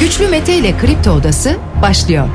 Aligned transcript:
Güçlü 0.00 0.28
Mete 0.28 0.54
ile 0.54 0.78
Kripto 0.78 1.10
Odası 1.10 1.56
başlıyor. 1.82 2.28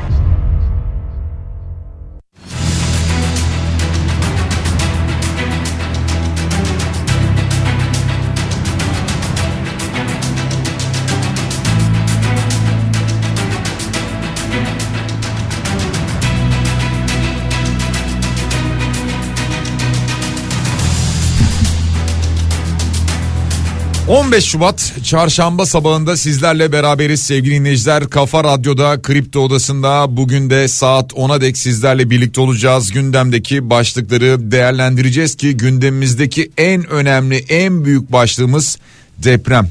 15 24.08 24.44
Şubat 24.44 24.85
çarşamba 25.06 25.66
sabahında 25.66 26.16
sizlerle 26.16 26.72
beraberiz 26.72 27.20
sevgili 27.22 27.54
dinleyiciler. 27.54 28.10
Kafa 28.10 28.44
Radyo'da 28.44 29.02
Kripto 29.02 29.40
Odası'nda 29.40 30.16
bugün 30.16 30.50
de 30.50 30.68
saat 30.68 31.12
10'a 31.12 31.40
dek 31.40 31.58
sizlerle 31.58 32.10
birlikte 32.10 32.40
olacağız. 32.40 32.92
Gündemdeki 32.92 33.70
başlıkları 33.70 34.50
değerlendireceğiz 34.50 35.34
ki 35.34 35.56
gündemimizdeki 35.56 36.50
en 36.56 36.90
önemli 36.90 37.36
en 37.48 37.84
büyük 37.84 38.12
başlığımız 38.12 38.78
deprem. 39.18 39.68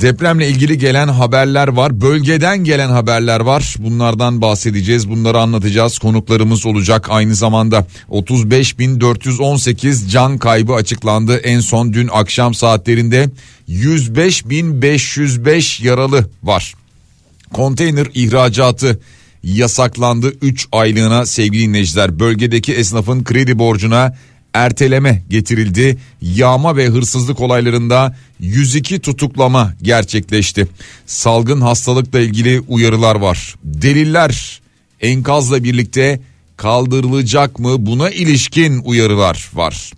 Depremle 0.00 0.48
ilgili 0.48 0.78
gelen 0.78 1.08
haberler 1.08 1.68
var. 1.68 2.00
Bölgeden 2.00 2.58
gelen 2.58 2.88
haberler 2.88 3.40
var. 3.40 3.74
Bunlardan 3.78 4.40
bahsedeceğiz. 4.40 5.10
Bunları 5.10 5.38
anlatacağız. 5.38 5.98
Konuklarımız 5.98 6.66
olacak. 6.66 7.06
Aynı 7.10 7.34
zamanda 7.34 7.86
35.418 8.10 10.08
can 10.08 10.38
kaybı 10.38 10.74
açıklandı. 10.74 11.36
En 11.36 11.60
son 11.60 11.92
dün 11.92 12.08
akşam 12.12 12.54
saatlerinde 12.54 13.30
105.505 13.68 15.86
yaralı 15.86 16.30
var. 16.42 16.74
Konteyner 17.52 18.06
ihracatı 18.14 19.00
yasaklandı 19.42 20.32
3 20.42 20.68
aylığına 20.72 21.26
sevgili 21.26 21.62
dinleyiciler. 21.62 22.18
Bölgedeki 22.18 22.74
esnafın 22.74 23.24
kredi 23.24 23.58
borcuna 23.58 24.14
erteleme 24.54 25.22
getirildi. 25.30 25.98
Yağma 26.22 26.76
ve 26.76 26.86
hırsızlık 26.86 27.40
olaylarında 27.40 28.16
102 28.40 28.98
tutuklama 28.98 29.74
gerçekleşti. 29.82 30.68
Salgın 31.06 31.60
hastalıkla 31.60 32.20
ilgili 32.20 32.60
uyarılar 32.60 33.16
var. 33.16 33.54
Deliller 33.64 34.60
enkazla 35.00 35.64
birlikte 35.64 36.20
kaldırılacak 36.56 37.58
mı 37.58 37.86
buna 37.86 38.10
ilişkin 38.10 38.78
uyarılar 38.84 39.50
var. 39.54 39.92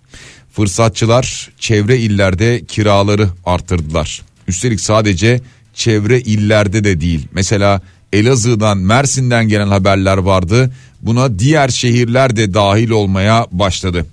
Fırsatçılar 0.53 1.49
çevre 1.59 1.97
illerde 1.97 2.65
kiraları 2.65 3.29
arttırdılar. 3.45 4.21
Üstelik 4.47 4.81
sadece 4.81 5.41
çevre 5.73 6.21
illerde 6.21 6.83
de 6.83 7.01
değil. 7.01 7.27
Mesela 7.33 7.81
Elazığ'dan 8.13 8.77
Mersin'den 8.77 9.47
gelen 9.47 9.67
haberler 9.67 10.17
vardı. 10.17 10.71
Buna 11.01 11.39
diğer 11.39 11.69
şehirler 11.69 12.35
de 12.35 12.53
dahil 12.53 12.89
olmaya 12.89 13.47
başladı. 13.51 14.05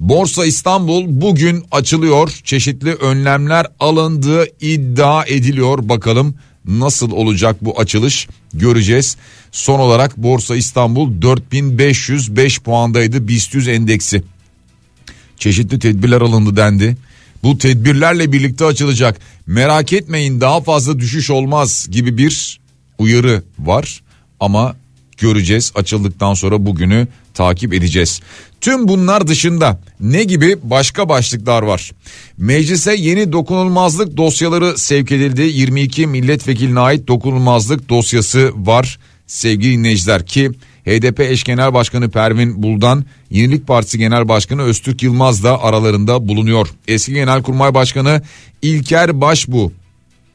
Borsa 0.00 0.46
İstanbul 0.46 1.04
bugün 1.08 1.64
açılıyor. 1.70 2.40
Çeşitli 2.44 2.94
önlemler 2.94 3.66
alındığı 3.80 4.46
iddia 4.60 5.24
ediliyor. 5.24 5.88
Bakalım 5.88 6.34
nasıl 6.64 7.10
olacak 7.10 7.56
bu 7.60 7.80
açılış 7.80 8.28
göreceğiz. 8.54 9.16
Son 9.52 9.78
olarak 9.78 10.16
Borsa 10.16 10.56
İstanbul 10.56 11.22
4505 11.22 12.58
puandaydı 12.60 13.28
BIST 13.28 13.54
100 13.54 13.68
endeksi. 13.68 14.22
Çeşitli 15.38 15.78
tedbirler 15.78 16.20
alındı 16.20 16.56
dendi. 16.56 16.96
Bu 17.42 17.58
tedbirlerle 17.58 18.32
birlikte 18.32 18.64
açılacak. 18.64 19.20
Merak 19.46 19.92
etmeyin 19.92 20.40
daha 20.40 20.60
fazla 20.60 20.98
düşüş 20.98 21.30
olmaz 21.30 21.86
gibi 21.90 22.18
bir 22.18 22.60
uyarı 22.98 23.42
var 23.58 24.02
ama 24.40 24.76
göreceğiz 25.18 25.72
açıldıktan 25.74 26.34
sonra 26.34 26.66
bugünü 26.66 27.08
takip 27.34 27.74
edeceğiz. 27.74 28.20
Tüm 28.60 28.88
bunlar 28.88 29.26
dışında 29.26 29.80
ne 30.00 30.24
gibi 30.24 30.56
başka 30.62 31.08
başlıklar 31.08 31.62
var? 31.62 31.90
Meclise 32.38 32.94
yeni 32.94 33.32
dokunulmazlık 33.32 34.16
dosyaları 34.16 34.78
sevk 34.78 35.12
edildi. 35.12 35.42
22 35.42 36.06
milletvekiline 36.06 36.80
ait 36.80 37.08
dokunulmazlık 37.08 37.88
dosyası 37.88 38.52
var 38.56 38.98
sevgili 39.26 39.72
dinleyiciler 39.72 40.26
ki 40.26 40.50
HDP 40.86 41.20
eş 41.20 41.44
genel 41.44 41.74
başkanı 41.74 42.10
Pervin 42.10 42.62
Buldan, 42.62 43.04
Yenilik 43.30 43.66
Partisi 43.66 43.98
Genel 43.98 44.28
Başkanı 44.28 44.62
Öztürk 44.62 45.02
Yılmaz 45.02 45.44
da 45.44 45.62
aralarında 45.62 46.28
bulunuyor. 46.28 46.68
Eski 46.88 47.14
Genelkurmay 47.14 47.74
Başkanı 47.74 48.22
İlker 48.62 49.20
Başbu 49.20 49.72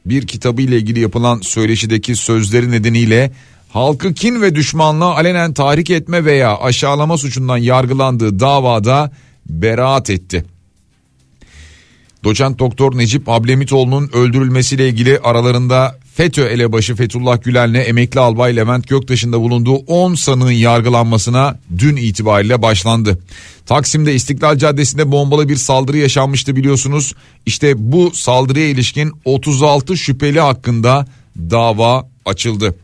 bir 0.06 0.26
kitabı 0.26 0.62
ile 0.62 0.76
ilgili 0.76 1.00
yapılan 1.00 1.40
söyleşideki 1.40 2.16
sözleri 2.16 2.70
nedeniyle 2.70 3.32
halkı 3.72 4.14
kin 4.14 4.42
ve 4.42 4.54
düşmanlığa 4.54 5.14
alenen 5.16 5.54
tahrik 5.54 5.90
etme 5.90 6.24
veya 6.24 6.58
aşağılama 6.58 7.18
suçundan 7.18 7.56
yargılandığı 7.56 8.40
davada 8.40 9.12
beraat 9.46 10.10
etti. 10.10 10.44
Doçent 12.24 12.58
Doktor 12.58 12.98
Necip 12.98 13.28
Ablemitoğlu'nun 13.28 14.10
öldürülmesiyle 14.12 14.88
ilgili 14.88 15.18
aralarında 15.18 15.98
FETÖ 16.14 16.44
elebaşı 16.44 16.96
Fethullah 16.96 17.42
Gülen'le 17.42 17.74
emekli 17.74 18.20
albay 18.20 18.56
Levent 18.56 18.88
Göktaş'ın 18.88 19.32
da 19.32 19.40
bulunduğu 19.40 19.74
10 19.74 20.14
sanığın 20.14 20.50
yargılanmasına 20.50 21.58
dün 21.78 21.96
itibariyle 21.96 22.62
başlandı. 22.62 23.18
Taksim'de 23.66 24.14
İstiklal 24.14 24.58
Caddesi'nde 24.58 25.12
bombalı 25.12 25.48
bir 25.48 25.56
saldırı 25.56 25.96
yaşanmıştı 25.96 26.56
biliyorsunuz. 26.56 27.14
İşte 27.46 27.92
bu 27.92 28.10
saldırıya 28.14 28.68
ilişkin 28.68 29.12
36 29.24 29.96
şüpheli 29.96 30.40
hakkında 30.40 31.06
dava 31.36 32.11
açıldı. 32.24 32.74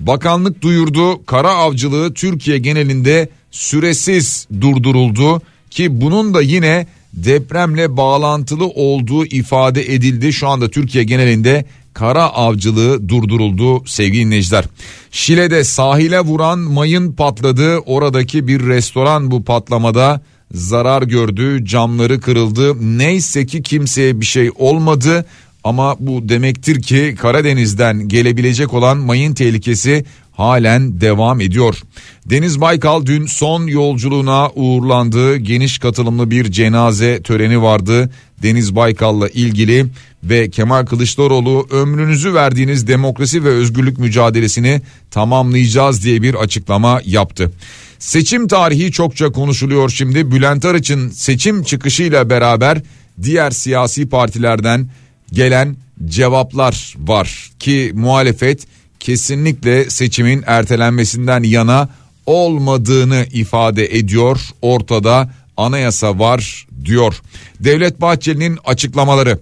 Bakanlık 0.00 0.62
duyurdu 0.62 1.24
kara 1.26 1.50
avcılığı 1.50 2.14
Türkiye 2.14 2.58
genelinde 2.58 3.28
süresiz 3.50 4.46
durduruldu 4.60 5.42
ki 5.70 6.00
bunun 6.00 6.34
da 6.34 6.42
yine 6.42 6.86
depremle 7.12 7.96
bağlantılı 7.96 8.66
olduğu 8.66 9.26
ifade 9.26 9.94
edildi. 9.94 10.32
Şu 10.32 10.48
anda 10.48 10.70
Türkiye 10.70 11.04
genelinde 11.04 11.64
kara 11.94 12.24
avcılığı 12.24 13.08
durduruldu 13.08 13.86
sevgili 13.86 14.24
dinleyiciler. 14.24 14.64
Şile'de 15.10 15.64
sahile 15.64 16.20
vuran 16.20 16.58
mayın 16.58 17.12
patladı. 17.12 17.78
Oradaki 17.78 18.48
bir 18.48 18.66
restoran 18.66 19.30
bu 19.30 19.44
patlamada 19.44 20.20
zarar 20.52 21.02
gördü. 21.02 21.64
Camları 21.64 22.20
kırıldı. 22.20 22.98
Neyse 22.98 23.46
ki 23.46 23.62
kimseye 23.62 24.20
bir 24.20 24.26
şey 24.26 24.50
olmadı. 24.58 25.24
Ama 25.64 25.96
bu 26.00 26.28
demektir 26.28 26.82
ki 26.82 27.14
Karadeniz'den 27.18 28.08
gelebilecek 28.08 28.74
olan 28.74 28.98
mayın 28.98 29.34
tehlikesi 29.34 30.04
halen 30.32 31.00
devam 31.00 31.40
ediyor. 31.40 31.82
Deniz 32.26 32.60
Baykal 32.60 33.06
dün 33.06 33.26
son 33.26 33.66
yolculuğuna 33.66 34.50
uğurlandı. 34.50 35.36
Geniş 35.36 35.78
katılımlı 35.78 36.30
bir 36.30 36.50
cenaze 36.50 37.22
töreni 37.22 37.62
vardı. 37.62 38.10
Deniz 38.42 38.76
Baykal'la 38.76 39.28
ilgili 39.28 39.86
ve 40.24 40.50
Kemal 40.50 40.86
Kılıçdaroğlu 40.86 41.66
ömrünüzü 41.70 42.34
verdiğiniz 42.34 42.86
demokrasi 42.86 43.44
ve 43.44 43.48
özgürlük 43.48 43.98
mücadelesini 43.98 44.82
tamamlayacağız 45.10 46.04
diye 46.04 46.22
bir 46.22 46.34
açıklama 46.34 47.00
yaptı. 47.04 47.52
Seçim 47.98 48.48
tarihi 48.48 48.92
çokça 48.92 49.32
konuşuluyor 49.32 49.90
şimdi. 49.90 50.30
Bülent 50.30 50.64
Arıç'ın 50.64 51.08
seçim 51.08 51.62
çıkışıyla 51.62 52.30
beraber 52.30 52.82
diğer 53.22 53.50
siyasi 53.50 54.08
partilerden 54.08 54.88
gelen 55.32 55.76
cevaplar 56.06 56.94
var 56.98 57.50
ki 57.58 57.92
muhalefet 57.94 58.66
kesinlikle 59.00 59.90
seçimin 59.90 60.44
ertelenmesinden 60.46 61.42
yana 61.42 61.88
olmadığını 62.26 63.26
ifade 63.32 63.98
ediyor. 63.98 64.40
Ortada 64.62 65.30
anayasa 65.56 66.18
var 66.18 66.66
diyor. 66.84 67.22
Devlet 67.60 68.00
Bahçeli'nin 68.00 68.58
açıklamaları, 68.64 69.38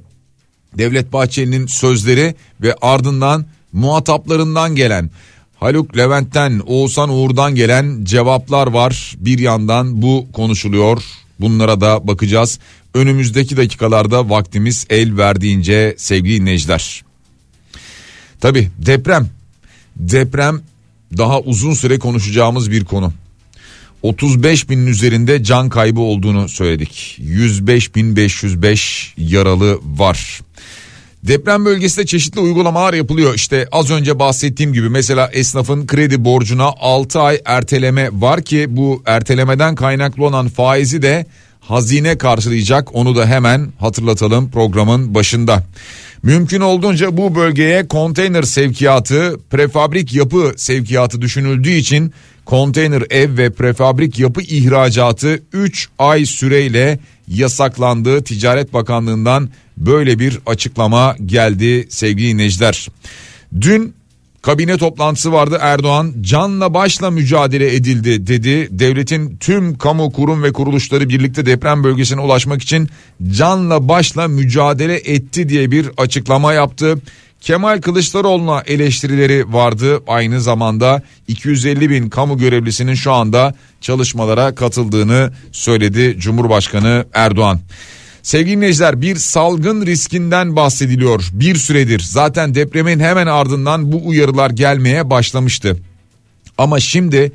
Devlet 0.78 1.12
Bahçeli'nin 1.12 1.66
sözleri 1.66 2.34
ve 2.60 2.74
ardından 2.80 3.46
muhataplarından 3.72 4.74
gelen 4.74 5.10
Haluk 5.60 5.96
Levent'ten 5.96 6.62
Oğuzhan 6.66 7.10
Uğur'dan 7.10 7.54
gelen 7.54 8.04
cevaplar 8.04 8.66
var. 8.66 9.14
Bir 9.18 9.38
yandan 9.38 10.02
bu 10.02 10.26
konuşuluyor. 10.32 11.02
Bunlara 11.40 11.80
da 11.80 12.08
bakacağız. 12.08 12.58
Önümüzdeki 12.96 13.56
dakikalarda 13.56 14.30
vaktimiz 14.30 14.86
el 14.90 15.16
verdiğince 15.16 15.94
sevgili 15.98 16.40
dinleyiciler. 16.40 17.04
Tabi 18.40 18.68
deprem. 18.78 19.28
Deprem 19.96 20.60
daha 21.16 21.40
uzun 21.40 21.74
süre 21.74 21.98
konuşacağımız 21.98 22.70
bir 22.70 22.84
konu. 22.84 23.12
35 24.02 24.70
binin 24.70 24.86
üzerinde 24.86 25.44
can 25.44 25.68
kaybı 25.68 26.00
olduğunu 26.00 26.48
söyledik. 26.48 27.16
105 27.18 27.94
bin 27.94 28.16
505 28.16 29.14
yaralı 29.16 29.80
var. 29.98 30.40
Deprem 31.22 31.64
bölgesinde 31.64 32.06
çeşitli 32.06 32.40
uygulamalar 32.40 32.94
yapılıyor. 32.94 33.34
İşte 33.34 33.68
az 33.72 33.90
önce 33.90 34.18
bahsettiğim 34.18 34.72
gibi 34.72 34.88
mesela 34.88 35.30
esnafın 35.32 35.86
kredi 35.86 36.24
borcuna 36.24 36.64
6 36.64 37.20
ay 37.20 37.40
erteleme 37.44 38.08
var 38.12 38.42
ki 38.42 38.66
bu 38.68 39.02
ertelemeden 39.06 39.74
kaynaklı 39.74 40.24
olan 40.24 40.48
faizi 40.48 41.02
de 41.02 41.26
hazine 41.68 42.18
karşılayacak. 42.18 42.94
Onu 42.94 43.16
da 43.16 43.26
hemen 43.26 43.72
hatırlatalım 43.78 44.50
programın 44.50 45.14
başında. 45.14 45.62
Mümkün 46.22 46.60
olduğunca 46.60 47.16
bu 47.16 47.34
bölgeye 47.34 47.88
konteyner 47.88 48.42
sevkiyatı, 48.42 49.36
prefabrik 49.50 50.14
yapı 50.14 50.54
sevkiyatı 50.56 51.20
düşünüldüğü 51.20 51.70
için 51.72 52.12
konteyner 52.44 53.02
ev 53.10 53.38
ve 53.38 53.52
prefabrik 53.52 54.18
yapı 54.18 54.40
ihracatı 54.42 55.42
3 55.52 55.88
ay 55.98 56.26
süreyle 56.26 56.98
yasaklandı. 57.28 58.24
Ticaret 58.24 58.72
Bakanlığı'ndan 58.72 59.48
böyle 59.76 60.18
bir 60.18 60.38
açıklama 60.46 61.16
geldi 61.26 61.86
sevgili 61.90 62.28
dinleyiciler. 62.28 62.88
Dün 63.60 63.95
kabine 64.46 64.78
toplantısı 64.78 65.32
vardı 65.32 65.58
Erdoğan 65.60 66.12
canla 66.20 66.74
başla 66.74 67.10
mücadele 67.10 67.74
edildi 67.74 68.26
dedi. 68.26 68.68
Devletin 68.70 69.36
tüm 69.36 69.78
kamu 69.78 70.12
kurum 70.12 70.42
ve 70.42 70.52
kuruluşları 70.52 71.08
birlikte 71.08 71.46
deprem 71.46 71.84
bölgesine 71.84 72.20
ulaşmak 72.20 72.62
için 72.62 72.88
canla 73.30 73.88
başla 73.88 74.28
mücadele 74.28 74.94
etti 74.94 75.48
diye 75.48 75.70
bir 75.70 75.90
açıklama 75.96 76.52
yaptı. 76.52 76.98
Kemal 77.40 77.80
Kılıçdaroğlu'na 77.80 78.62
eleştirileri 78.66 79.52
vardı. 79.52 80.00
Aynı 80.06 80.40
zamanda 80.40 81.02
250 81.28 81.90
bin 81.90 82.10
kamu 82.10 82.38
görevlisinin 82.38 82.94
şu 82.94 83.12
anda 83.12 83.54
çalışmalara 83.80 84.54
katıldığını 84.54 85.32
söyledi 85.52 86.16
Cumhurbaşkanı 86.18 87.04
Erdoğan. 87.14 87.60
Sevgili 88.26 88.56
dinleyiciler 88.56 89.00
bir 89.00 89.16
salgın 89.16 89.86
riskinden 89.86 90.56
bahsediliyor 90.56 91.28
bir 91.32 91.54
süredir. 91.54 92.00
Zaten 92.00 92.54
depremin 92.54 93.00
hemen 93.00 93.26
ardından 93.26 93.92
bu 93.92 94.06
uyarılar 94.06 94.50
gelmeye 94.50 95.10
başlamıştı. 95.10 95.76
Ama 96.58 96.80
şimdi 96.80 97.32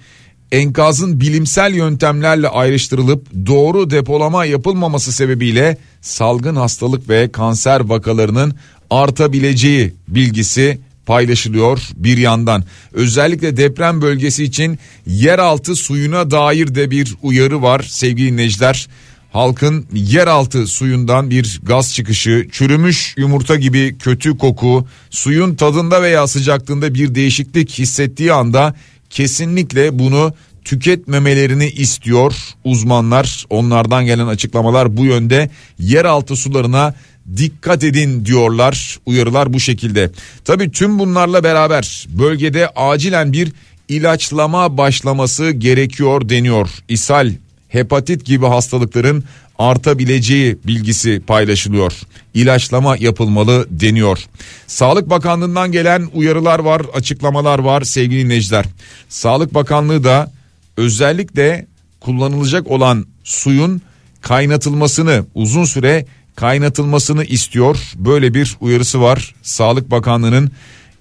enkazın 0.52 1.20
bilimsel 1.20 1.74
yöntemlerle 1.74 2.48
ayrıştırılıp 2.48 3.28
doğru 3.46 3.90
depolama 3.90 4.46
yapılmaması 4.46 5.12
sebebiyle 5.12 5.78
salgın 6.02 6.56
hastalık 6.56 7.10
ve 7.10 7.32
kanser 7.32 7.80
vakalarının 7.80 8.56
artabileceği 8.90 9.94
bilgisi 10.08 10.80
paylaşılıyor 11.06 11.80
bir 11.96 12.18
yandan. 12.18 12.64
Özellikle 12.94 13.58
deprem 13.58 14.02
bölgesi 14.02 14.44
için 14.44 14.80
yeraltı 15.06 15.76
suyuna 15.76 16.32
dair 16.32 16.76
de 16.76 16.92
bir 16.92 17.16
uyarı 17.22 17.62
var 17.62 17.86
sevgili 17.90 18.32
dinleyiciler. 18.32 18.88
Halkın 19.32 19.88
yeraltı 19.94 20.68
suyundan 20.68 21.30
bir 21.30 21.60
gaz 21.64 21.94
çıkışı, 21.94 22.48
çürümüş 22.52 23.16
yumurta 23.18 23.56
gibi 23.56 23.98
kötü 23.98 24.38
koku, 24.38 24.88
suyun 25.10 25.56
tadında 25.56 26.02
veya 26.02 26.28
sıcaklığında 26.28 26.94
bir 26.94 27.16
değişiklik 27.16 27.80
hissettiği 27.80 28.34
anda 28.34 28.76
kesinlikle 29.10 30.00
bunu 30.00 30.34
tüketmemelerini 30.66 31.68
istiyor 31.68 32.34
uzmanlar. 32.64 33.46
Onlardan 33.50 34.06
gelen 34.06 34.28
açıklamalar 34.28 34.98
bu 34.98 35.06
yönde. 35.06 35.50
Yeraltı 35.80 36.36
sularına 36.36 36.94
dikkat 37.38 37.84
edin 37.84 38.26
diyorlar. 38.26 39.00
Uyarılar 39.06 39.54
bu 39.54 39.60
şekilde. 39.60 40.12
Tabii 40.46 40.72
tüm 40.72 41.00
bunlarla 41.00 41.44
beraber 41.44 42.06
bölgede 42.10 42.68
acilen 42.76 43.34
bir 43.34 43.52
ilaçlama 43.90 44.78
başlaması 44.78 45.52
gerekiyor 45.52 46.30
deniyor. 46.30 46.70
İshal, 46.90 47.32
hepatit 47.72 48.26
gibi 48.26 48.46
hastalıkların 48.46 49.24
artabileceği 49.60 50.58
bilgisi 50.68 51.22
paylaşılıyor. 51.28 51.94
İlaçlama 52.34 52.98
yapılmalı 52.98 53.68
deniyor. 53.70 54.20
Sağlık 54.68 55.10
Bakanlığı'ndan 55.10 55.72
gelen 55.72 56.08
uyarılar 56.14 56.60
var, 56.60 56.82
açıklamalar 56.94 57.60
var 57.60 57.82
sevgili 57.82 58.26
dinleyiciler. 58.26 58.66
Sağlık 59.10 59.54
Bakanlığı 59.54 60.04
da 60.04 60.32
özellikle 60.78 61.68
kullanılacak 62.00 62.68
olan 62.68 63.06
suyun 63.24 63.82
kaynatılmasını 64.22 65.26
uzun 65.36 65.66
süre 65.66 66.06
kaynatılmasını 66.36 67.24
istiyor. 67.24 67.78
Böyle 67.96 68.34
bir 68.34 68.58
uyarısı 68.62 69.02
var. 69.02 69.36
Sağlık 69.42 69.92
Bakanlığı'nın 69.92 70.52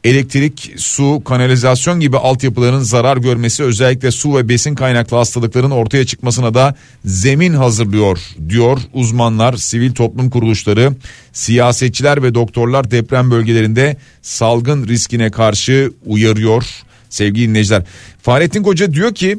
elektrik, 0.04 0.72
su, 0.76 1.22
kanalizasyon 1.24 2.00
gibi 2.00 2.16
altyapıların 2.16 2.80
zarar 2.80 3.16
görmesi 3.16 3.62
özellikle 3.62 4.10
su 4.10 4.36
ve 4.36 4.48
besin 4.48 4.74
kaynaklı 4.74 5.16
hastalıkların 5.16 5.70
ortaya 5.70 6.06
çıkmasına 6.06 6.54
da 6.54 6.74
zemin 7.04 7.54
hazırlıyor 7.54 8.18
diyor 8.48 8.78
uzmanlar, 8.92 9.56
sivil 9.56 9.94
toplum 9.94 10.30
kuruluşları, 10.30 10.92
siyasetçiler 11.32 12.22
ve 12.22 12.34
doktorlar 12.34 12.90
deprem 12.90 13.30
bölgelerinde 13.30 13.96
salgın 14.22 14.88
riskine 14.88 15.30
karşı 15.30 15.92
uyarıyor 16.06 16.64
sevgili 17.08 17.48
dinleyiciler. 17.48 17.82
Fahrettin 18.22 18.62
Koca 18.62 18.92
diyor 18.92 19.14
ki 19.14 19.38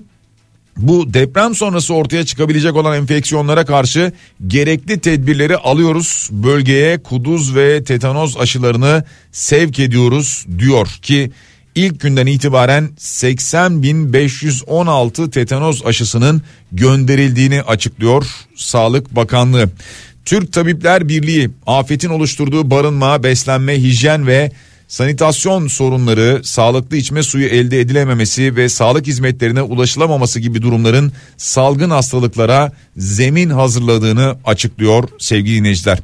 bu 0.78 1.14
deprem 1.14 1.56
sonrası 1.56 1.94
ortaya 1.94 2.26
çıkabilecek 2.26 2.76
olan 2.76 2.98
enfeksiyonlara 2.98 3.66
karşı 3.66 4.12
gerekli 4.48 5.00
tedbirleri 5.00 5.58
alıyoruz. 5.58 6.30
Bölgeye 6.32 7.04
kuduz 7.04 7.56
ve 7.56 7.84
tetanoz 7.84 8.38
aşılarını 8.38 9.04
sevk 9.32 9.80
ediyoruz 9.80 10.46
diyor 10.60 10.88
ki 11.02 11.32
ilk 11.76 12.00
günden 12.00 12.28
itibaren 12.28 12.90
80.516 12.98 15.32
tetanoz 15.32 15.86
aşısının 15.86 16.42
gönderildiğini 16.72 17.62
açıklıyor 17.62 18.26
Sağlık 18.56 19.16
Bakanlığı. 19.16 19.70
Türk 20.26 20.54
Tabipler 20.54 21.10
Birliği 21.10 21.50
afetin 21.68 22.10
oluşturduğu 22.10 22.72
barınma, 22.72 23.24
beslenme, 23.24 23.78
hijyen 23.78 24.28
ve 24.28 24.52
sanitasyon 24.92 25.68
sorunları, 25.68 26.42
sağlıklı 26.44 26.98
içme 26.98 27.24
suyu 27.24 27.48
elde 27.48 27.80
edilememesi 27.80 28.56
ve 28.56 28.70
sağlık 28.70 29.08
hizmetlerine 29.08 29.62
ulaşılamaması 29.62 30.40
gibi 30.40 30.62
durumların 30.62 31.12
salgın 31.38 31.90
hastalıklara 31.90 32.72
zemin 32.98 33.50
hazırladığını 33.50 34.38
açıklıyor 34.46 35.10
sevgili 35.20 35.58
dinleyiciler. 35.58 36.00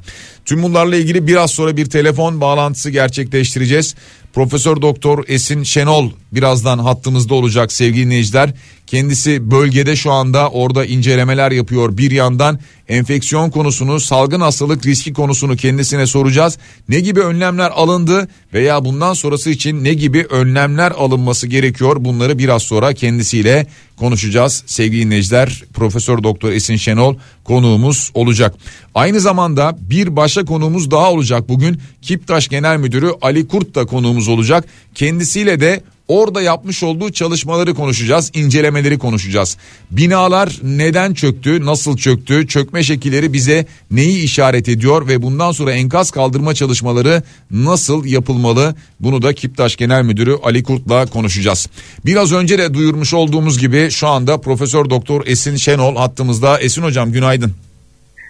Tüm 0.45 0.63
bunlarla 0.63 0.95
ilgili 0.95 1.27
biraz 1.27 1.51
sonra 1.51 1.77
bir 1.77 1.85
telefon 1.85 2.41
bağlantısı 2.41 2.89
gerçekleştireceğiz. 2.89 3.95
Profesör 4.37 4.81
Doktor 4.81 5.23
Esin 5.27 5.63
Şenol 5.63 6.09
birazdan 6.31 6.79
hattımızda 6.79 7.35
olacak 7.35 7.71
sevgili 7.71 8.05
dinleyiciler. 8.05 8.53
Kendisi 8.87 9.51
bölgede 9.51 9.95
şu 9.95 10.11
anda 10.11 10.49
orada 10.49 10.85
incelemeler 10.85 11.51
yapıyor. 11.51 11.97
Bir 11.97 12.11
yandan 12.11 12.59
enfeksiyon 12.87 13.49
konusunu, 13.49 13.99
salgın 13.99 14.41
hastalık 14.41 14.85
riski 14.85 15.13
konusunu 15.13 15.55
kendisine 15.55 16.07
soracağız. 16.07 16.57
Ne 16.89 16.99
gibi 16.99 17.19
önlemler 17.19 17.71
alındı 17.75 18.27
veya 18.53 18.85
bundan 18.85 19.13
sonrası 19.13 19.49
için 19.49 19.83
ne 19.83 19.93
gibi 19.93 20.25
önlemler 20.29 20.91
alınması 20.91 21.47
gerekiyor? 21.47 21.95
Bunları 21.99 22.39
biraz 22.39 22.63
sonra 22.63 22.93
kendisiyle 22.93 23.67
konuşacağız. 23.97 24.63
Sevgili 24.65 25.05
dinleyiciler, 25.05 25.63
Profesör 25.73 26.23
Doktor 26.23 26.51
Esin 26.51 26.75
Şenol 26.75 27.15
konuğumuz 27.43 28.11
olacak. 28.13 28.55
Aynı 28.95 29.19
zamanda 29.19 29.77
bir 29.81 30.15
başka 30.15 30.45
konuğumuz 30.45 30.91
daha 30.91 31.11
olacak 31.11 31.49
bugün. 31.49 31.81
Kiptaş 32.01 32.47
Genel 32.47 32.77
Müdürü 32.77 33.11
Ali 33.21 33.47
Kurt 33.47 33.75
da 33.75 33.85
konuğumuz 33.85 34.27
olacak. 34.27 34.65
Kendisiyle 34.95 35.59
de 35.59 35.83
Orada 36.07 36.41
yapmış 36.41 36.83
olduğu 36.83 37.11
çalışmaları 37.11 37.73
konuşacağız, 37.73 38.31
incelemeleri 38.33 38.97
konuşacağız. 38.97 39.57
Binalar 39.91 40.59
neden 40.63 41.13
çöktü, 41.13 41.65
nasıl 41.65 41.97
çöktü, 41.97 42.47
çökme 42.47 42.83
şekilleri 42.83 43.33
bize 43.33 43.65
neyi 43.91 44.23
işaret 44.23 44.69
ediyor 44.69 45.07
ve 45.07 45.21
bundan 45.21 45.51
sonra 45.51 45.71
enkaz 45.71 46.11
kaldırma 46.11 46.53
çalışmaları 46.53 47.23
nasıl 47.51 48.05
yapılmalı? 48.05 48.75
Bunu 48.99 49.21
da 49.21 49.33
Kiptaş 49.33 49.75
Genel 49.75 50.03
Müdürü 50.03 50.35
Ali 50.43 50.63
Kurt'la 50.63 51.05
konuşacağız. 51.05 51.67
Biraz 52.05 52.33
önce 52.33 52.57
de 52.57 52.73
duyurmuş 52.73 53.13
olduğumuz 53.13 53.59
gibi 53.59 53.89
şu 53.91 54.07
anda 54.07 54.41
Profesör 54.41 54.89
Doktor 54.89 55.27
Esin 55.27 55.55
Şenol 55.55 55.95
hattımızda. 55.95 56.59
Esin 56.59 56.81
hocam 56.83 57.11
günaydın. 57.11 57.53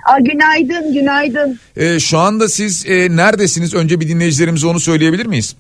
Aa, 0.08 0.20
günaydın, 0.20 0.94
günaydın. 0.94 1.60
Ee, 1.78 2.00
şu 2.00 2.18
anda 2.18 2.48
siz 2.48 2.86
e, 2.86 3.16
neredesiniz? 3.16 3.74
Önce 3.74 4.00
bir 4.00 4.10
dinleyicilerimize 4.10 4.68
onu 4.68 4.80
söyleyebilir 4.80 5.25
miyiz? 5.25 5.56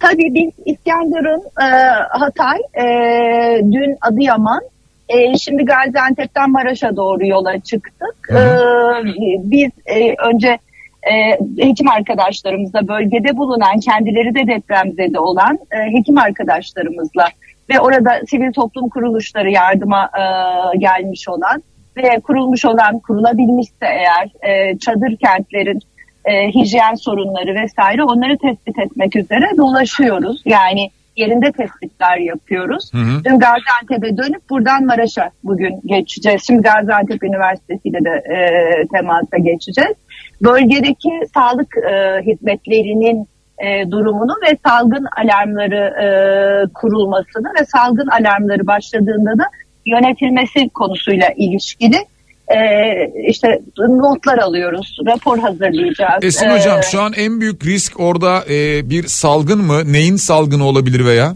Tabii 0.00 0.34
biz 0.34 0.50
İskenderun, 0.66 1.42
e, 1.60 1.68
Hatay, 2.10 2.58
e, 2.74 2.84
dün 3.72 3.96
Adıyaman, 4.00 4.60
e, 5.08 5.38
şimdi 5.38 5.64
Gaziantep'ten 5.64 6.50
Maraş'a 6.50 6.96
doğru 6.96 7.26
yola 7.26 7.60
çıktık. 7.60 8.30
E, 8.30 8.40
biz 9.42 9.70
e, 9.86 10.14
önce 10.32 10.58
e, 11.02 11.38
hekim 11.66 11.88
arkadaşlarımızla 11.88 12.88
bölgede 12.88 13.36
bulunan, 13.36 13.80
kendileri 13.80 14.34
de 14.34 14.46
depremzede 14.54 15.20
olan 15.20 15.58
e, 15.72 15.98
hekim 15.98 16.18
arkadaşlarımızla 16.18 17.26
ve 17.70 17.80
orada 17.80 18.20
sivil 18.30 18.52
toplum 18.52 18.88
kuruluşları 18.88 19.50
yardıma 19.50 20.10
e, 20.18 20.22
gelmiş 20.78 21.28
olan 21.28 21.62
ve 21.96 22.20
kurulmuş 22.20 22.64
olan, 22.64 22.98
kurulabilmişse 22.98 23.86
eğer 23.86 24.52
e, 24.52 24.78
çadır 24.78 25.16
kentlerin 25.16 25.80
e, 26.24 26.48
hijyen 26.48 26.94
sorunları 26.94 27.54
vesaire 27.54 28.02
onları 28.02 28.38
tespit 28.38 28.78
etmek 28.78 29.16
üzere 29.16 29.56
dolaşıyoruz. 29.56 30.42
Yani 30.44 30.90
yerinde 31.16 31.52
tespitler 31.52 32.18
yapıyoruz. 32.18 32.92
Hı 32.92 32.98
hı. 32.98 33.24
Dün 33.24 33.38
Gaziantep'e 33.38 34.16
dönüp 34.16 34.50
buradan 34.50 34.86
Maraş'a 34.86 35.30
bugün 35.44 35.80
geçeceğiz. 35.86 36.42
Şimdi 36.46 36.62
Gaziantep 36.62 37.24
Üniversitesi 37.24 37.88
ile 37.88 38.04
de 38.04 38.10
e, 38.10 38.38
temasa 38.86 39.36
geçeceğiz. 39.38 39.96
Bölgedeki 40.42 41.10
sağlık 41.34 41.76
e, 41.76 42.22
hizmetlerinin 42.26 43.28
e, 43.58 43.90
durumunu 43.90 44.34
ve 44.46 44.56
salgın 44.66 45.06
alarmları 45.16 45.82
e, 46.04 46.08
kurulmasını 46.72 47.48
ve 47.60 47.64
salgın 47.64 48.06
alarmları 48.06 48.66
başladığında 48.66 49.38
da 49.38 49.44
yönetilmesi 49.86 50.68
konusuyla 50.68 51.28
ilişkili 51.36 51.96
işte 53.28 53.60
notlar 53.78 54.38
alıyoruz, 54.38 54.98
rapor 55.06 55.38
hazırlayacağız. 55.38 56.24
Esin 56.24 56.46
Ee, 56.46 56.52
hocam 56.52 56.82
şu 56.82 57.00
an 57.00 57.12
en 57.16 57.40
büyük 57.40 57.66
risk 57.66 58.00
orada 58.00 58.44
e, 58.50 58.90
bir 58.90 59.06
salgın 59.06 59.60
mı? 59.60 59.92
Neyin 59.92 60.16
salgını 60.16 60.64
olabilir 60.64 61.04
veya? 61.04 61.34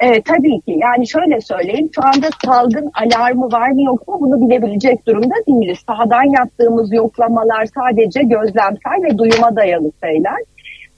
Evet 0.00 0.24
tabii 0.24 0.60
ki. 0.60 0.74
Yani 0.76 1.08
şöyle 1.08 1.40
söyleyeyim. 1.40 1.90
Şu 1.94 2.02
anda 2.06 2.28
salgın 2.44 2.90
alarmı 2.94 3.52
var 3.52 3.70
mı 3.70 3.82
yok 3.82 4.08
mu 4.08 4.16
bunu 4.20 4.48
bilebilecek 4.48 5.06
durumda 5.06 5.34
değiliz. 5.48 5.78
Sahadan 5.86 6.32
yaptığımız 6.38 6.92
yoklamalar 6.92 7.66
sadece 7.66 8.22
gözlemsel 8.22 9.02
ve 9.04 9.18
duyuma 9.18 9.56
dayalı 9.56 9.92
şeyler. 10.04 10.38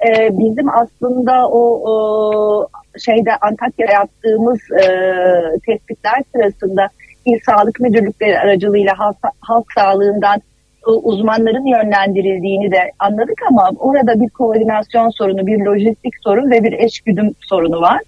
Ee, 0.07 0.39
bizim 0.39 0.69
aslında 0.69 1.49
o, 1.49 1.61
o 1.93 2.69
şeyde 3.05 3.31
Antakya'da 3.41 3.93
yaptığımız 3.93 4.59
e, 4.71 4.85
tespitler 5.67 6.23
sırasında 6.35 6.89
İl 7.27 7.39
Sağlık 7.47 7.81
Müdürlükleri 7.81 8.39
aracılığıyla 8.39 8.99
halk, 8.99 9.17
halk 9.41 9.73
sağlığından 9.73 10.37
e, 10.87 10.91
uzmanların 10.91 11.67
yönlendirildiğini 11.67 12.73
de 12.73 12.93
anladık 12.99 13.39
ama 13.51 13.71
orada 13.79 14.21
bir 14.21 14.29
koordinasyon 14.29 15.11
sorunu, 15.11 15.47
bir 15.47 15.59
lojistik 15.59 16.15
sorun 16.25 16.51
ve 16.51 16.65
bir 16.65 16.73
eşgüdüm 16.73 17.35
sorunu 17.41 17.81
var 17.81 18.01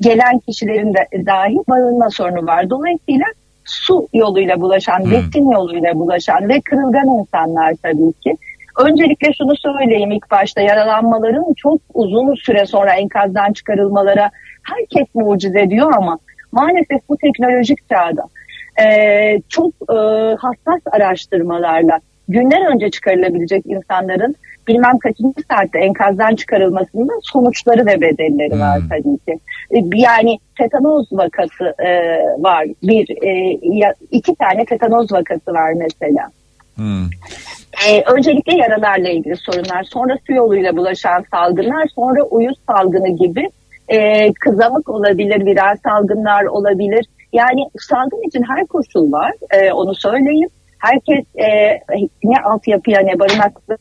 gelen 0.00 0.38
kişilerin 0.38 0.94
de 0.94 1.26
dahi 1.26 1.56
barınma 1.68 2.10
sorunu 2.10 2.46
var. 2.46 2.70
Dolayısıyla 2.70 3.26
su 3.64 4.08
yoluyla 4.14 4.60
bulaşan, 4.60 5.00
Hmm. 5.04 5.10
besin 5.10 5.50
yoluyla 5.50 5.94
bulaşan 5.94 6.48
ve 6.48 6.60
kırılgan 6.60 7.08
insanlar 7.08 7.74
tabii 7.82 8.12
ki. 8.12 8.36
Öncelikle 8.78 9.32
şunu 9.38 9.56
söyleyeyim 9.56 10.10
ilk 10.10 10.30
başta 10.30 10.60
yaralanmaların 10.60 11.54
çok 11.56 11.80
uzun 11.94 12.34
süre 12.34 12.66
sonra 12.66 12.94
enkazdan 12.94 13.52
çıkarılmalara 13.52 14.30
herkes 14.62 15.14
mucize 15.14 15.70
diyor 15.70 15.92
ama 15.96 16.18
maalesef 16.52 17.08
bu 17.08 17.16
teknolojik 17.16 17.88
çağda 17.88 18.22
e, 18.82 19.42
çok 19.48 19.72
e, 19.90 19.94
hassas 20.38 20.80
araştırmalarla 20.92 21.98
günler 22.28 22.72
önce 22.74 22.90
çıkarılabilecek 22.90 23.66
insanların 23.66 24.36
bilmem 24.68 24.98
kaçıncı 24.98 25.42
saatte 25.50 25.78
enkazdan 25.78 26.34
çıkarılmasında 26.34 27.12
sonuçları 27.22 27.86
ve 27.86 28.00
bedelleri 28.00 28.60
var 28.60 28.80
Hmm. 28.80 28.88
tabii 28.88 29.18
ki. 29.18 29.38
E, 29.70 29.78
Yani 29.94 30.38
tetanoz 30.58 31.12
vakası 31.12 31.74
e, 31.78 31.88
var. 32.42 32.66
Bir, 32.82 33.26
e, 33.26 33.58
iki 34.10 34.34
tane 34.34 34.64
tetanoz 34.64 35.12
vakası 35.12 35.52
var 35.52 35.72
mesela. 35.72 36.28
Hmm. 36.74 37.04
Ee, 37.88 38.02
öncelikle 38.02 38.56
yaralarla 38.56 39.08
ilgili 39.08 39.36
sorunlar, 39.36 39.82
sonra 39.84 40.16
su 40.26 40.32
yoluyla 40.32 40.76
bulaşan 40.76 41.24
salgınlar, 41.30 41.86
sonra 41.94 42.22
uyuz 42.22 42.58
salgını 42.66 43.08
gibi 43.16 43.50
e, 43.88 44.32
kızamık 44.32 44.88
olabilir, 44.88 45.46
viral 45.46 45.76
salgınlar 45.84 46.44
olabilir. 46.44 47.06
Yani 47.32 47.64
salgın 47.78 48.28
için 48.28 48.42
her 48.42 48.66
koşul 48.66 49.12
var, 49.12 49.32
e, 49.50 49.72
onu 49.72 49.94
söyleyeyim. 49.94 50.48
Herkes 50.78 51.24
e, 51.36 51.80
ne 52.24 52.40
altyapıya 52.44 53.00
ne 53.00 53.18
barınaklara 53.18 53.78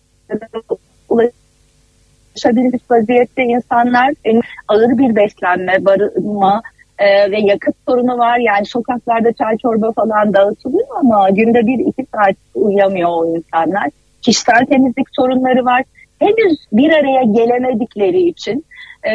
ulaşabilmiş 1.09 2.81
vaziyette 2.91 3.43
insanlar 3.43 4.09
e, 4.09 4.41
ağır 4.67 4.97
bir 4.97 5.15
beslenme, 5.15 5.85
barınma, 5.85 6.61
ee, 6.99 7.31
ve 7.31 7.39
yakıt 7.39 7.75
sorunu 7.87 8.17
var. 8.17 8.37
Yani 8.37 8.65
sokaklarda 8.65 9.33
çay 9.33 9.57
çorba 9.57 9.91
falan 9.91 10.33
dağıtılıyor 10.33 10.87
ama 10.99 11.29
günde 11.29 11.67
bir 11.67 11.79
iki 11.79 12.05
saat 12.15 12.35
uyuyamıyor 12.55 13.09
o 13.09 13.35
insanlar. 13.35 13.89
Kişisel 14.21 14.65
temizlik 14.65 15.07
sorunları 15.11 15.65
var. 15.65 15.83
Henüz 16.19 16.57
bir 16.71 16.91
araya 16.91 17.23
gelemedikleri 17.23 18.21
için 18.21 18.65
e, 19.05 19.13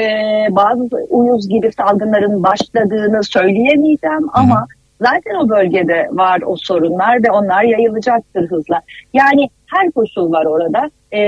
bazı 0.51 0.89
uyuz 1.11 1.49
gibi 1.49 1.73
salgınların 1.73 2.43
başladığını 2.43 3.25
söyleyemeyeceğim 3.25 4.29
ama 4.33 4.67
zaten 5.01 5.35
o 5.35 5.49
bölgede 5.49 6.09
var 6.11 6.41
o 6.47 6.57
sorunlar 6.57 7.25
ve 7.25 7.31
onlar 7.31 7.63
yayılacaktır 7.63 8.51
hızla. 8.51 8.81
Yani 9.13 9.49
her 9.67 9.91
koşul 9.91 10.33
var 10.33 10.45
orada 10.45 10.91
e, 11.13 11.21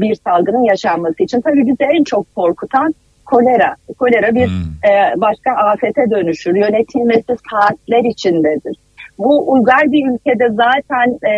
bir 0.00 0.14
salgının 0.14 0.64
yaşanması 0.64 1.22
için. 1.22 1.40
Tabii 1.40 1.66
bizi 1.66 1.84
en 1.98 2.04
çok 2.04 2.34
korkutan 2.34 2.94
kolera. 3.26 3.74
Kolera 3.98 4.34
bir 4.34 4.46
Hmm. 4.46 4.90
e, 4.90 5.20
başka 5.20 5.50
afete 5.50 6.10
dönüşür. 6.10 6.54
Yönetilmesi 6.54 7.36
saatler 7.50 8.04
içindedir. 8.04 8.76
Bu 9.18 9.52
uygar 9.52 9.92
bir 9.92 10.10
ülkede 10.10 10.48
zaten 10.50 11.28
e, 11.28 11.34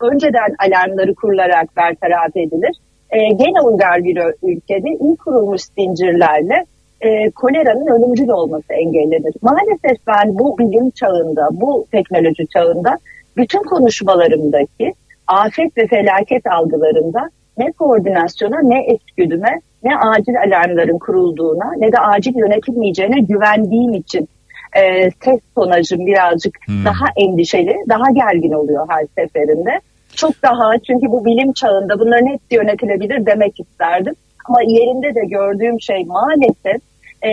önceden 0.00 0.54
alarmları 0.66 1.14
kurularak 1.14 1.76
bertaraf 1.76 2.36
edilir. 2.36 2.76
E, 3.10 3.18
gene 3.18 3.60
uygar 3.60 4.04
bir 4.04 4.18
ülkede 4.42 4.88
iyi 5.00 5.16
kurulmuş 5.16 5.62
zincirlerle 5.62 6.64
e, 7.00 7.30
koleranın 7.30 7.86
ölümcül 7.86 8.28
olması 8.28 8.72
engellenir. 8.72 9.34
Maalesef 9.42 10.06
ben 10.06 10.38
bu 10.38 10.58
bilim 10.58 10.90
çağında, 10.90 11.48
bu 11.52 11.86
teknoloji 11.92 12.46
çağında 12.46 12.98
bütün 13.36 13.62
konuşmalarımdaki 13.62 14.94
afet 15.26 15.78
ve 15.78 15.86
felaket 15.86 16.46
algılarında 16.46 17.30
ne 17.58 17.72
koordinasyona 17.72 18.62
ne 18.62 18.86
etküdüme 18.86 19.60
ne 19.82 19.96
acil 19.96 20.34
alarmların 20.40 20.98
kurulduğuna 20.98 21.72
ne 21.76 21.92
de 21.92 21.98
acil 21.98 22.36
yönetilmeyeceğine 22.36 23.20
güvendiğim 23.20 23.94
için 23.94 24.28
e, 24.76 25.10
ses 25.10 25.40
tonajım 25.54 26.06
birazcık 26.06 26.56
Hmm. 26.66 26.84
daha 26.84 27.06
endişeli, 27.16 27.76
daha 27.88 28.10
gergin 28.10 28.52
oluyor 28.52 28.86
her 28.88 29.06
seferinde. 29.18 29.80
Çok 30.16 30.42
daha 30.42 30.78
çünkü 30.86 31.06
bu 31.06 31.24
bilim 31.24 31.52
çağında 31.52 31.98
bunların 31.98 32.26
hepsi 32.26 32.54
yönetilebilir 32.54 33.26
demek 33.26 33.60
isterdim. 33.60 34.14
Ama 34.48 34.62
yerinde 34.62 35.14
de 35.14 35.26
gördüğüm 35.26 35.80
şey 35.80 36.04
maalesef 36.04 36.82
e, 37.24 37.30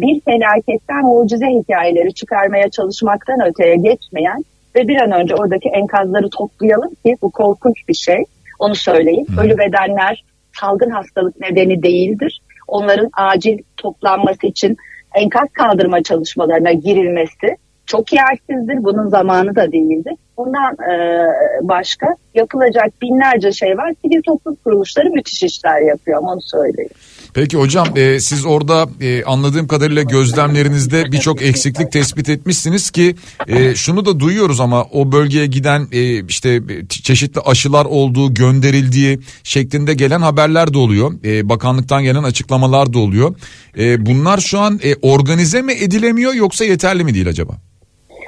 bir 0.00 0.20
felaketten 0.20 1.04
mucize 1.04 1.46
hikayeleri 1.46 2.14
çıkarmaya 2.14 2.70
çalışmaktan 2.70 3.46
öteye 3.46 3.76
geçmeyen 3.76 4.44
ve 4.74 4.88
bir 4.88 4.96
an 4.96 5.12
önce 5.12 5.34
oradaki 5.34 5.68
enkazları 5.68 6.30
toplayalım 6.30 6.94
ki 6.94 7.16
bu 7.22 7.30
korkunç 7.30 7.88
bir 7.88 7.94
şey. 7.94 8.24
Onu 8.58 8.74
söyleyeyim. 8.74 9.26
Hmm. 9.28 9.38
Ölü 9.38 9.58
bedenler 9.58 10.24
salgın 10.60 10.90
hastalık 10.90 11.40
nedeni 11.40 11.82
değildir. 11.82 12.40
Onların 12.68 13.10
acil 13.12 13.58
toplanması 13.76 14.46
için 14.46 14.76
enkaz 15.14 15.48
kaldırma 15.52 16.02
çalışmalarına 16.02 16.72
girilmesi 16.72 17.56
çok 17.86 18.12
yersizdir. 18.12 18.84
Bunun 18.84 19.08
zamanı 19.08 19.56
da 19.56 19.72
değildir. 19.72 20.14
Bundan 20.36 20.72
e, 20.72 21.26
başka 21.62 22.06
yapılacak 22.34 23.02
binlerce 23.02 23.52
şey 23.52 23.78
var. 23.78 23.94
Sivil 24.04 24.22
toplum 24.22 24.56
kuruluşları 24.64 25.10
müthiş 25.10 25.42
işler 25.42 25.80
yapıyor 25.80 26.20
onu 26.22 26.40
söyleyeyim. 26.42 26.90
Peki 27.34 27.56
hocam 27.56 27.88
e, 27.96 28.20
siz 28.20 28.46
orada 28.46 28.88
e, 29.00 29.24
anladığım 29.24 29.66
kadarıyla 29.66 30.02
gözlemlerinizde 30.02 31.12
birçok 31.12 31.42
eksiklik 31.42 31.92
tespit 31.92 32.28
etmişsiniz 32.28 32.90
ki 32.90 33.14
e, 33.48 33.74
şunu 33.74 34.06
da 34.06 34.20
duyuyoruz 34.20 34.60
ama 34.60 34.84
o 34.84 35.12
bölgeye 35.12 35.46
giden 35.46 35.86
e, 35.92 36.26
işte 36.26 36.60
çeşitli 36.88 37.40
aşılar 37.40 37.84
olduğu 37.84 38.34
gönderildiği 38.34 39.18
şeklinde 39.42 39.94
gelen 39.94 40.20
haberler 40.20 40.74
de 40.74 40.78
oluyor. 40.78 41.12
E, 41.24 41.48
bakanlıktan 41.48 42.02
gelen 42.02 42.22
açıklamalar 42.22 42.92
da 42.92 42.98
oluyor. 42.98 43.34
E, 43.78 44.06
bunlar 44.06 44.38
şu 44.38 44.58
an 44.58 44.80
e, 44.84 44.94
organize 44.94 45.62
mi 45.62 45.72
edilemiyor 45.72 46.34
yoksa 46.34 46.64
yeterli 46.64 47.04
mi 47.04 47.14
değil 47.14 47.28
acaba? 47.28 47.71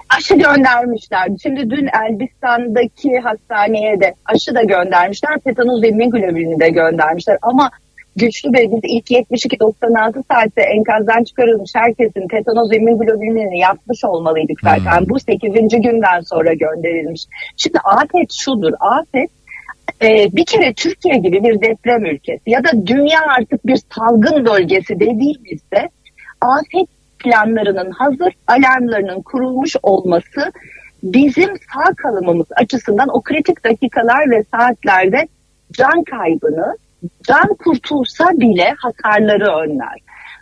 Aşı 0.08 0.34
göndermişler. 0.34 1.28
Şimdi 1.42 1.70
dün 1.70 1.88
Elbistan'daki 2.04 3.18
hastaneye 3.18 4.00
de 4.00 4.14
aşı 4.24 4.54
da 4.54 4.62
göndermişler. 4.62 5.38
Tetanoz 5.38 5.82
ve 5.82 5.90
de 6.60 6.70
göndermişler. 6.70 7.38
Ama 7.42 7.70
Güçlü 8.16 8.52
Bey 8.52 8.70
biz 8.72 8.80
ilk 8.82 9.10
72-96 9.10 10.22
saatte 10.32 10.62
enkazdan 10.62 11.24
çıkarılmış 11.24 11.70
herkesin 11.74 12.28
tetanoz 12.28 12.70
ve 12.70 12.78
yapmış 13.58 14.04
olmalıydık 14.04 14.60
zaten. 14.60 15.00
Hmm. 15.00 15.08
Bu 15.08 15.20
8. 15.20 15.52
günden 15.82 16.20
sonra 16.20 16.52
gönderilmiş. 16.52 17.24
Şimdi 17.56 17.78
afet 17.78 18.32
şudur. 18.32 18.72
Afet 18.80 19.30
e, 20.02 20.36
bir 20.36 20.46
kere 20.46 20.72
Türkiye 20.72 21.16
gibi 21.16 21.44
bir 21.44 21.60
deprem 21.60 22.04
ülkesi 22.04 22.50
ya 22.50 22.64
da 22.64 22.86
dünya 22.86 23.20
artık 23.38 23.66
bir 23.66 23.78
salgın 23.94 24.46
bölgesi 24.46 25.00
dediğimizde 25.00 25.88
afet 26.40 26.88
planlarının 27.24 27.90
hazır, 27.90 28.32
alarmlarının 28.46 29.22
kurulmuş 29.22 29.76
olması 29.82 30.52
bizim 31.02 31.50
sağ 31.74 31.94
kalımımız 31.96 32.46
açısından 32.56 33.08
o 33.12 33.22
kritik 33.22 33.64
dakikalar 33.64 34.30
ve 34.30 34.44
saatlerde 34.50 35.28
can 35.72 36.04
kaybını, 36.04 36.76
can 37.28 37.54
kurtulsa 37.64 38.30
bile 38.32 38.74
hasarları 38.78 39.52
önler. 39.64 39.98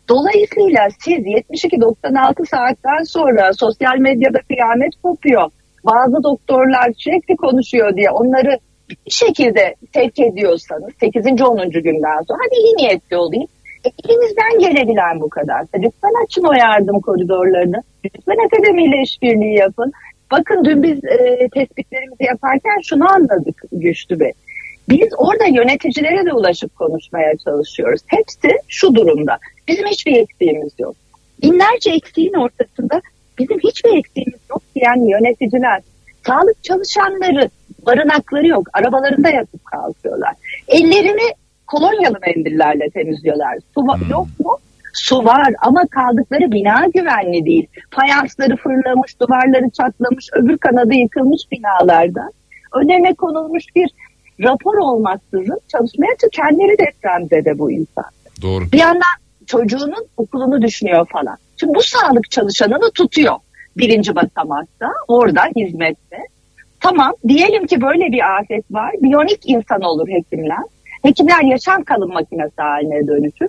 Dolayısıyla 0.09 0.89
siz 0.99 1.19
72-96 1.19 2.47
saatten 2.47 3.03
sonra 3.03 3.53
sosyal 3.53 3.99
medyada 3.99 4.39
kıyamet 4.49 4.93
kopuyor. 5.03 5.51
Bazı 5.85 6.23
doktorlar 6.23 6.93
sürekli 6.97 7.37
konuşuyor 7.37 7.97
diye 7.97 8.11
onları 8.11 8.59
bir 8.91 9.11
şekilde 9.11 9.75
sevk 9.95 10.21
ediyorsanız 10.21 10.93
8. 11.01 11.27
10. 11.27 11.71
günden 11.71 12.23
sonra 12.29 12.39
hadi 12.45 12.55
iyi 12.55 12.77
niyetli 12.77 13.17
olayım. 13.17 13.47
E, 13.85 13.89
elinizden 14.05 14.59
gelebilen 14.59 15.21
bu 15.21 15.29
kadar. 15.29 15.67
Lütfen 15.75 16.25
açın 16.25 16.45
o 16.45 16.53
yardım 16.53 17.01
koridorlarını. 17.01 17.83
Lütfen 18.05 18.47
akademiyle 18.47 19.03
işbirliği 19.03 19.59
yapın. 19.59 19.93
Bakın 20.31 20.65
dün 20.65 20.83
biz 20.83 21.05
e, 21.05 21.49
tespitlerimizi 21.55 22.25
yaparken 22.25 22.81
şunu 22.83 23.13
anladık 23.13 23.63
Güçlü 23.73 24.21
Bey. 24.21 24.33
Biz 24.89 25.09
orada 25.17 25.45
yöneticilere 25.45 26.27
de 26.27 26.33
ulaşıp 26.33 26.77
konuşmaya 26.77 27.37
çalışıyoruz. 27.45 28.01
Hepsi 28.07 28.57
şu 28.69 28.95
durumda. 28.95 29.39
Bizim 29.69 29.87
hiçbir 29.87 30.17
eksiğimiz 30.17 30.73
yok. 30.79 30.97
Binlerce 31.43 31.91
eksiğin 31.91 32.35
ortasında 32.35 33.03
bizim 33.39 33.59
hiçbir 33.59 33.99
eksiğimiz 33.99 34.41
yok 34.51 34.63
diyen 34.75 35.09
yöneticiler 35.09 35.83
Sağlık 36.27 36.65
çalışanları 36.65 37.51
barınakları 37.87 38.47
yok. 38.47 38.69
Arabalarında 38.73 39.31
yatıp 39.31 39.65
kalkıyorlar. 39.65 40.35
Ellerini 40.69 41.35
kolonyalı 41.73 42.19
mendillerle 42.27 42.91
temizliyorlar. 42.91 43.59
Su 43.75 43.81
va- 43.81 44.01
Hmm. 44.01 44.11
yok 44.11 44.27
mu? 44.45 44.57
Su 44.95 45.25
var 45.25 45.55
ama 45.63 45.87
kaldıkları 45.91 46.53
bina 46.53 46.87
güvenli 46.95 47.45
değil. 47.47 47.67
Fayansları 47.91 48.57
fırlamış, 48.57 49.21
duvarları 49.21 49.71
çatlamış, 49.71 50.29
öbür 50.33 50.59
kanadı 50.59 50.95
yıkılmış 50.95 51.43
binalarda. 51.53 52.31
Önlerine 52.75 53.15
konulmuş 53.15 53.65
bir 53.77 53.91
rapor 54.41 54.75
olmaksızın 54.77 55.61
çalışmaya. 55.69 56.13
Kendileri 56.33 56.77
depremzede 56.79 57.59
bu 57.59 57.73
insan. 57.73 58.05
Doğru. 58.43 58.65
Bir 58.73 58.79
yandan 58.79 59.17
çocuğunun 59.47 60.07
okulunu 60.17 60.63
düşünüyor 60.63 61.07
falan. 61.13 61.37
Şimdi 61.57 61.75
bu 61.75 61.83
sağlık 61.83 62.31
çalışanını 62.31 62.91
tutuyor 62.95 63.35
birinci 63.77 64.15
basamakta 64.15 64.89
orada 65.09 65.43
hizmette. 65.57 66.19
Tamam 66.81 67.13
diyelim 67.29 67.67
ki 67.67 67.81
böyle 67.81 68.13
bir 68.13 68.37
afet 68.41 68.65
var. 68.71 68.91
Biyonik 69.03 69.41
insan 69.45 69.81
olur 69.81 70.09
hekimler. 70.09 70.59
Hekimler 71.03 71.43
yaşam 71.43 71.85
kalım 71.85 72.13
makinesi 72.13 72.57
haline 72.57 73.07
dönüşür. 73.07 73.49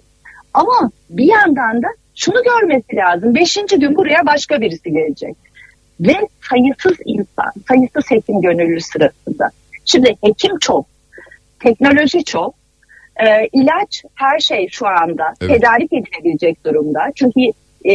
Ama 0.53 0.91
bir 1.09 1.25
yandan 1.25 1.83
da 1.83 1.87
şunu 2.15 2.43
görmesi 2.43 2.95
lazım. 2.95 3.35
Beşinci 3.35 3.79
gün 3.79 3.95
buraya 3.95 4.25
başka 4.25 4.61
birisi 4.61 4.91
gelecek. 4.91 5.35
Ve 5.99 6.15
sayısız 6.49 6.97
insan, 7.05 7.51
sayısız 7.67 8.11
hekim 8.11 8.41
gönüllü 8.41 8.81
sırasında. 8.81 9.51
Şimdi 9.85 10.15
hekim 10.23 10.59
çok, 10.59 10.85
teknoloji 11.59 12.23
çok, 12.23 12.55
e, 13.15 13.47
ilaç 13.53 14.03
her 14.15 14.39
şey 14.39 14.67
şu 14.71 14.87
anda 14.87 15.33
Evet. 15.41 15.55
tedarik 15.55 15.93
edilebilecek 15.93 16.65
durumda. 16.65 17.01
Çünkü 17.15 17.39
e, 17.83 17.93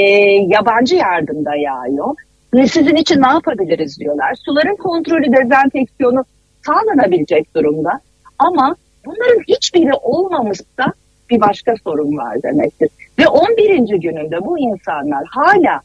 yabancı 0.49 0.97
yardımda 0.97 1.57
yağıyor. 1.57 2.15
Ve 2.55 2.67
sizin 2.67 2.97
için 2.97 3.23
ne 3.23 3.29
yapabiliriz 3.29 3.99
diyorlar. 4.01 4.35
Suların 4.35 4.77
kontrolü, 4.77 5.33
dezenfeksiyonu 5.33 6.25
sağlanabilecek 6.67 7.55
durumda. 7.55 8.01
Ama 8.39 8.77
bunların 9.05 9.43
hiçbiri 9.49 9.93
olmamışsa 10.03 10.93
bir 11.31 11.41
başka 11.41 11.75
sorun 11.85 12.17
var 12.17 12.43
demektir. 12.43 12.89
Ve 13.19 13.29
11. 13.29 13.79
gününde 13.97 14.45
bu 14.45 14.59
insanlar 14.59 15.25
hala 15.31 15.81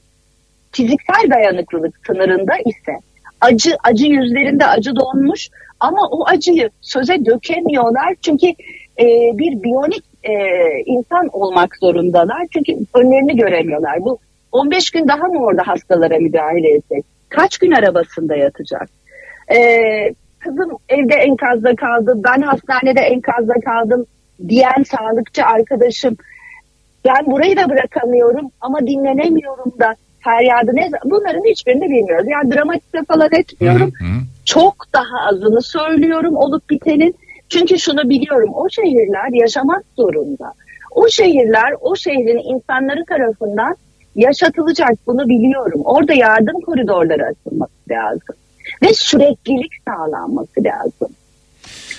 fiziksel 0.72 1.30
dayanıklılık 1.32 2.00
sınırında 2.08 2.54
ise 2.58 3.00
acı 3.42 3.78
acı 3.84 4.06
yüzlerinde 4.06 4.66
acı 4.66 4.96
donmuş 4.96 5.50
ama 5.80 6.08
o 6.12 6.28
acıyı 6.28 6.70
söze 6.82 7.26
dökemiyorlar 7.26 8.16
çünkü 8.22 8.48
e, 9.00 9.06
bir 9.34 9.64
biyonik 9.64 10.04
e, 10.24 10.34
insan 10.86 11.30
olmak 11.34 11.76
zorundalar 11.76 12.48
çünkü 12.54 12.74
önlerini 12.94 13.38
göremiyorlar. 13.38 14.02
Bu 14.02 14.18
15 14.52 14.92
gün 14.92 15.08
daha 15.08 15.28
mı 15.28 15.46
orada 15.46 15.68
hastalara 15.68 16.18
müdahale 16.18 16.72
edecek? 16.72 17.06
Kaç 17.30 17.58
gün 17.58 17.72
arabasında 17.72 18.36
yatacak? 18.36 18.90
E, 19.56 19.58
kızım 20.44 20.78
evde 20.90 21.14
enkazda 21.14 21.76
kaldı, 21.76 22.22
ben 22.24 22.42
hastanede 22.42 23.02
enkazda 23.02 23.54
kaldım 23.54 24.06
diyen 24.48 24.84
sağlıkçı 24.84 25.46
arkadaşım 25.46 26.18
ben 27.06 27.26
burayı 27.26 27.58
da 27.58 27.70
bırakamıyorum 27.70 28.52
ama 28.62 28.80
dinlenemiyorum 28.80 29.74
da 29.80 29.96
feryadı 30.24 30.76
ne 30.76 30.90
bunların 31.06 31.50
hiçbirini 31.50 31.90
bilmiyoruz. 31.90 32.28
Yani 32.30 32.52
dramatize 32.52 33.04
falan 33.08 33.30
etmiyorum. 33.32 33.92
Hı 34.00 34.04
hı. 34.06 34.20
Çok 34.46 34.76
daha 34.94 35.28
azını 35.30 35.62
söylüyorum 35.62 36.36
olup 36.36 36.70
bitenin. 36.70 37.16
Çünkü 37.50 37.80
şunu 37.80 38.10
biliyorum 38.10 38.50
o 38.54 38.70
şehirler 38.70 39.42
yaşamak 39.42 39.84
zorunda. 39.98 40.54
O 40.92 41.10
şehirler 41.10 41.74
o 41.82 41.96
şehrin 41.96 42.54
insanları 42.54 43.06
tarafından 43.06 43.76
yaşatılacak 44.16 44.92
bunu 45.08 45.30
biliyorum. 45.30 45.82
Orada 45.86 46.14
yardım 46.14 46.62
koridorları 46.62 47.24
açılması 47.26 47.74
lazım. 47.90 48.36
Ve 48.84 48.94
süreklilik 48.94 49.72
sağlanması 49.88 50.64
lazım. 50.64 51.16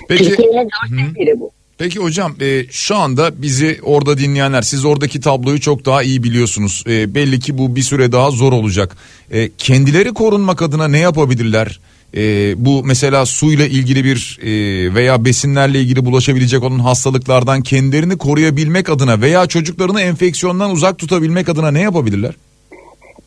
Peki 0.09 0.25
Türkiye'nin 0.25 0.69
dörtte 0.69 1.21
biri 1.21 1.41
bu. 1.41 1.51
Peki 1.79 1.99
hocam 1.99 2.37
e, 2.41 2.67
şu 2.71 2.97
anda 2.97 3.43
bizi 3.43 3.81
orada 3.83 4.19
dinleyenler 4.19 4.63
siz 4.63 4.85
oradaki 4.85 5.21
tabloyu 5.21 5.61
çok 5.61 5.85
daha 5.85 6.03
iyi 6.03 6.23
biliyorsunuz. 6.23 6.85
E, 6.87 7.15
belli 7.15 7.41
ki 7.41 7.59
bu 7.59 7.77
bir 7.77 7.83
süre 7.83 8.13
daha 8.13 8.31
zor 8.31 8.53
olacak. 8.53 8.97
E, 9.31 9.51
kendileri 9.59 10.15
korunmak 10.15 10.63
adına 10.63 10.89
ne 10.89 10.99
yapabilirler? 10.99 11.81
E, 12.17 12.55
bu 12.65 12.85
mesela 12.85 13.27
suyla 13.27 13.67
ilgili 13.67 14.05
bir 14.05 14.39
e, 14.43 14.51
veya 14.95 15.25
besinlerle 15.25 15.81
ilgili 15.81 16.05
bulaşabilecek 16.05 16.63
olan 16.63 16.79
hastalıklardan 16.79 17.63
kendilerini 17.63 18.19
koruyabilmek 18.19 18.91
adına 18.91 19.21
veya 19.21 19.47
çocuklarını 19.47 20.01
enfeksiyondan 20.01 20.71
uzak 20.71 20.99
tutabilmek 20.99 21.49
adına 21.49 21.71
ne 21.71 21.81
yapabilirler? 21.81 22.35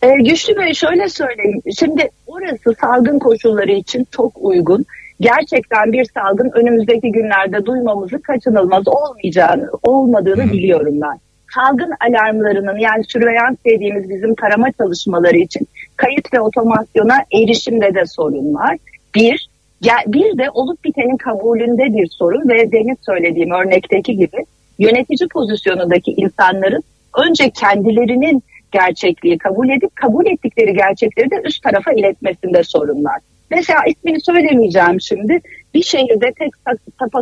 Ee, 0.01 0.13
Güçlü 0.17 0.57
Bey 0.57 0.73
şöyle 0.73 1.09
söyleyeyim. 1.09 1.61
Şimdi 1.79 2.09
orası 2.27 2.73
salgın 2.81 3.19
koşulları 3.19 3.71
için 3.71 4.07
çok 4.11 4.31
uygun. 4.39 4.85
Gerçekten 5.19 5.91
bir 5.91 6.05
salgın 6.13 6.51
önümüzdeki 6.53 7.11
günlerde 7.11 7.65
duymamızı 7.65 8.21
kaçınılmaz 8.21 8.87
olmayacağını, 8.87 9.69
olmadığını 9.83 10.43
Hı 10.43 10.51
biliyorum 10.53 11.01
ben. 11.01 11.19
Salgın 11.55 11.91
alarmlarının 12.09 12.77
yani 12.77 13.03
sürveyans 13.03 13.55
dediğimiz 13.65 14.09
bizim 14.09 14.35
tarama 14.35 14.67
çalışmaları 14.71 15.37
için 15.37 15.67
kayıt 15.95 16.33
ve 16.33 16.39
otomasyona 16.39 17.17
erişimde 17.33 17.95
de 17.95 18.05
sorun 18.05 18.53
var. 18.53 18.77
Bir, 19.15 19.49
ya- 19.81 20.03
bir 20.07 20.37
de 20.37 20.49
olup 20.53 20.83
bitenin 20.83 21.17
kabulünde 21.17 21.83
bir 21.97 22.07
sorun 22.07 22.49
ve 22.49 22.71
demin 22.71 22.97
söylediğim 23.05 23.51
örnekteki 23.51 24.17
gibi 24.17 24.45
yönetici 24.79 25.27
pozisyonundaki 25.33 26.11
insanların 26.11 26.83
önce 27.27 27.49
kendilerinin 27.49 28.43
gerçekliği 28.71 29.37
kabul 29.37 29.69
edip 29.69 29.95
kabul 29.95 30.25
ettikleri 30.25 30.73
gerçekleri 30.73 31.31
de 31.31 31.41
üst 31.45 31.63
tarafa 31.63 31.91
iletmesinde 31.91 32.63
sorunlar. 32.63 33.19
Mesela 33.49 33.79
ismini 33.87 34.21
söylemeyeceğim 34.21 35.01
şimdi. 35.01 35.41
Bir 35.73 35.83
şehirde 35.83 36.31
tek 36.39 36.51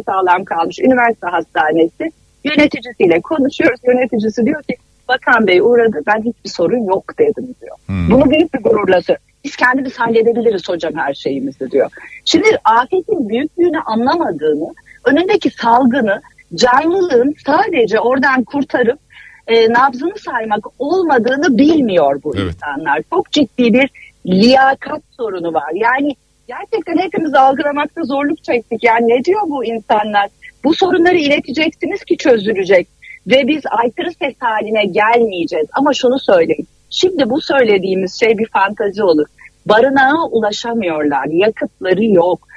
sağlam 0.06 0.46
kalmış 0.46 0.80
üniversite 0.80 1.28
hastanesi 1.28 2.12
yöneticisiyle 2.44 3.22
konuşuyoruz. 3.22 3.80
Yöneticisi 3.88 4.46
diyor 4.46 4.64
ki 4.64 4.76
Bakan 5.08 5.48
Bey 5.48 5.62
uğradı 5.62 6.02
ben 6.08 6.18
hiçbir 6.20 6.50
sorun 6.50 6.84
yok 6.84 7.20
dedim 7.20 7.56
diyor. 7.62 7.78
Hmm. 7.86 8.12
Bunu 8.12 8.32
büyük 8.32 8.54
bir 8.54 8.60
gururla 8.60 9.02
söylüyor. 9.02 9.26
Biz 9.44 9.56
kendimiz 9.56 9.96
halledebiliriz 9.96 10.70
hocam 10.70 10.94
her 10.96 11.14
şeyimizi 11.14 11.72
diyor. 11.72 11.92
Şimdi 12.26 12.48
afetin 12.64 13.30
büyüklüğünü 13.30 13.80
anlamadığını, 13.80 14.74
önündeki 15.06 15.50
salgını, 15.50 16.22
canlılığın 16.56 17.36
sadece 17.46 18.00
oradan 18.00 18.44
kurtarıp 18.44 19.00
e, 19.48 19.70
nabzını 19.70 20.18
saymak 20.18 20.66
olmadığını 20.80 21.58
bilmiyor 21.58 22.24
bu 22.24 22.34
Evet. 22.38 22.54
insanlar. 22.54 23.02
Çok 23.10 23.32
ciddi 23.32 23.74
bir 23.74 23.90
liyakat 24.26 25.02
sorunu 25.18 25.54
var. 25.54 25.72
Yani 25.74 26.16
gerçekten 26.48 26.98
hepimiz 26.98 27.34
algılamakta 27.34 28.04
zorluk 28.04 28.44
çektik. 28.44 28.84
Yani 28.84 29.08
ne 29.08 29.24
diyor 29.24 29.42
bu 29.48 29.66
insanlar? 29.66 30.30
Bu 30.64 30.74
sorunları 30.74 31.18
ileteceksiniz 31.18 32.04
ki 32.04 32.18
çözülecek. 32.18 32.88
Ve 33.28 33.48
biz 33.48 33.62
aykırı 33.70 34.12
ses 34.14 34.34
haline 34.40 34.86
gelmeyeceğiz. 34.86 35.68
Ama 35.74 35.94
şunu 35.94 36.20
söyleyeyim. 36.20 36.68
Şimdi 36.90 37.30
bu 37.30 37.42
söylediğimiz 37.42 38.20
şey 38.20 38.38
bir 38.38 38.48
fantazi 38.50 39.04
olur. 39.04 39.26
Barınağa 39.66 40.28
ulaşamıyorlar. 40.32 41.26
Yakıtları 41.26 42.06
yok. 42.06 42.48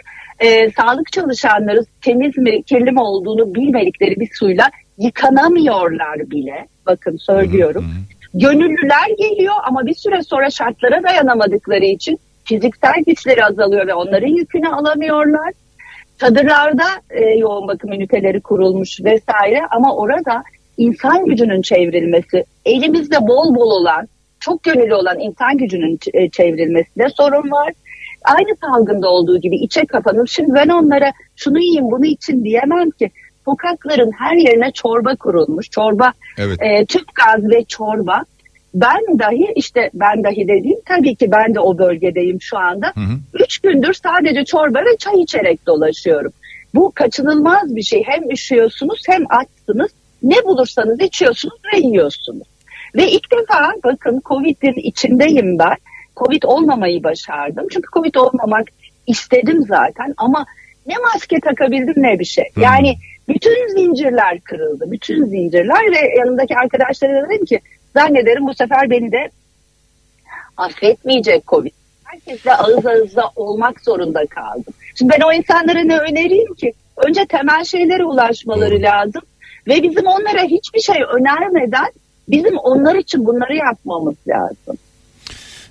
Ee, 0.40 0.70
sağlık 0.70 1.12
çalışanları 1.12 1.80
temiz 2.02 2.38
mi 2.38 2.62
kirli 2.62 2.92
mi 2.92 3.00
olduğunu 3.00 3.54
bilmedikleri 3.54 4.20
bir 4.20 4.28
suyla 4.34 4.70
yıkanamıyorlar 4.98 6.30
bile. 6.30 6.66
Bakın 6.86 7.16
söylüyorum. 7.16 7.84
Hı 7.84 7.88
hı. 7.88 8.18
Gönüllüler 8.34 9.08
geliyor 9.18 9.54
ama 9.66 9.86
bir 9.86 9.94
süre 9.94 10.22
sonra 10.22 10.50
şartlara 10.50 11.02
dayanamadıkları 11.02 11.84
için 11.84 12.18
fiziksel 12.44 13.04
güçleri 13.06 13.44
azalıyor 13.44 13.86
ve 13.86 13.94
onların 13.94 14.36
yükünü 14.36 14.68
alamıyorlar. 14.68 15.52
Çadırlarda 16.20 16.84
e, 17.10 17.24
yoğun 17.24 17.68
bakım 17.68 17.92
üniteleri 17.92 18.40
kurulmuş 18.40 19.00
vesaire 19.04 19.60
ama 19.70 19.96
orada 19.96 20.42
insan 20.76 21.24
gücünün 21.24 21.62
çevrilmesi, 21.62 22.44
elimizde 22.64 23.20
bol 23.20 23.54
bol 23.54 23.70
olan, 23.80 24.08
çok 24.40 24.62
gönüllü 24.62 24.94
olan 24.94 25.18
insan 25.18 25.56
gücünün 25.56 25.98
e, 26.14 26.30
çevrilmesinde 26.30 27.08
sorun 27.16 27.50
var. 27.50 27.72
Aynı 28.24 28.56
salgında 28.60 29.08
olduğu 29.08 29.40
gibi 29.40 29.56
içe 29.56 29.86
kapanıp 29.86 30.28
şimdi 30.28 30.54
ben 30.54 30.68
onlara 30.68 31.12
şunu 31.36 31.58
yiyin 31.58 31.90
bunu 31.90 32.06
için 32.06 32.44
diyemem 32.44 32.90
ki. 32.90 33.10
Sokakların 33.48 34.12
her 34.18 34.36
yerine 34.36 34.72
çorba 34.72 35.16
kurulmuş. 35.16 35.70
Çorba 35.70 36.12
Evet. 36.38 36.58
e, 36.62 36.86
tüp 36.86 37.14
gaz 37.14 37.50
ve 37.50 37.64
çorba. 37.64 38.24
Ben 38.74 39.18
dahi 39.18 39.52
işte 39.56 39.90
ben 39.94 40.24
dahi 40.24 40.48
dediğim 40.48 40.78
tabii 40.86 41.14
ki 41.14 41.30
ben 41.30 41.54
de 41.54 41.60
o 41.60 41.78
bölgedeyim 41.78 42.42
şu 42.42 42.58
anda. 42.58 42.86
Hı 42.94 43.00
hı. 43.00 43.42
Üç 43.44 43.58
gündür 43.58 43.94
sadece 43.94 44.44
çorba 44.44 44.78
ve 44.78 44.96
çay 44.98 45.22
içerek 45.22 45.66
dolaşıyorum. 45.66 46.32
Bu 46.74 46.92
kaçınılmaz 46.94 47.76
bir 47.76 47.82
şey. 47.82 48.02
Hem 48.06 48.30
üşüyorsunuz 48.30 49.02
hem 49.08 49.24
açsınız. 49.28 49.90
Ne 50.22 50.44
bulursanız 50.44 51.00
içiyorsunuz 51.00 51.58
ve 51.74 51.78
yiyorsunuz. 51.78 52.48
Ve 52.94 53.10
ilk 53.10 53.32
defa 53.32 53.72
bakın 53.84 54.22
Covid'in 54.24 54.88
içindeyim 54.88 55.58
ben. 55.58 55.76
Covid 56.16 56.42
olmamayı 56.42 57.04
başardım. 57.04 57.66
Çünkü 57.70 57.88
Covid 57.92 58.14
olmamak 58.14 58.68
istedim 59.06 59.64
zaten 59.68 60.14
ama 60.16 60.46
ne 60.86 60.94
maske 60.98 61.40
takabildim 61.40 61.94
ne 61.96 62.18
bir 62.18 62.24
şey. 62.24 62.44
Hmm. 62.54 62.62
Bütün 63.28 63.68
zincirler 63.68 64.40
kırıldı. 64.40 64.90
Bütün 64.90 65.24
zincirler 65.24 65.92
ve 65.92 66.18
yanındaki 66.18 66.56
arkadaşlara 66.56 67.28
dedim 67.30 67.44
ki 67.44 67.60
zannederim 67.96 68.46
bu 68.46 68.54
sefer 68.54 68.90
beni 68.90 69.12
de 69.12 69.30
affetmeyecek 70.56 71.46
Covid. 71.46 71.72
herkesle 72.04 72.54
ağız 72.54 72.86
ağızda 72.86 73.30
olmak 73.36 73.80
zorunda 73.80 74.26
kaldım. 74.26 74.74
Şimdi 74.94 75.12
ben 75.12 75.26
o 75.26 75.32
insanlara 75.32 75.80
ne 75.80 75.98
önereyim 75.98 76.54
ki? 76.54 76.72
Önce 76.96 77.26
temel 77.26 77.64
şeylere 77.64 78.04
ulaşmaları 78.04 78.82
lazım. 78.82 79.22
Ve 79.66 79.82
bizim 79.82 80.06
onlara 80.06 80.42
hiçbir 80.42 80.80
şey 80.80 80.96
önermeden 81.14 81.92
bizim 82.28 82.56
onlar 82.56 82.94
için 82.94 83.26
bunları 83.26 83.56
yapmamız 83.56 84.16
lazım. 84.28 84.76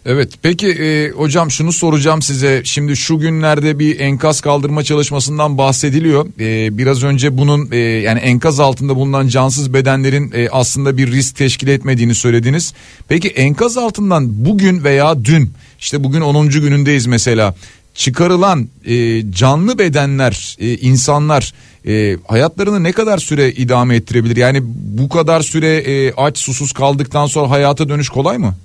Evet 0.10 0.34
peki 0.42 0.68
e, 0.68 1.10
hocam 1.10 1.52
şunu 1.52 1.72
soracağım 1.74 2.22
size 2.22 2.62
şimdi 2.64 2.98
şu 2.98 3.20
günlerde 3.20 3.80
bir 3.80 4.00
enkaz 4.00 4.42
kaldırma 4.42 4.84
çalışmasından 4.84 5.58
bahsediliyor 5.58 6.26
E, 6.40 6.78
biraz 6.78 7.04
önce 7.04 7.38
bunun 7.38 7.72
e, 7.72 7.78
yani 7.78 8.20
enkaz 8.20 8.60
altında 8.60 8.96
bulunan 8.96 9.28
cansız 9.28 9.74
bedenlerin 9.74 10.32
e, 10.36 10.50
aslında 10.50 10.98
bir 10.98 11.12
risk 11.12 11.36
teşkil 11.36 11.68
etmediğini 11.68 12.16
söylediniz 12.16 12.74
peki 13.08 13.28
enkaz 13.28 13.78
altından 13.78 14.46
bugün 14.46 14.84
veya 14.84 15.26
dün 15.26 15.54
işte 15.80 16.04
bugün 16.04 16.22
10. 16.22 16.50
günündeyiz 16.50 17.06
mesela 17.06 17.56
çıkarılan 17.94 18.68
e, 18.86 19.24
canlı 19.32 19.80
bedenler 19.80 20.56
e, 20.60 20.78
insanlar 20.78 21.54
e, 21.88 22.18
hayatlarını 22.28 22.84
ne 22.84 22.92
kadar 22.92 23.18
süre 23.18 23.52
idame 23.52 23.96
ettirebilir 23.96 24.38
yani 24.38 24.60
bu 24.64 25.10
kadar 25.10 25.42
süre 25.42 25.78
e, 25.78 26.14
aç 26.14 26.38
susuz 26.38 26.72
kaldıktan 26.72 27.26
sonra 27.26 27.50
hayata 27.50 27.90
dönüş 27.90 28.10
kolay 28.10 28.38
mı? 28.38 28.56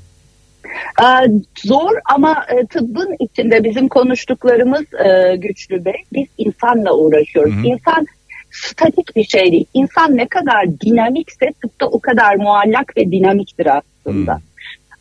Ee, 1.02 1.30
Zor 1.64 1.90
ama 2.04 2.46
e, 2.48 2.66
tıbbın 2.66 3.16
içinde 3.20 3.64
bizim 3.64 3.88
konuştuklarımız 3.88 4.84
e, 4.94 5.36
güçlü 5.36 5.84
bey. 5.84 6.04
Biz 6.12 6.26
insanla 6.38 6.94
uğraşıyoruz. 6.94 7.54
Hı 7.54 7.60
hı. 7.60 7.66
İnsan 7.66 8.06
statik 8.50 9.16
bir 9.16 9.24
şey 9.24 9.52
değil. 9.52 9.66
İnsan 9.74 10.16
ne 10.16 10.28
kadar 10.28 10.80
dinamikse 10.80 11.46
tıpta 11.62 11.86
o 11.86 12.00
kadar 12.00 12.36
muallak 12.36 12.96
ve 12.96 13.10
dinamiktir 13.12 13.66
aslında. 13.66 14.40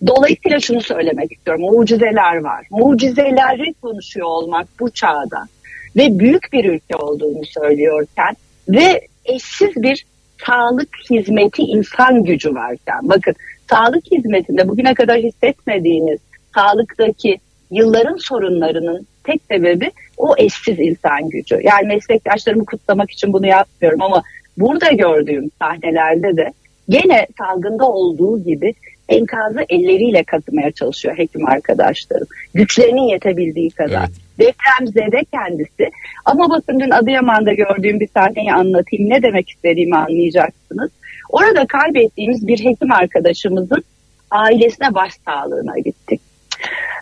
Dolayısıyla 0.08 0.60
şunu 0.60 0.82
söylemek 0.82 1.32
istiyorum. 1.32 1.64
Mucizeler 1.64 2.38
var. 2.38 2.66
Mucizeleri 2.72 3.74
konuşuyor 3.74 4.28
olmak 4.28 4.68
bu 4.80 4.90
çağda 4.90 5.48
ve 5.96 6.20
büyük 6.20 6.54
bir 6.54 6.66
ülke 6.66 6.96
olduğunu 6.96 7.46
söylüyorken 7.46 8.36
ve 8.70 9.02
eşsiz 9.26 9.76
bir 9.76 10.06
sağlık 10.46 10.90
hizmeti 11.10 11.62
insan 11.62 12.24
gücü 12.24 12.56
varken 12.56 13.00
bakın 13.02 13.36
sağlık 13.72 14.04
hizmetinde 14.12 14.68
bugüne 14.68 14.94
kadar 14.94 15.18
hissetmediğiniz 15.18 16.20
sağlıktaki 16.56 17.38
yılların 17.72 18.18
sorunlarının 18.18 19.08
tek 19.24 19.42
sebebi 19.52 19.92
o 20.18 20.36
eşsiz 20.38 20.80
insan 20.80 21.30
gücü. 21.30 21.60
Yani 21.64 21.88
meslektaşlarımı 21.88 22.66
kutlamak 22.66 23.12
için 23.12 23.34
bunu 23.34 23.48
yapmıyorum 23.48 24.02
ama 24.02 24.24
burada 24.58 24.92
gördüğüm 24.92 25.52
sahnelerde 25.62 26.38
de 26.38 26.54
gene 26.90 27.28
salgında 27.38 27.90
olduğu 27.90 28.44
gibi 28.44 28.74
enkazı 29.10 29.66
elleriyle 29.70 30.24
kazımaya 30.24 30.72
çalışıyor 30.72 31.18
hekim 31.18 31.48
arkadaşlarım. 31.48 32.28
Güçlerinin 32.54 33.10
yetebildiği 33.10 33.70
kadar. 33.70 34.10
Evet. 34.10 34.10
Depremzede 34.40 35.26
kendisi. 35.34 35.92
Ama 36.26 36.50
bakın 36.50 36.80
dün 36.80 36.90
Adıyaman'da 36.90 37.54
gördüğüm 37.54 38.00
bir 38.00 38.08
sahneyi 38.08 38.54
anlatayım. 38.54 39.10
Ne 39.10 39.24
demek 39.24 39.50
istediğimi 39.50 39.98
anlayacaksınız. 39.98 40.92
Orada 41.32 41.68
kaybettiğimiz 41.68 42.48
bir 42.48 42.66
hekim 42.66 42.92
arkadaşımızın 42.92 43.84
ailesine 44.32 44.94
başsağlığına 44.94 45.80
gittik. 45.80 46.22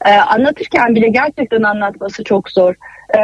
Ee, 0.06 0.10
anlatırken 0.10 0.96
bile 0.96 1.08
gerçekten 1.08 1.63
anlatması 1.63 2.24
çok 2.24 2.50
zor. 2.50 2.76
Ee, 3.15 3.20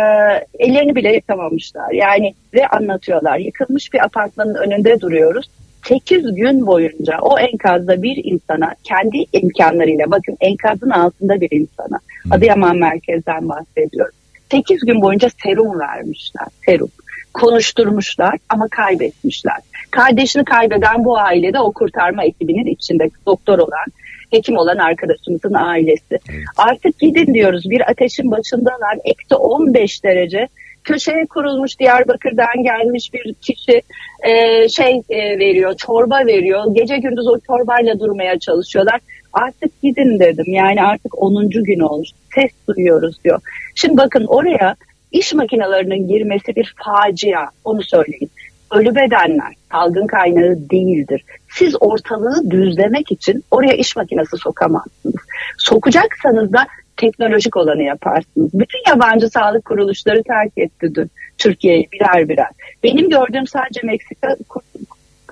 ellerini 0.59 0.95
bile 0.95 1.13
yıkamamışlar. 1.13 1.91
Yani 1.91 2.33
ve 2.53 2.67
anlatıyorlar. 2.67 3.37
Yıkılmış 3.37 3.93
bir 3.93 4.03
apartmanın 4.03 4.55
önünde 4.55 5.01
duruyoruz. 5.01 5.49
8 5.85 6.35
gün 6.35 6.67
boyunca 6.67 7.19
o 7.21 7.39
enkazda 7.39 8.01
bir 8.01 8.21
insana 8.23 8.73
kendi 8.83 9.17
imkanlarıyla 9.33 10.11
bakın 10.11 10.37
enkazın 10.39 10.89
altında 10.89 11.41
bir 11.41 11.51
insana 11.51 11.99
Adıyaman 12.31 12.77
merkezden 12.77 13.49
bahsediyorum. 13.49 14.13
8 14.51 14.85
gün 14.85 15.01
boyunca 15.01 15.27
serum 15.43 15.79
vermişler. 15.79 16.47
Serum. 16.65 16.89
Konuşturmuşlar 17.35 18.37
ama 18.49 18.67
kaybetmişler. 18.67 19.57
Kardeşini 19.91 20.45
kaybeden 20.45 21.05
bu 21.05 21.17
ailede 21.17 21.59
o 21.59 21.71
kurtarma 21.71 22.23
ekibinin 22.23 22.65
içinde 22.65 23.09
doktor 23.25 23.59
olan, 23.59 23.85
hekim 24.31 24.57
olan 24.57 24.77
arkadaşımızın 24.77 25.53
ailesi. 25.53 26.19
Artık 26.57 26.99
gidin 26.99 27.33
diyoruz 27.33 27.69
bir 27.69 27.89
ateşin 27.89 28.31
başındalar. 28.31 28.97
Eksi 29.03 29.35
15 29.35 30.03
derece 30.03 30.47
köşeye 30.83 31.25
kurulmuş 31.25 31.79
Diyarbakır'dan 31.79 32.63
gelmiş 32.63 33.13
bir 33.13 33.33
kişi 33.33 33.81
e, 34.23 34.69
şey 34.69 35.01
e, 35.09 35.39
veriyor, 35.39 35.75
çorba 35.77 36.25
veriyor. 36.25 36.63
Gece 36.73 36.97
gündüz 36.97 37.27
o 37.27 37.39
çorbayla 37.39 37.99
durmaya 37.99 38.39
çalışıyorlar. 38.39 38.99
Artık 39.33 39.81
gidin 39.81 40.19
dedim. 40.19 40.45
Yani 40.47 40.83
artık 40.83 41.23
10. 41.23 41.49
gün 41.49 41.79
olmuş. 41.79 42.09
Ses 42.35 42.51
duyuyoruz 42.67 43.23
diyor. 43.23 43.41
Şimdi 43.75 43.97
bakın 43.97 44.25
oraya 44.25 44.75
iş 45.19 45.33
makinelerinin 45.33 46.07
girmesi 46.07 46.55
bir 46.55 46.75
facia. 46.85 47.45
Onu 47.63 47.83
söyleyin. 47.83 48.31
Ölü 48.71 48.95
bedenler 48.95 49.53
salgın 49.71 50.07
kaynağı 50.07 50.55
değildir. 50.71 51.23
Siz 51.53 51.75
ortalığı 51.79 52.51
düzlemek 52.51 53.11
için 53.11 53.43
oraya 53.51 53.73
iş 53.73 53.95
makinesi 53.95 54.37
sokamazsınız. 54.37 55.15
Sokacaksanız 55.57 56.53
da 56.53 56.67
teknolojik 56.97 57.57
olanı 57.57 57.83
yaparsınız. 57.83 58.49
Bütün 58.53 58.89
yabancı 58.89 59.29
sağlık 59.29 59.65
kuruluşları 59.65 60.23
terk 60.23 60.57
etti 60.57 60.95
dün 60.95 61.11
Türkiye'yi 61.37 61.87
birer 61.91 62.29
birer. 62.29 62.49
Benim 62.83 63.09
gördüğüm 63.09 63.47
sadece 63.47 63.81
Meksika 63.83 64.35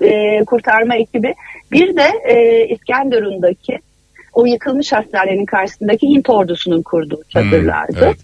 e, 0.02 0.44
kurtarma 0.44 0.96
ekibi 0.96 1.34
bir 1.72 1.96
de 1.96 2.10
e, 2.28 2.66
İskenderun'daki 2.68 3.78
o 4.32 4.46
yıkılmış 4.46 4.92
hastanenin 4.92 5.46
karşısındaki 5.46 6.06
Hint 6.06 6.30
ordusunun 6.30 6.82
kurduğu 6.82 7.22
çadırlardı. 7.28 7.98
evet. 8.02 8.16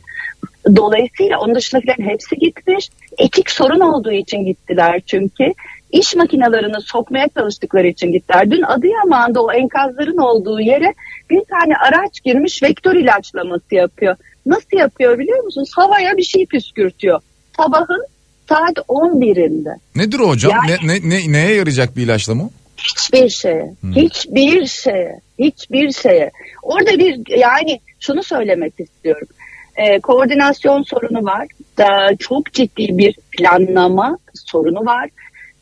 Dolayısıyla 0.76 1.38
onun 1.38 1.54
dışındakilerin 1.54 2.08
hepsi 2.08 2.36
gitmiş. 2.36 2.88
Etik 3.18 3.50
sorun 3.50 3.80
olduğu 3.80 4.12
için 4.12 4.44
gittiler 4.44 5.00
çünkü. 5.06 5.52
İş 5.92 6.14
makinelerini 6.16 6.80
sokmaya 6.80 7.28
çalıştıkları 7.38 7.86
için 7.86 8.12
gittiler. 8.12 8.50
Dün 8.50 8.62
Adıyaman'da 8.62 9.42
o 9.42 9.52
enkazların 9.52 10.16
olduğu 10.16 10.60
yere 10.60 10.94
bir 11.30 11.42
tane 11.44 11.74
araç 11.76 12.22
girmiş 12.24 12.62
vektör 12.62 12.94
ilaçlaması 12.96 13.74
yapıyor. 13.74 14.16
Nasıl 14.46 14.76
yapıyor 14.78 15.18
biliyor 15.18 15.44
musunuz? 15.44 15.70
Havaya 15.76 16.16
bir 16.16 16.22
şey 16.22 16.46
püskürtüyor. 16.46 17.20
Sabahın 17.56 18.04
saat 18.48 18.78
11'inde. 18.88 19.74
Nedir 19.96 20.20
o 20.20 20.28
hocam? 20.28 20.52
Yani- 20.68 20.88
Ne, 20.88 20.94
ne, 20.94 21.10
ne- 21.10 21.32
neye 21.32 21.54
yarayacak 21.54 21.96
bir 21.96 22.02
ilaçlama? 22.02 22.50
Hiçbir 22.76 23.28
şeye, 23.28 23.74
hiçbir 23.96 24.66
şeye, 24.66 25.20
hiçbir 25.38 25.92
şeye. 25.92 26.30
Orada 26.62 26.98
bir 26.98 27.38
yani 27.38 27.80
şunu 28.00 28.22
söylemek 28.22 28.80
istiyorum. 28.80 29.28
Ee, 29.76 30.00
koordinasyon 30.00 30.83
sorunu 30.83 31.24
var. 31.24 31.46
Da, 31.78 32.16
çok 32.18 32.52
ciddi 32.52 32.98
bir 32.98 33.14
planlama 33.33 34.18
sorunu 34.35 34.87
var. 34.87 35.09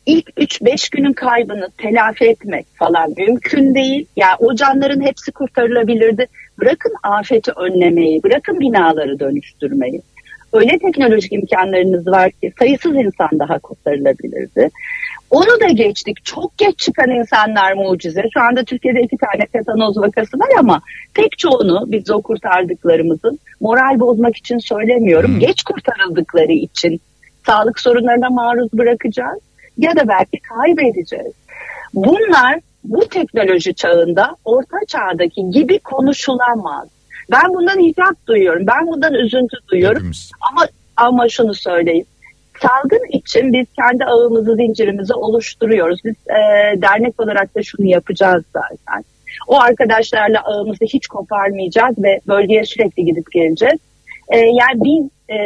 İlk 0.05 0.29
3-5 0.37 0.91
günün 0.91 1.13
kaybını 1.13 1.69
telafi 1.77 2.25
etmek 2.25 2.65
falan 2.75 3.13
mümkün 3.17 3.75
değil. 3.75 4.05
Yani 4.15 4.35
o 4.39 4.55
canların 4.55 5.01
hepsi 5.01 5.31
kurtarılabilirdi. 5.31 6.27
Bırakın 6.59 6.93
afeti 7.03 7.51
önlemeyi, 7.51 8.23
bırakın 8.23 8.59
binaları 8.59 9.19
dönüştürmeyi. 9.19 10.01
Öyle 10.53 10.79
teknolojik 10.79 11.33
imkanlarınız 11.33 12.07
var 12.07 12.31
ki 12.31 12.51
sayısız 12.59 12.95
insan 12.95 13.29
daha 13.39 13.59
kurtarılabilirdi. 13.59 14.69
Onu 15.29 15.59
da 15.59 15.67
geçtik. 15.67 16.25
Çok 16.25 16.57
geç 16.57 16.79
çıkan 16.79 17.09
insanlar 17.09 17.73
mucize. 17.73 18.23
Şu 18.33 18.41
anda 18.41 18.63
Türkiye'de 18.63 19.01
iki 19.01 19.17
tane 19.17 19.45
tetanoz 19.45 19.97
vakası 19.97 20.39
var 20.39 20.49
ama 20.59 20.81
pek 21.13 21.37
çoğunu 21.37 21.83
biz 21.87 22.09
o 22.09 22.21
kurtardıklarımızın 22.21 23.39
moral 23.61 23.99
bozmak 23.99 24.37
için 24.37 24.57
söylemiyorum. 24.57 25.39
Geç 25.39 25.63
kurtarıldıkları 25.63 26.51
için 26.51 27.01
sağlık 27.45 27.79
sorunlarına 27.79 28.29
maruz 28.29 28.73
bırakacağız 28.73 29.39
ya 29.77 29.95
da 29.95 30.07
belki 30.07 30.39
kaybedeceğiz. 30.39 31.33
Bunlar 31.93 32.59
bu 32.83 33.07
teknoloji 33.07 33.73
çağında 33.73 34.35
orta 34.45 34.77
çağdaki 34.87 35.49
gibi 35.51 35.79
konuşulamaz. 35.79 36.87
Ben 37.31 37.53
bundan 37.53 37.79
icap 37.79 38.27
duyuyorum. 38.27 38.67
Ben 38.67 38.87
bundan 38.87 39.13
üzüntü 39.13 39.57
duyuyorum. 39.71 39.97
Hepimiz. 39.97 40.31
Ama 40.51 40.67
ama 40.97 41.29
şunu 41.29 41.53
söyleyeyim. 41.53 42.05
Salgın 42.61 43.17
için 43.17 43.53
biz 43.53 43.65
kendi 43.75 44.05
ağımızı, 44.05 44.55
zincirimizi 44.55 45.13
oluşturuyoruz. 45.13 45.99
Biz 46.05 46.13
e, 46.13 46.81
dernek 46.81 47.19
olarak 47.21 47.55
da 47.55 47.63
şunu 47.63 47.85
yapacağız 47.85 48.43
zaten. 48.53 49.03
O 49.47 49.59
arkadaşlarla 49.59 50.41
ağımızı 50.43 50.85
hiç 50.85 51.07
koparmayacağız 51.07 52.03
ve 52.03 52.19
bölgeye 52.27 52.65
sürekli 52.65 53.05
gidip 53.05 53.31
geleceğiz. 53.31 53.79
E, 54.29 54.37
yani 54.37 54.75
biz 54.75 55.35
e, 55.35 55.37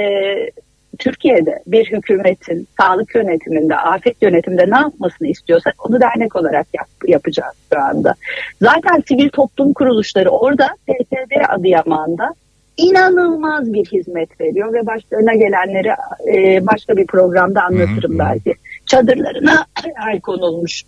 Türkiye'de 0.99 1.63
bir 1.67 1.85
hükümetin 1.85 2.67
sağlık 2.81 3.15
yönetiminde, 3.15 3.75
afet 3.75 4.21
yönetiminde 4.21 4.65
ne 4.69 4.75
yapmasını 4.75 5.27
istiyorsak 5.27 5.89
onu 5.89 6.01
dernek 6.01 6.35
olarak 6.35 6.67
yap, 6.73 6.87
yapacağız 7.07 7.55
şu 7.73 7.79
anda. 7.79 8.15
Zaten 8.61 9.03
sivil 9.07 9.29
toplum 9.29 9.73
kuruluşları 9.73 10.29
orada 10.29 10.67
TTB 10.87 11.49
Adıyaman'da 11.49 12.33
inanılmaz 12.77 13.73
bir 13.73 13.85
hizmet 13.85 14.41
veriyor 14.41 14.73
ve 14.73 14.85
başlarına 14.85 15.33
gelenleri 15.33 15.89
e, 16.33 16.65
başka 16.67 16.97
bir 16.97 17.07
programda 17.07 17.63
anlatırım 17.63 18.11
Hı 18.11 18.15
hı. 18.15 18.19
belki. 18.19 18.55
Çadırlarına 18.85 19.65
el 20.13 20.21
konulmuş. 20.21 20.83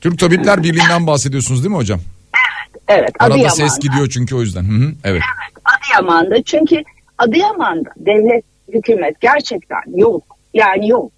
Türk 0.00 0.18
Tabipler 0.18 0.62
Birliği'nden 0.62 1.06
bahsediyorsunuz 1.06 1.62
değil 1.62 1.70
mi 1.70 1.76
hocam? 1.76 2.00
Evet 2.88 3.10
Arada 3.18 3.34
Adıyaman'da. 3.34 3.54
ses 3.54 3.78
gidiyor 3.78 4.08
çünkü 4.08 4.34
o 4.34 4.40
yüzden. 4.40 4.62
Hı 4.62 4.84
hı, 4.86 4.92
evet. 5.04 5.22
Adıyaman'da 5.64 6.42
çünkü 6.42 6.82
Adıyaman'da 7.18 7.90
devlet 7.96 8.44
hükümet 8.68 9.20
gerçekten 9.20 9.82
yok. 9.96 10.22
Yani 10.54 10.88
yok. 10.88 11.12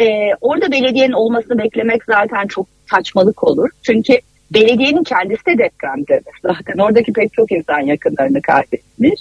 Ee, 0.00 0.30
orada 0.40 0.72
belediyenin 0.72 1.12
olmasını 1.12 1.58
beklemek 1.58 2.04
zaten 2.04 2.46
çok 2.46 2.66
saçmalık 2.90 3.44
olur. 3.44 3.70
Çünkü 3.82 4.18
belediyenin 4.54 5.04
kendisi 5.04 5.46
de 5.46 5.58
depremde. 5.58 6.20
Zaten 6.42 6.78
oradaki 6.78 7.12
pek 7.12 7.32
çok 7.32 7.52
insan 7.52 7.80
yakınlarını 7.80 8.42
kaybetmiş. 8.42 9.20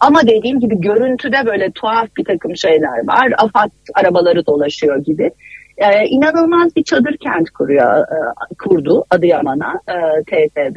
Ama 0.00 0.22
dediğim 0.26 0.60
gibi 0.60 0.80
görüntüde 0.80 1.46
böyle 1.46 1.70
tuhaf 1.70 2.08
bir 2.16 2.24
takım 2.24 2.56
şeyler 2.56 3.06
var. 3.06 3.32
AFAD 3.38 3.70
arabaları 3.94 4.46
dolaşıyor 4.46 4.96
gibi. 4.96 5.30
Ee, 5.78 6.06
inanılmaz 6.06 6.76
bir 6.76 6.82
çadır 6.82 7.16
kent 7.16 7.50
kuruyor, 7.50 7.98
e, 8.00 8.54
kurdu 8.58 9.04
Adıyaman'a 9.10 9.80
e, 9.88 10.22
TTB. 10.22 10.76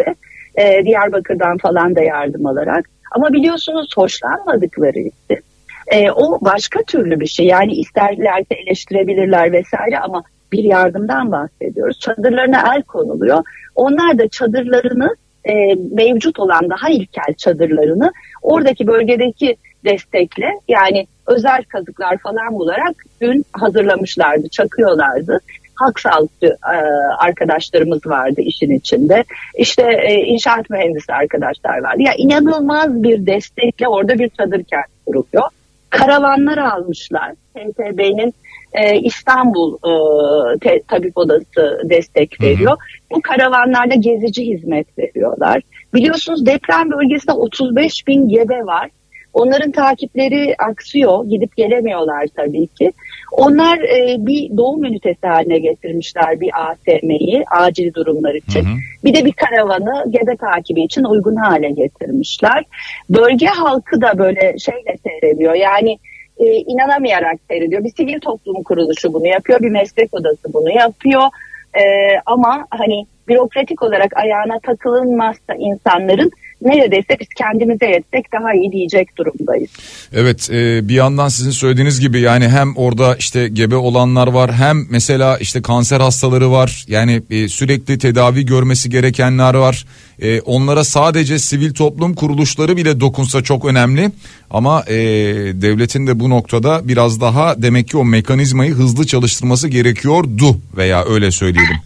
E, 0.55 0.85
Diyarbakır'dan 0.85 1.57
falan 1.57 1.95
da 1.95 2.01
yardım 2.01 2.45
alarak. 2.45 2.85
Ama 3.11 3.33
biliyorsunuz 3.33 3.89
hoşlanmadıkları 3.95 4.99
için 4.99 5.44
e, 5.87 6.11
o 6.11 6.39
başka 6.41 6.83
türlü 6.83 7.19
bir 7.19 7.27
şey. 7.27 7.45
Yani 7.45 7.73
isterlerse 7.73 8.55
eleştirebilirler 8.55 9.51
vesaire 9.51 9.99
ama 9.99 10.23
bir 10.51 10.63
yardımdan 10.63 11.31
bahsediyoruz. 11.31 11.99
Çadırlarına 11.99 12.75
el 12.75 12.81
konuluyor. 12.83 13.43
Onlar 13.75 14.17
da 14.17 14.27
çadırlarını 14.27 15.15
e, 15.45 15.53
mevcut 15.91 16.39
olan 16.39 16.69
daha 16.69 16.89
ilkel 16.89 17.33
çadırlarını 17.37 18.11
oradaki 18.41 18.87
bölgedeki 18.87 19.55
destekle 19.85 20.59
yani 20.67 21.07
özel 21.27 21.63
kazıklar 21.63 22.17
falan 22.17 22.53
bularak 22.53 22.95
dün 23.21 23.45
hazırlamışlardı, 23.53 24.49
çakıyorlardı. 24.49 25.39
Halk 25.75 25.99
sağlıkçı 25.99 26.47
e, 26.47 26.77
arkadaşlarımız 27.17 28.07
vardı 28.07 28.41
işin 28.41 28.71
içinde. 28.71 29.23
İşte 29.57 29.83
e, 30.03 30.13
inşaat 30.13 30.69
mühendisi 30.69 31.13
arkadaşlar 31.13 31.77
vardı. 31.77 32.01
Ya 32.01 32.13
inanılmaz 32.17 33.03
bir 33.03 33.25
destekle 33.25 33.87
orada 33.87 34.19
bir 34.19 34.29
çadır 34.29 34.63
kent 34.63 34.85
kuruluyor. 35.05 35.49
Karavanlar 35.97 36.57
almışlar. 36.57 37.31
TTB'nin 37.55 38.33
e, 38.73 38.99
İstanbul 38.99 39.75
e, 39.75 40.59
te, 40.59 40.81
Tabip 40.87 41.17
Odası 41.17 41.81
destek 41.83 42.41
veriyor. 42.41 42.71
Hı 42.71 42.73
hı. 42.73 43.15
Bu 43.15 43.21
karavanlarda 43.21 43.95
gezici 43.95 44.45
hizmet 44.45 44.97
veriyorlar. 44.97 45.61
Biliyorsunuz 45.93 46.45
deprem 46.45 46.91
bölgesinde 46.91 47.31
35 47.31 48.07
bin 48.07 48.29
gebe 48.29 48.65
var. 48.65 48.89
Onların 49.35 49.71
takipleri 49.71 50.55
aksıyor. 50.57 51.25
Gidip 51.25 51.55
gelemiyorlar 51.55 52.27
tabii 52.35 52.67
ki. 52.67 52.91
Onlar 53.31 53.77
e, 53.77 54.15
bir 54.25 54.57
doğum 54.57 54.83
ünitesi 54.83 55.27
haline 55.27 55.59
getirmişler 55.59 56.41
bir 56.41 56.51
ATM'yi 56.69 57.43
acil 57.51 57.93
durumlar 57.93 58.35
için. 58.35 58.65
Hı 58.65 58.69
hı. 58.69 58.77
Bir 59.03 59.13
de 59.13 59.25
bir 59.25 59.31
karavanı 59.31 60.11
gebe 60.11 60.35
takibi 60.35 60.83
için 60.83 61.03
uygun 61.03 61.35
hale 61.35 61.69
getirmişler. 61.69 62.63
Bölge 63.09 63.45
halkı 63.45 64.01
da 64.01 64.17
böyle 64.17 64.57
şeyle 64.59 64.95
seyrediyor. 65.03 65.53
Yani 65.53 65.97
e, 66.37 66.45
inanamayarak 66.45 67.39
seyrediyor. 67.49 67.83
Bir 67.83 67.91
sivil 67.97 68.19
toplum 68.19 68.63
kuruluşu 68.63 69.13
bunu 69.13 69.27
yapıyor. 69.27 69.59
Bir 69.59 69.71
meslek 69.71 70.13
odası 70.13 70.53
bunu 70.53 70.71
yapıyor. 70.71 71.23
E, 71.73 71.83
ama 72.25 72.67
hani 72.69 73.05
bürokratik 73.27 73.83
olarak 73.83 74.17
ayağına 74.17 74.59
takılınmazsa 74.59 75.53
insanların 75.57 76.31
neredeyse 76.65 77.17
biz 77.19 77.27
kendimize 77.37 77.85
etsek 77.85 78.31
daha 78.31 78.53
iyi 78.53 78.71
diyecek 78.71 79.17
durumdayız. 79.17 79.69
Evet 80.13 80.49
e, 80.51 80.87
bir 80.87 80.93
yandan 80.93 81.27
sizin 81.27 81.51
söylediğiniz 81.51 81.99
gibi 81.99 82.19
yani 82.19 82.49
hem 82.49 82.75
orada 82.75 83.15
işte 83.15 83.47
gebe 83.47 83.75
olanlar 83.75 84.27
var 84.27 84.53
hem 84.53 84.87
mesela 84.89 85.37
işte 85.37 85.61
kanser 85.61 85.99
hastaları 85.99 86.51
var 86.51 86.85
yani 86.87 87.21
e, 87.29 87.47
sürekli 87.47 87.97
tedavi 87.97 88.45
görmesi 88.45 88.89
gerekenler 88.89 89.53
var. 89.53 89.85
E, 90.21 90.41
onlara 90.41 90.83
sadece 90.83 91.39
sivil 91.39 91.73
toplum 91.73 92.15
kuruluşları 92.15 92.77
bile 92.77 92.99
dokunsa 92.99 93.43
çok 93.43 93.65
önemli 93.65 94.11
ama 94.49 94.83
e, 94.87 94.95
devletin 95.61 96.07
de 96.07 96.19
bu 96.19 96.29
noktada 96.29 96.87
biraz 96.87 97.21
daha 97.21 97.61
demek 97.61 97.87
ki 97.87 97.97
o 97.97 98.05
mekanizmayı 98.05 98.73
hızlı 98.73 99.07
çalıştırması 99.07 99.67
gerekiyordu 99.67 100.57
veya 100.77 101.05
öyle 101.05 101.31
söyleyelim. 101.31 101.77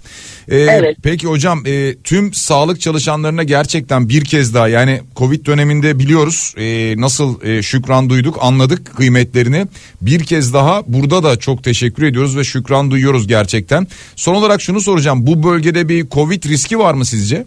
Ee, 0.50 0.58
evet. 0.58 0.98
Peki 1.04 1.28
hocam 1.28 1.64
e, 1.66 1.96
tüm 2.04 2.34
sağlık 2.34 2.82
çalışanlarına 2.82 3.44
gerçekten 3.44 4.10
bir 4.10 4.26
kez 4.26 4.54
daha 4.54 4.68
yani 4.68 5.02
Covid 5.16 5.46
döneminde 5.46 6.00
biliyoruz 6.00 6.54
e, 6.58 6.94
nasıl 7.02 7.44
e, 7.44 7.62
şükran 7.62 8.10
duyduk 8.10 8.38
anladık 8.42 8.98
kıymetlerini. 8.98 9.66
Bir 10.02 10.24
kez 10.24 10.54
daha 10.54 10.82
burada 10.88 11.24
da 11.24 11.40
çok 11.40 11.64
teşekkür 11.64 12.04
ediyoruz 12.04 12.38
ve 12.38 12.44
şükran 12.44 12.92
duyuyoruz 12.92 13.28
gerçekten. 13.28 13.88
Son 14.16 14.36
olarak 14.36 14.62
şunu 14.62 14.82
soracağım 14.82 15.28
bu 15.28 15.44
bölgede 15.44 15.90
bir 15.90 16.10
Covid 16.10 16.44
riski 16.44 16.80
var 16.80 16.94
mı 16.94 17.06
sizce? 17.06 17.46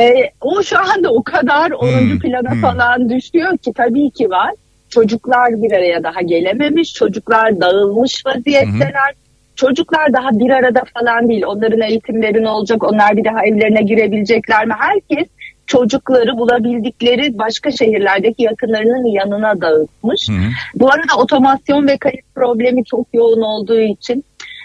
E, 0.00 0.30
o 0.40 0.62
şu 0.62 0.78
anda 0.78 1.10
o 1.10 1.22
kadar 1.22 1.70
10. 1.70 1.88
Hmm, 1.88 2.18
plana 2.18 2.50
hmm. 2.50 2.60
falan 2.60 3.10
düşüyor 3.10 3.58
ki 3.58 3.72
tabii 3.76 4.10
ki 4.10 4.30
var. 4.30 4.50
Çocuklar 4.88 5.62
bir 5.62 5.72
araya 5.72 6.02
daha 6.02 6.22
gelememiş, 6.22 6.94
çocuklar 6.94 7.60
dağılmış 7.60 8.26
vaziyetteler. 8.26 9.12
Hmm. 9.14 9.21
Çocuklar 9.56 10.12
daha 10.12 10.30
bir 10.30 10.50
arada 10.50 10.82
falan 10.94 11.28
değil. 11.28 11.44
Onların 11.46 11.80
eğitimleri 11.80 12.42
ne 12.42 12.48
olacak? 12.48 12.84
Onlar 12.84 13.16
bir 13.16 13.24
daha 13.24 13.46
evlerine 13.46 13.82
girebilecekler 13.82 14.66
mi? 14.66 14.74
Herkes 14.78 15.28
çocukları 15.66 16.38
bulabildikleri 16.38 17.38
başka 17.38 17.70
şehirlerdeki 17.70 18.42
yakınlarının 18.42 19.06
yanına 19.06 19.60
dağıtmış. 19.60 20.28
Hı 20.28 20.32
hı. 20.32 20.50
Bu 20.74 20.90
arada 20.92 21.16
otomasyon 21.18 21.86
ve 21.86 21.96
kayıt 21.98 22.34
problemi 22.34 22.84
çok 22.84 23.06
yoğun 23.12 23.40
olduğu 23.40 23.80
için 23.80 24.24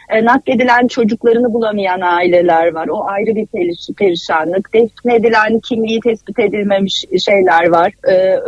e, 0.09 0.25
nakledilen 0.25 0.87
çocuklarını 0.87 1.53
bulamayan 1.53 2.01
aileler 2.01 2.73
var. 2.73 2.87
O 2.87 3.07
ayrı 3.07 3.35
bir 3.35 3.45
periş, 3.45 3.87
perişanlık. 3.97 4.73
Defnedilen 4.73 5.59
kimliği 5.59 5.99
tespit 5.99 6.39
edilmemiş 6.39 7.05
şeyler 7.25 7.67
var. 7.67 7.93
E, 8.09 8.39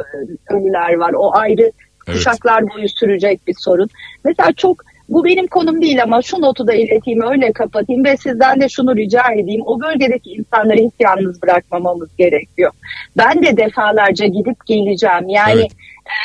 ölüler 0.49 0.93
var. 0.93 1.13
O 1.13 1.36
ayrı 1.36 1.62
evet. 1.62 1.73
kuşaklar 2.08 2.63
boyu 2.69 2.89
sürecek 2.89 3.47
bir 3.47 3.56
sorun. 3.58 3.89
Mesela 4.25 4.54
çok 4.54 4.84
bu 5.10 5.26
benim 5.26 5.48
konum 5.48 5.82
değil 5.82 6.04
ama 6.04 6.22
şu 6.22 6.41
notu 6.41 6.67
da 6.67 6.74
ileteyim 6.74 7.22
öyle 7.22 7.52
kapatayım 7.52 8.06
ve 8.06 8.17
sizden 8.17 8.62
de 8.62 8.69
şunu 8.69 8.95
rica 8.95 9.24
edeyim. 9.34 9.62
O 9.65 9.82
bölgedeki 9.82 10.30
insanları 10.30 10.78
hiç 10.78 10.93
yalnız 11.00 11.41
bırakmamamız 11.41 12.10
gerekiyor. 12.17 12.72
Ben 13.17 13.43
de 13.43 13.58
defalarca 13.58 14.26
gidip 14.26 14.65
geleceğim. 14.65 15.30
Yani 15.30 15.67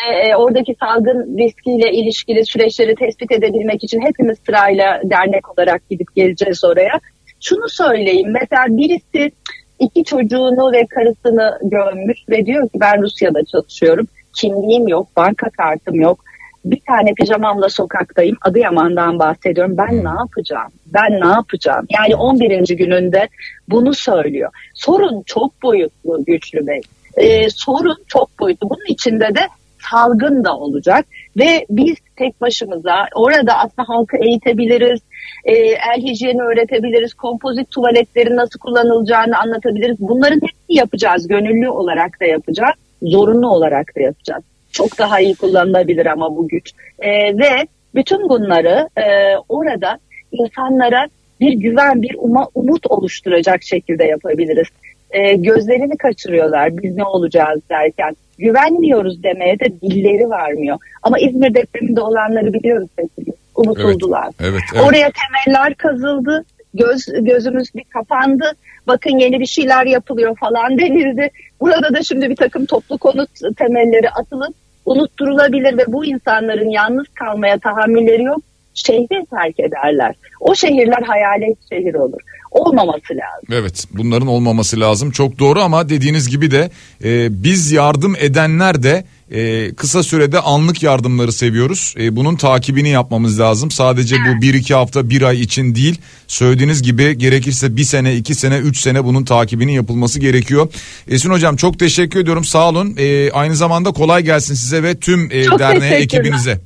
evet. 0.09 0.31
e, 0.31 0.37
oradaki 0.37 0.75
salgın 0.81 1.39
riskiyle 1.39 1.93
ilişkili 1.93 2.47
süreçleri 2.47 2.95
tespit 2.95 3.33
edebilmek 3.33 3.85
için 3.85 4.01
hepimiz 4.01 4.39
sırayla 4.47 5.01
dernek 5.05 5.51
olarak 5.59 5.89
gidip 5.91 6.15
geleceğiz 6.17 6.65
oraya. 6.65 7.01
Şunu 7.41 7.69
söyleyeyim 7.69 8.29
mesela 8.33 8.65
birisi 8.69 9.33
iki 9.79 10.05
çocuğunu 10.05 10.73
ve 10.73 10.87
karısını 10.87 11.59
gömmüş 11.63 12.19
ve 12.29 12.47
diyor 12.47 12.63
ki 12.63 12.81
ben 12.81 13.03
Rusya'da 13.03 13.45
çalışıyorum. 13.45 14.07
Kimliğim 14.37 14.89
yok, 14.89 15.09
banka 15.17 15.51
kartım 15.51 16.01
yok 16.01 16.25
bir 16.65 16.81
tane 16.89 17.15
pijamamla 17.15 17.69
sokaktayım. 17.69 18.37
Adıyaman'dan 18.43 19.19
bahsediyorum. 19.19 19.77
Ben 19.77 20.05
ne 20.05 20.19
yapacağım? 20.21 20.73
Ben 20.87 21.21
ne 21.21 21.27
yapacağım? 21.27 21.87
Yani 21.91 22.17
11. 22.17 22.77
gününde 22.77 23.29
bunu 23.69 23.95
söylüyor. 23.95 24.51
Sorun 24.75 25.23
çok 25.27 25.63
boyutlu 25.63 26.25
güçlü 26.25 26.67
bey. 26.67 26.81
Ee, 27.17 27.51
sorun 27.51 27.97
çok 28.07 28.39
boyutlu. 28.41 28.71
Bunun 28.71 28.87
içinde 28.89 29.35
de 29.35 29.49
salgın 29.91 30.45
da 30.45 30.57
olacak 30.57 31.07
ve 31.37 31.67
biz 31.71 31.95
tek 32.17 32.41
başımıza 32.41 33.07
orada 33.15 33.59
aslında 33.59 33.89
halkı 33.89 34.17
eğitebiliriz, 34.17 35.01
e, 35.45 35.53
el 35.55 36.03
hijyeni 36.03 36.43
öğretebiliriz, 36.43 37.15
kompozit 37.15 37.71
tuvaletlerin 37.71 38.37
nasıl 38.37 38.59
kullanılacağını 38.59 39.39
anlatabiliriz. 39.39 39.97
Bunların 40.01 40.41
hepsini 40.41 40.77
yapacağız, 40.77 41.29
gönüllü 41.29 41.69
olarak 41.69 42.21
da 42.21 42.25
yapacağız, 42.25 42.75
zorunlu 43.03 43.49
olarak 43.49 43.97
da 43.97 44.01
yapacağız 44.01 44.45
çok 44.75 44.99
daha 44.99 45.21
iyi 45.21 45.35
kullanılabilir 45.35 46.07
ama 46.07 46.37
bu 46.37 46.49
güç. 46.49 46.73
E, 46.99 47.11
ve 47.39 47.67
bütün 47.95 48.29
bunları 48.29 48.89
e, 48.97 49.37
orada 49.49 49.99
insanlara 50.33 51.09
bir 51.41 51.53
güven, 51.53 52.03
bir 52.03 52.17
uma, 52.19 52.49
umut 52.55 52.87
oluşturacak 52.87 53.63
şekilde 53.63 54.05
yapabiliriz. 54.05 54.69
E, 55.11 55.37
gözlerini 55.37 55.97
kaçırıyorlar 55.97 56.83
biz 56.83 56.97
ne 56.97 57.05
olacağız 57.05 57.61
derken. 57.71 58.17
Güvenmiyoruz 58.39 59.23
demeye 59.23 59.61
de 59.61 59.81
dilleri 59.81 60.31
varmıyor. 60.31 60.79
Ama 61.03 61.19
İzmir 61.19 61.55
depreminde 61.55 62.01
olanları 62.01 62.53
biliyoruz 62.53 62.89
peki. 62.97 63.33
Unutuldular. 63.55 64.29
Evet, 64.41 64.51
evet, 64.51 64.63
evet. 64.75 64.85
Oraya 64.85 65.11
temeller 65.11 65.75
kazıldı. 65.75 66.45
Göz, 66.75 67.07
gözümüz 67.21 67.75
bir 67.75 67.85
kapandı. 67.85 68.53
Bakın 68.87 69.19
yeni 69.19 69.41
bir 69.41 69.47
şeyler 69.47 69.87
yapılıyor 69.87 70.37
falan 70.37 70.79
denildi. 70.79 71.31
Burada 71.61 71.95
da 71.95 72.03
şimdi 72.03 72.31
bir 72.31 72.37
takım 72.37 72.67
toplu 72.67 72.99
konut 72.99 73.31
temelleri 73.57 74.11
atılıp 74.11 74.55
unutturulabilir 74.87 75.79
ve 75.79 75.85
bu 75.89 76.05
insanların 76.05 76.71
yalnız 76.71 77.07
kalmaya 77.15 77.59
tahammülleri 77.59 78.23
yok. 78.23 78.43
Şehri 78.75 79.27
terk 79.31 79.61
ederler. 79.61 80.15
O 80.41 80.55
şehirler 80.55 81.03
hayalet 81.03 81.59
şehir 81.69 81.95
olur. 81.95 82.21
Olmaması 82.51 83.15
lazım. 83.15 83.49
Evet 83.53 83.85
bunların 83.93 84.29
olmaması 84.29 84.81
lazım 84.81 85.11
çok 85.11 85.39
doğru 85.39 85.61
ama 85.61 85.89
dediğiniz 85.89 86.29
gibi 86.29 86.51
de 86.51 86.71
e, 87.05 87.43
biz 87.43 87.73
yardım 87.73 88.17
edenler 88.21 88.83
de 88.83 89.05
e, 89.35 89.75
kısa 89.75 90.03
sürede 90.03 90.41
anlık 90.41 90.83
yardımları 90.83 91.33
seviyoruz. 91.33 91.95
E, 91.99 92.17
bunun 92.17 92.37
takibini 92.37 92.89
yapmamız 92.89 93.41
lazım. 93.41 93.71
Sadece 93.71 94.17
bu 94.17 94.43
bir 94.43 94.55
iki 94.55 94.75
hafta 94.75 95.11
bir 95.11 95.23
ay 95.23 95.41
için 95.41 95.75
değil. 95.75 96.01
Söylediğiniz 96.27 96.83
gibi 96.83 97.19
gerekirse 97.19 97.77
bir 97.77 97.85
sene 97.85 98.17
iki 98.17 98.35
sene 98.35 98.59
üç 98.59 98.81
sene 98.81 99.05
bunun 99.05 99.25
takibini 99.25 99.75
yapılması 99.75 100.21
gerekiyor. 100.21 100.69
Esin 101.09 101.31
hocam 101.31 101.57
çok 101.57 101.79
teşekkür 101.79 102.21
ediyorum 102.21 102.45
sağ 102.45 102.69
olun. 102.69 102.95
E, 102.99 103.31
aynı 103.31 103.57
zamanda 103.57 103.93
kolay 103.93 104.23
gelsin 104.23 104.55
size 104.55 104.83
ve 104.83 105.01
tüm 105.01 105.31
e, 105.31 105.59
derneğe 105.59 105.95
ekibinize. 105.95 106.61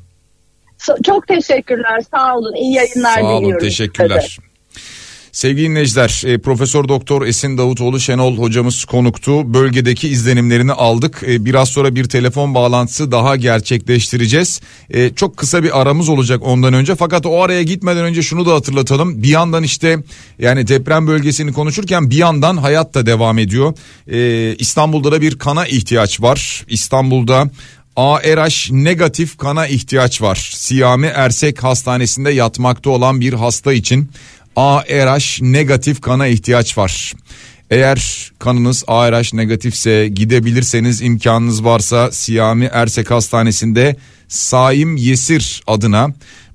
Çok 1.06 1.28
teşekkürler 1.28 2.00
sağ 2.14 2.36
olun 2.36 2.54
iyi 2.54 2.74
yayınlar 2.74 3.14
sağ 3.20 3.24
olun, 3.24 3.42
diliyorum. 3.42 3.66
teşekkürler. 3.66 4.20
Size. 4.20 4.47
Sevgili 5.32 5.68
dinleyiciler, 5.68 6.22
e, 6.26 6.38
Profesör 6.38 6.88
Doktor 6.88 7.26
Esin 7.26 7.58
Davutoğlu 7.58 8.00
Şenol 8.00 8.38
hocamız 8.38 8.84
konuktu. 8.84 9.54
Bölgedeki 9.54 10.08
izlenimlerini 10.08 10.72
aldık. 10.72 11.22
E, 11.26 11.44
biraz 11.44 11.68
sonra 11.68 11.94
bir 11.94 12.04
telefon 12.04 12.54
bağlantısı 12.54 13.12
daha 13.12 13.36
gerçekleştireceğiz. 13.36 14.60
E, 14.90 15.14
çok 15.14 15.36
kısa 15.36 15.62
bir 15.62 15.80
aramız 15.80 16.08
olacak 16.08 16.40
ondan 16.42 16.72
önce. 16.72 16.94
Fakat 16.94 17.26
o 17.26 17.42
araya 17.42 17.62
gitmeden 17.62 18.04
önce 18.04 18.22
şunu 18.22 18.46
da 18.46 18.54
hatırlatalım. 18.54 19.22
Bir 19.22 19.28
yandan 19.28 19.62
işte 19.62 19.98
yani 20.38 20.68
deprem 20.68 21.06
bölgesini 21.06 21.52
konuşurken 21.52 22.10
bir 22.10 22.16
yandan 22.16 22.56
hayat 22.56 22.94
da 22.94 23.06
devam 23.06 23.38
ediyor. 23.38 23.74
E, 24.12 24.54
İstanbul'da 24.58 25.12
da 25.12 25.20
bir 25.20 25.38
kana 25.38 25.66
ihtiyaç 25.66 26.20
var. 26.20 26.64
İstanbul'da 26.68 27.50
ARH 27.98 28.70
negatif 28.70 29.38
kana 29.38 29.66
ihtiyaç 29.66 30.22
var. 30.22 30.50
Siyami 30.54 31.06
Ersek 31.06 31.64
Hastanesi'nde 31.64 32.30
yatmakta 32.30 32.90
olan 32.90 33.20
bir 33.20 33.32
hasta 33.32 33.72
için 33.72 34.10
ARH 34.58 35.42
negatif 35.42 36.00
kana 36.00 36.26
ihtiyaç 36.26 36.78
var. 36.78 37.12
Eğer 37.70 38.30
kanınız 38.38 38.84
ARH 38.86 39.34
negatifse 39.34 40.08
gidebilirseniz 40.08 41.02
imkanınız 41.02 41.64
varsa 41.64 42.12
Siyami 42.12 42.64
Ersek 42.72 43.10
Hastanesi'nde 43.10 43.96
Saim 44.28 44.96
Yesir 44.96 45.62
adına 45.66 46.08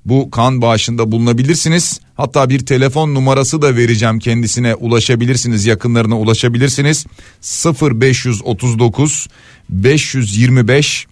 bu 0.04 0.30
kan 0.30 0.62
bağışında 0.62 1.12
bulunabilirsiniz. 1.12 2.00
Hatta 2.14 2.50
bir 2.50 2.66
telefon 2.66 3.14
numarası 3.14 3.62
da 3.62 3.76
vereceğim 3.76 4.18
kendisine 4.18 4.74
ulaşabilirsiniz 4.74 5.66
yakınlarına 5.66 6.18
ulaşabilirsiniz. 6.18 7.06
0539 7.42 9.28
525 9.70 11.06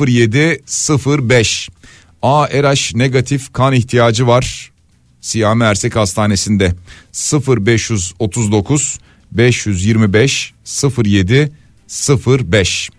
0705 0.00 1.68
ARH 2.22 2.94
negatif 2.94 3.52
kan 3.52 3.72
ihtiyacı 3.72 4.26
var 4.26 4.71
Siyami 5.22 5.64
Ersek 5.64 5.96
Hastanesi'nde 5.96 6.74
0539 7.12 8.98
525 9.32 10.54
07 10.98 11.52
05. 12.26 12.90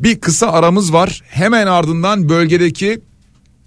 Bir 0.00 0.20
kısa 0.20 0.46
aramız 0.52 0.92
var. 0.92 1.20
Hemen 1.28 1.66
ardından 1.66 2.28
bölgedeki 2.28 3.00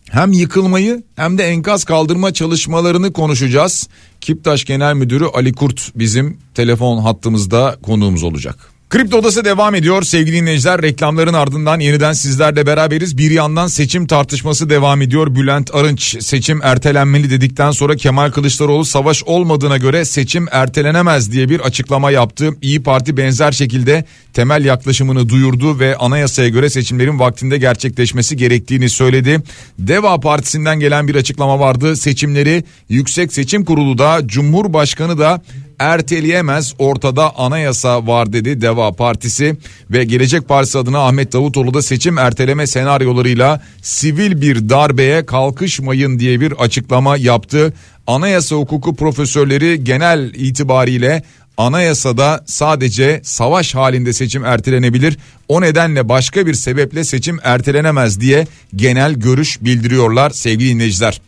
hem 0.10 0.32
yıkılmayı 0.32 1.04
hem 1.15 1.38
de 1.38 1.43
enkaz 1.43 1.84
kaldırma 1.84 2.34
çalışmalarını 2.34 3.13
konuşacağız. 3.13 3.89
Kiptaş 4.21 4.65
Genel 4.65 4.93
Müdürü 4.93 5.26
Ali 5.26 5.54
Kurt 5.54 5.91
bizim 5.95 6.38
telefon 6.54 6.98
hattımızda 6.98 7.78
konuğumuz 7.84 8.24
olacak. 8.24 8.74
Kripto 8.89 9.17
Odası 9.17 9.45
devam 9.45 9.76
ediyor 9.76 10.04
sevgili 10.04 10.36
dinleyiciler. 10.36 10.82
Reklamların 10.82 11.34
ardından 11.34 11.80
yeniden 11.80 12.13
sizlerle 12.13 12.65
beraberiz. 12.67 13.17
Bir 13.17 13.32
yandan 13.32 13.67
seçim 13.67 14.08
tartışması 14.08 14.69
devam 14.69 15.02
ediyor. 15.02 15.36
Bülent 15.36 15.76
Arınç 15.76 16.24
seçim 16.24 16.60
ertelenmeli 16.63 17.30
dedikten 17.30 17.71
sonra 17.71 17.95
Kemal 17.95 18.32
Kılıçdaroğlu 18.32 18.86
savaş 18.86 19.24
olmadığına 19.24 19.78
göre 19.78 20.06
seçim 20.06 20.48
ertelenemez 20.52 21.32
diye 21.32 21.50
bir 21.50 21.60
açıklama 21.60 22.12
yaptı. 22.12 22.50
İyi 22.62 22.84
Parti 22.84 23.17
benzer 23.17 23.52
şekilde 23.52 24.06
temel 24.34 24.65
yaklaşımını 24.65 25.30
duyurdu 25.30 25.80
ve 25.80 25.95
anayasaya 25.95 26.50
göre 26.50 26.69
seçimlerin 26.69 27.19
vaktinde 27.19 27.58
gerçekleşmesi 27.58 28.38
gerektiğini 28.38 28.89
söyledi. 28.89 29.41
Deva 29.80 30.19
Partisi'nden 30.19 30.80
gelen 30.80 31.08
bir 31.08 31.15
açıklama 31.15 31.60
vardı. 31.60 31.95
Seçimleri 31.95 32.63
Yüksek 32.89 33.34
Seçim 33.34 33.65
Kurulu 33.65 33.98
da 33.98 34.21
Cumhurbaşkanı 34.28 35.17
da 35.17 35.41
erteleyemez 35.79 36.73
ortada 36.79 37.38
anayasa 37.38 38.07
var 38.07 38.33
dedi 38.33 38.61
Deva 38.61 38.91
Partisi 38.91 39.57
ve 39.91 40.03
Gelecek 40.03 40.47
Partisi 40.47 40.77
adına 40.77 40.99
Ahmet 40.99 41.33
Davutoğlu 41.33 41.73
da 41.73 41.81
seçim 41.81 42.17
erteleme 42.17 42.67
senaryolarıyla 42.67 43.61
sivil 43.81 44.41
bir 44.41 44.69
darbeye 44.69 45.25
kalkışmayın 45.25 46.19
diye 46.19 46.39
bir 46.41 46.51
açıklama 46.51 47.17
yaptı. 47.17 47.73
Anayasa 48.07 48.55
hukuku 48.55 48.95
profesörleri 48.95 49.83
genel 49.83 50.33
itibariyle 50.33 51.23
anayasada 51.57 52.43
sadece 52.45 53.21
savaş 53.23 53.75
halinde 53.75 54.13
seçim 54.13 54.45
ertelenebilir. 54.45 55.17
O 55.47 55.61
nedenle 55.61 56.09
başka 56.09 56.47
bir 56.47 56.53
sebeple 56.53 57.03
seçim 57.03 57.39
ertelenemez 57.43 58.21
diye 58.21 58.47
genel 58.75 59.13
görüş 59.13 59.61
bildiriyorlar 59.61 60.29
sevgili 60.29 60.69
dinleyiciler. 60.69 61.21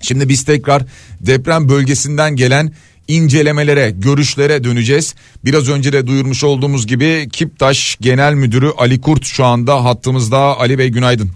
Şimdi 0.00 0.28
biz 0.28 0.44
tekrar 0.44 0.82
deprem 1.20 1.68
bölgesinden 1.68 2.36
gelen 2.36 2.72
incelemelere, 3.08 3.90
görüşlere 3.90 4.64
döneceğiz. 4.64 5.14
Biraz 5.44 5.70
önce 5.70 5.92
de 5.92 6.06
duyurmuş 6.06 6.44
olduğumuz 6.44 6.86
gibi 6.86 7.28
Kiptaş 7.32 7.96
Genel 8.00 8.34
Müdürü 8.34 8.70
Ali 8.78 9.00
Kurt 9.00 9.24
şu 9.24 9.44
anda 9.44 9.84
hattımızda. 9.84 10.38
Ali 10.38 10.78
Bey 10.78 10.88
günaydın. 10.88 11.30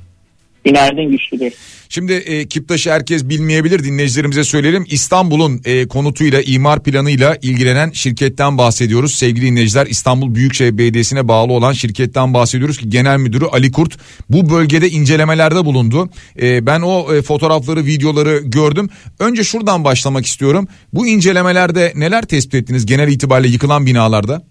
Günaydın 0.64 1.11
Güçlü. 1.11 1.50
Şimdi 1.88 2.12
e, 2.12 2.46
Kiptaş'ı 2.46 2.90
herkes 2.90 3.29
bilmeyebilir 3.29 3.85
dinleyicilerimize 3.85 4.44
söyleyelim. 4.44 4.85
İstanbul'un 4.90 5.61
e, 5.64 5.88
konutuyla 5.88 6.40
imar 6.46 6.83
planıyla 6.83 7.37
ilgilenen 7.42 7.90
şirketten 7.90 8.59
bahsediyoruz. 8.59 9.14
Sevgili 9.14 9.46
dinleyiciler 9.46 9.87
İstanbul 9.87 10.35
Büyükşehir 10.35 10.79
Belediyesi'ne 10.79 11.29
bağlı 11.29 11.53
olan 11.53 11.72
şirketten 11.72 12.35
bahsediyoruz 12.35 12.79
ki 12.79 12.88
genel 12.90 13.18
müdürü 13.18 13.44
Ali 13.44 13.72
Kurt 13.72 13.98
bu 14.29 14.51
bölgede 14.51 14.88
incelemelerde 14.88 15.64
bulundu. 15.64 16.09
E, 16.42 16.66
ben 16.66 16.81
o 16.81 17.14
e, 17.14 17.22
fotoğrafları 17.22 17.85
videoları 17.85 18.38
gördüm. 18.38 18.88
Önce 19.20 19.44
şuradan 19.44 19.85
başlamak 19.85 20.27
istiyorum. 20.27 20.68
Bu 20.92 21.07
incelemelerde 21.07 21.92
neler 21.96 22.22
tespit 22.22 22.55
ettiniz 22.55 22.87
genel 22.87 23.09
itibariyle 23.09 23.53
yıkılan 23.53 23.87
binalarda? 23.87 24.42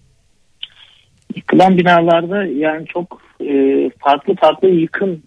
Yıkılan 1.36 1.78
binalarda 1.78 2.44
yani 2.44 2.86
çok 2.86 3.20
e, 3.40 3.54
farklı 3.98 4.34
farklı 4.34 4.68
yıkım 4.68 5.22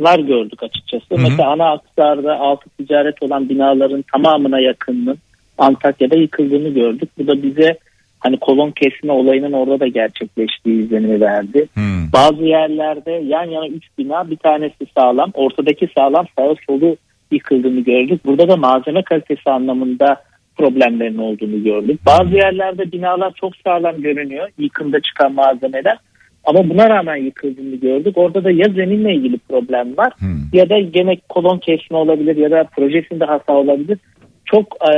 lar 0.00 0.18
gördük 0.18 0.62
açıkçası. 0.62 1.06
Hı 1.10 1.14
hı. 1.14 1.22
Mesela 1.22 1.50
ana 1.50 1.70
aksarda 1.70 2.38
altı 2.38 2.70
ticaret 2.70 3.22
olan 3.22 3.48
binaların 3.48 4.04
tamamına 4.12 4.60
yakınının 4.60 5.18
Antakya'da 5.58 6.16
yıkıldığını 6.16 6.68
gördük. 6.68 7.10
Bu 7.18 7.26
da 7.26 7.42
bize 7.42 7.78
hani 8.20 8.36
kolon 8.36 8.70
kesme 8.70 9.12
olayının 9.12 9.52
orada 9.52 9.80
da 9.80 9.86
gerçekleştiği 9.86 10.84
izlenimi 10.84 11.20
verdi. 11.20 11.68
Hmm. 11.74 12.12
Bazı 12.12 12.44
yerlerde 12.44 13.10
yan 13.10 13.44
yana 13.44 13.68
üç 13.68 13.84
bina 13.98 14.30
bir 14.30 14.36
tanesi 14.36 14.86
sağlam 14.96 15.30
ortadaki 15.34 15.88
sağlam 15.94 16.26
sağa 16.38 16.54
solu 16.66 16.96
yıkıldığını 17.30 17.80
gördük. 17.80 18.24
Burada 18.24 18.48
da 18.48 18.56
malzeme 18.56 19.02
kalitesi 19.02 19.50
anlamında 19.50 20.22
problemlerin 20.56 21.18
olduğunu 21.18 21.64
gördük. 21.64 22.00
Bazı 22.06 22.34
yerlerde 22.34 22.92
binalar 22.92 23.32
çok 23.40 23.56
sağlam 23.56 24.02
görünüyor 24.02 24.48
yıkımda 24.58 25.00
çıkan 25.00 25.32
malzemeler 25.32 25.98
ama 26.44 26.68
buna 26.68 26.90
rağmen 26.90 27.16
yıkıldığını 27.16 27.76
gördük. 27.76 28.18
Orada 28.18 28.44
da 28.44 28.50
ya 28.50 28.66
zeminle 28.74 29.14
ilgili 29.14 29.38
problem 29.38 29.96
var 29.96 30.12
hmm. 30.18 30.38
ya 30.52 30.68
da 30.68 30.78
gene 30.78 31.16
kolon 31.28 31.58
kesme 31.58 31.96
olabilir 31.96 32.36
ya 32.36 32.50
da 32.50 32.64
projesinde 32.76 33.24
hata 33.24 33.52
olabilir. 33.52 33.98
Çok 34.44 34.76
e, 34.90 34.94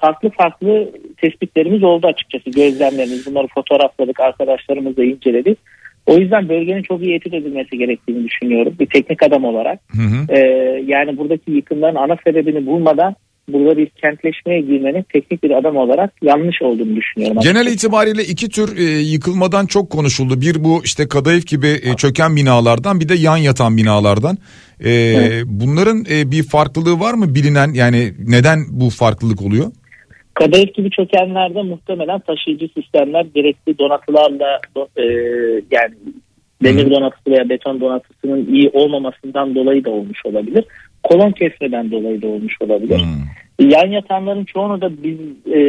farklı 0.00 0.30
farklı 0.30 0.90
tespitlerimiz 1.16 1.82
oldu 1.82 2.06
açıkçası 2.06 2.50
gözlemlerimiz. 2.50 3.26
Bunları 3.26 3.46
fotoğrafladık 3.54 4.20
arkadaşlarımızla 4.20 5.04
inceledik. 5.04 5.58
O 6.06 6.18
yüzden 6.18 6.48
bölgenin 6.48 6.82
çok 6.82 7.02
iyi 7.02 7.14
etüt 7.14 7.34
edilmesi 7.34 7.78
gerektiğini 7.78 8.24
düşünüyorum. 8.24 8.74
Bir 8.80 8.86
teknik 8.86 9.22
adam 9.22 9.44
olarak. 9.44 9.80
Hı 9.90 10.02
hı. 10.02 10.32
Ee, 10.32 10.38
yani 10.86 11.18
buradaki 11.18 11.50
yıkımların 11.50 11.94
ana 11.94 12.16
sebebini 12.24 12.66
bulmadan 12.66 13.14
burada 13.48 13.76
bir 13.76 13.86
kentleşmeye 13.86 14.60
girmenin 14.60 15.04
teknik 15.12 15.42
bir 15.42 15.50
adam 15.50 15.76
olarak 15.76 16.12
yanlış 16.22 16.62
olduğunu 16.62 16.96
düşünüyorum. 16.96 17.38
Genel 17.42 17.66
itibariyle 17.66 18.22
iki 18.22 18.48
tür 18.48 18.76
e, 18.78 18.82
yıkılmadan 18.82 19.66
çok 19.66 19.90
konuşuldu. 19.90 20.40
Bir 20.40 20.64
bu 20.64 20.80
işte 20.84 21.08
kadayıf 21.08 21.46
gibi 21.46 21.66
e, 21.66 21.96
çöken 21.96 22.36
binalardan 22.36 23.00
bir 23.00 23.08
de 23.08 23.14
yan 23.14 23.36
yatan 23.36 23.76
binalardan. 23.76 24.36
E, 24.84 24.90
evet. 24.90 25.44
Bunların 25.46 26.04
e, 26.10 26.30
bir 26.30 26.42
farklılığı 26.42 27.00
var 27.00 27.14
mı 27.14 27.34
bilinen 27.34 27.72
yani 27.74 28.12
neden 28.28 28.58
bu 28.70 28.90
farklılık 28.90 29.42
oluyor? 29.42 29.72
Kadayıf 30.34 30.74
gibi 30.74 30.90
çökenlerde 30.90 31.62
muhtemelen 31.62 32.20
taşıyıcı 32.20 32.68
sistemler 32.74 33.26
gerekli 33.34 33.78
donatılarla 33.78 34.60
e, 34.96 35.04
yani 35.70 35.94
demir 36.64 36.90
donatısı 36.90 37.30
veya 37.30 37.48
beton 37.48 37.80
donatısının 37.80 38.54
iyi 38.54 38.70
olmamasından 38.72 39.54
dolayı 39.54 39.84
da 39.84 39.90
olmuş 39.90 40.18
olabilir 40.24 40.64
kolon 41.02 41.32
kesmeden 41.32 41.90
dolayı 41.90 42.22
da 42.22 42.26
olmuş 42.26 42.54
olabilir. 42.60 42.98
Hmm. 42.98 43.24
Yan 43.58 43.86
yatanların 43.86 44.44
çoğunu 44.44 44.80
da 44.80 45.02
biz 45.02 45.18
e, 45.46 45.60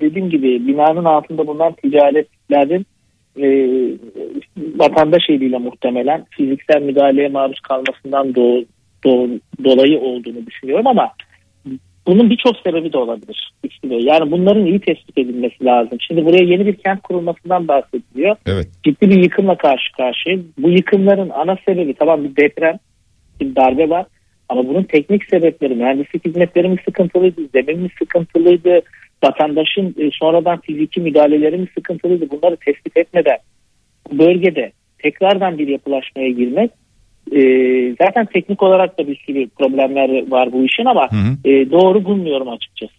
dediğim 0.00 0.30
gibi 0.30 0.66
binanın 0.66 1.04
altında 1.04 1.46
bulunan 1.46 1.72
ticaretlerin 1.72 2.86
e, 3.36 3.46
vatandaş 4.56 5.22
eliyle 5.30 5.58
muhtemelen 5.58 6.24
fiziksel 6.30 6.82
müdahaleye 6.82 7.28
maruz 7.28 7.60
kalmasından 7.60 8.34
do, 8.34 8.64
do, 9.04 9.28
dolayı 9.64 10.00
olduğunu 10.00 10.46
düşünüyorum 10.46 10.86
ama 10.86 11.12
Bunun 12.06 12.30
birçok 12.30 12.56
sebebi 12.56 12.92
de 12.92 12.98
olabilir. 12.98 13.52
Yani 13.82 14.30
bunların 14.30 14.66
iyi 14.66 14.80
tespit 14.80 15.18
edilmesi 15.18 15.64
lazım. 15.64 15.98
Şimdi 16.00 16.24
buraya 16.24 16.44
yeni 16.44 16.66
bir 16.66 16.76
kent 16.76 17.02
kurulmasından 17.02 17.68
bahsediliyor. 17.68 18.36
Evet. 18.46 18.68
Ciddi 18.84 19.10
bir 19.10 19.22
yıkımla 19.22 19.56
karşı 19.56 19.92
karşıyayız. 19.96 20.44
Bu 20.58 20.70
yıkımların 20.70 21.30
ana 21.30 21.56
sebebi 21.66 21.94
tamam 21.94 22.24
bir 22.24 22.36
deprem, 22.36 22.78
bir 23.40 23.56
darbe 23.56 23.88
var. 23.88 24.06
Ama 24.48 24.68
bunun 24.68 24.82
teknik 24.82 25.24
sebepleri, 25.24 25.74
mühendislik 25.74 26.24
hizmetleri 26.24 26.68
mi 26.68 26.76
sıkıntılıydı, 26.84 27.40
zemin 27.52 27.80
mi 27.80 27.88
sıkıntılıydı, 27.98 28.80
vatandaşın 29.24 29.94
e, 29.98 30.10
sonradan 30.12 30.60
fiziki 30.60 31.00
müdahaleleri 31.00 31.56
mi 31.56 31.66
sıkıntılıydı 31.74 32.30
bunları 32.30 32.56
tespit 32.56 32.96
etmeden 32.96 33.38
bölgede 34.12 34.72
tekrardan 34.98 35.58
bir 35.58 35.68
yapılaşmaya 35.68 36.28
girmek 36.28 36.70
e, 37.32 37.40
zaten 38.00 38.26
teknik 38.26 38.62
olarak 38.62 38.98
da 38.98 39.06
bir 39.06 39.16
sürü 39.16 39.48
problemler 39.48 40.30
var 40.30 40.52
bu 40.52 40.64
işin 40.64 40.84
ama 40.84 41.08
hı 41.10 41.16
hı. 41.16 41.50
E, 41.50 41.70
doğru 41.70 42.04
bulmuyorum 42.04 42.48
açıkçası. 42.48 42.94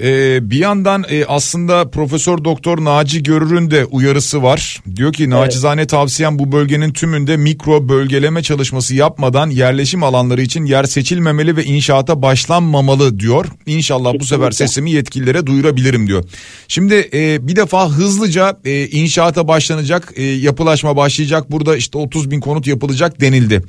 Ee, 0.00 0.50
bir 0.50 0.58
yandan 0.58 1.04
e, 1.10 1.24
aslında 1.24 1.90
Profesör 1.90 2.44
Doktor 2.44 2.84
Naci 2.84 3.22
Görür'ün 3.22 3.70
de 3.70 3.84
uyarısı 3.84 4.42
var. 4.42 4.82
Diyor 4.96 5.12
ki 5.12 5.30
nacizane 5.30 5.80
evet. 5.80 5.90
tavsiyem 5.90 6.38
bu 6.38 6.52
bölgenin 6.52 6.92
tümünde 6.92 7.36
mikro 7.36 7.88
bölgeleme 7.88 8.42
çalışması 8.42 8.94
yapmadan 8.94 9.50
yerleşim 9.50 10.02
alanları 10.02 10.42
için 10.42 10.64
yer 10.64 10.84
seçilmemeli 10.84 11.56
ve 11.56 11.64
inşaata 11.64 12.22
başlanmamalı 12.22 13.20
diyor. 13.20 13.46
İnşallah 13.66 14.12
Kesinlikle. 14.12 14.20
bu 14.20 14.24
sefer 14.24 14.50
sesimi 14.50 14.90
yetkililere 14.90 15.46
duyurabilirim 15.46 16.06
diyor. 16.06 16.24
Şimdi 16.68 17.08
e, 17.12 17.48
bir 17.48 17.56
defa 17.56 17.90
hızlıca 17.90 18.60
e, 18.64 18.86
inşaata 18.86 19.48
başlanacak, 19.48 20.12
e, 20.16 20.22
yapılaşma 20.22 20.96
başlayacak. 20.96 21.50
Burada 21.50 21.76
işte 21.76 21.98
30 21.98 22.30
bin 22.30 22.40
konut 22.40 22.66
yapılacak 22.66 23.20
denildi. 23.20 23.62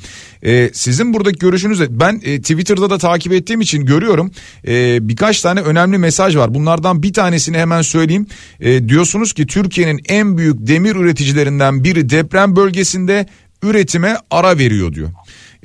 E, 0.43 0.69
sizin 0.73 1.13
buradaki 1.13 1.39
görüşünüz 1.39 1.79
de 1.79 1.99
ben 1.99 2.21
e, 2.23 2.41
Twitter'da 2.41 2.89
da 2.89 2.97
takip 2.97 3.33
ettiğim 3.33 3.61
için 3.61 3.85
görüyorum. 3.85 4.31
E, 4.67 4.97
birkaç 5.09 5.41
tane 5.41 5.61
önemli 5.61 5.97
mesaj 5.97 6.16
mesaj 6.17 6.37
var. 6.37 6.53
Bunlardan 6.53 7.03
bir 7.03 7.13
tanesini 7.13 7.57
hemen 7.57 7.81
söyleyeyim. 7.81 8.25
E, 8.59 8.89
diyorsunuz 8.89 9.33
ki 9.33 9.47
Türkiye'nin 9.47 9.99
en 10.09 10.37
büyük 10.37 10.67
demir 10.67 10.95
üreticilerinden 10.95 11.83
biri 11.83 12.09
deprem 12.09 12.55
bölgesinde 12.55 13.25
üretime 13.63 14.13
ara 14.31 14.57
veriyor 14.57 14.93
diyor. 14.93 15.09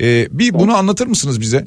E, 0.01 0.07
bir 0.39 0.55
bunu 0.55 0.73
anlatır 0.77 1.07
mısınız 1.07 1.41
bize? 1.41 1.65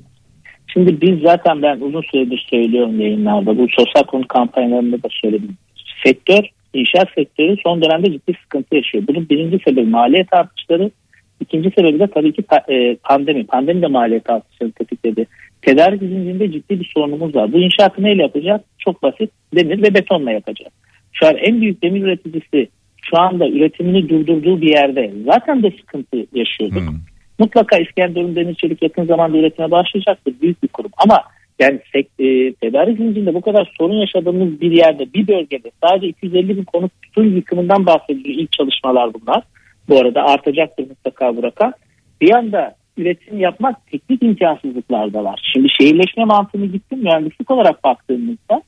Şimdi 0.73 1.01
biz 1.01 1.21
zaten 1.21 1.61
ben 1.61 1.79
uzun 1.79 2.01
süredir 2.11 2.47
söylüyorum 2.49 3.01
yayınlarda 3.01 3.57
bu 3.57 3.67
sosyal 3.69 4.03
konu 4.03 4.27
kampanyalarında 4.27 4.97
da 5.03 5.07
söyledim. 5.21 5.57
Sektör, 6.05 6.43
inşaat 6.73 7.07
sektörü 7.15 7.55
son 7.63 7.81
dönemde 7.81 8.11
ciddi 8.11 8.33
sıkıntı 8.43 8.75
yaşıyor. 8.75 9.03
Bunun 9.07 9.29
birinci 9.29 9.59
sebebi 9.65 9.89
maliyet 9.89 10.33
artışları. 10.33 10.91
İkinci 11.39 11.71
sebebi 11.75 11.99
de 11.99 12.07
tabii 12.07 12.33
ki 12.33 12.43
e, 12.69 12.95
pandemi. 12.95 13.45
Pandemi 13.45 13.81
de 13.81 13.87
maliyet 13.87 14.29
artışları 14.29 14.71
tetikledi. 14.71 15.27
Tedarik 15.65 15.99
zincirinde 15.99 16.51
ciddi 16.51 16.79
bir 16.79 16.91
sorunumuz 16.93 17.35
var. 17.35 17.53
Bu 17.53 17.59
inşaatı 17.59 18.03
neyle 18.03 18.21
yapacağız? 18.21 18.61
Çok 18.79 19.03
basit. 19.03 19.31
Demir 19.55 19.81
ve 19.81 19.93
betonla 19.93 20.31
yapacağız. 20.31 20.73
Şu 21.13 21.27
an 21.27 21.35
en 21.37 21.61
büyük 21.61 21.83
demir 21.83 22.01
üreticisi 22.01 22.67
şu 23.09 23.19
anda 23.19 23.49
üretimini 23.49 24.09
durdurduğu 24.09 24.61
bir 24.61 24.69
yerde 24.69 25.11
zaten 25.25 25.63
de 25.63 25.71
sıkıntı 25.79 26.25
yaşıyorduk. 26.33 26.89
Hmm. 26.89 26.97
Mutlaka 27.39 27.77
İskenderun 27.77 28.35
Demir 28.35 28.55
Çelik 28.55 28.83
yakın 28.83 29.05
zamanda 29.05 29.37
üretime 29.37 29.71
başlayacaktır. 29.71 30.33
Büyük 30.41 30.63
bir 30.63 30.67
kurum. 30.67 30.91
Ama 30.97 31.21
yani 31.59 31.79
e, 31.93 32.53
tedarik 32.53 32.97
zincirinde 32.97 33.33
bu 33.33 33.41
kadar 33.41 33.71
sorun 33.77 33.93
yaşadığımız 33.93 34.61
bir 34.61 34.71
yerde, 34.71 35.13
bir 35.13 35.27
bölgede 35.27 35.71
sadece 35.83 36.07
250 36.07 36.57
bin 36.57 36.63
konut 36.63 36.91
tutun 37.01 37.35
yıkımından 37.35 37.85
bahsediyor. 37.85 38.35
İlk 38.37 38.51
çalışmalar 38.51 39.13
bunlar. 39.13 39.43
Bu 39.89 39.99
arada 39.99 40.23
artacaktır 40.23 40.89
mutlaka 40.89 41.37
bu 41.37 41.43
rakam. 41.43 41.73
Bir 42.21 42.31
anda 42.31 42.75
üretim 42.97 43.39
yapmak 43.39 43.87
teknik 43.87 44.23
imkansızlıklar 44.23 45.13
da 45.13 45.23
var. 45.23 45.49
Şimdi 45.53 45.67
şehirleşme 45.69 46.25
mantığını 46.25 46.65
gittim 46.65 46.99
mühendislik 46.99 47.51
olarak 47.51 47.83
baktığımızda 47.83 48.61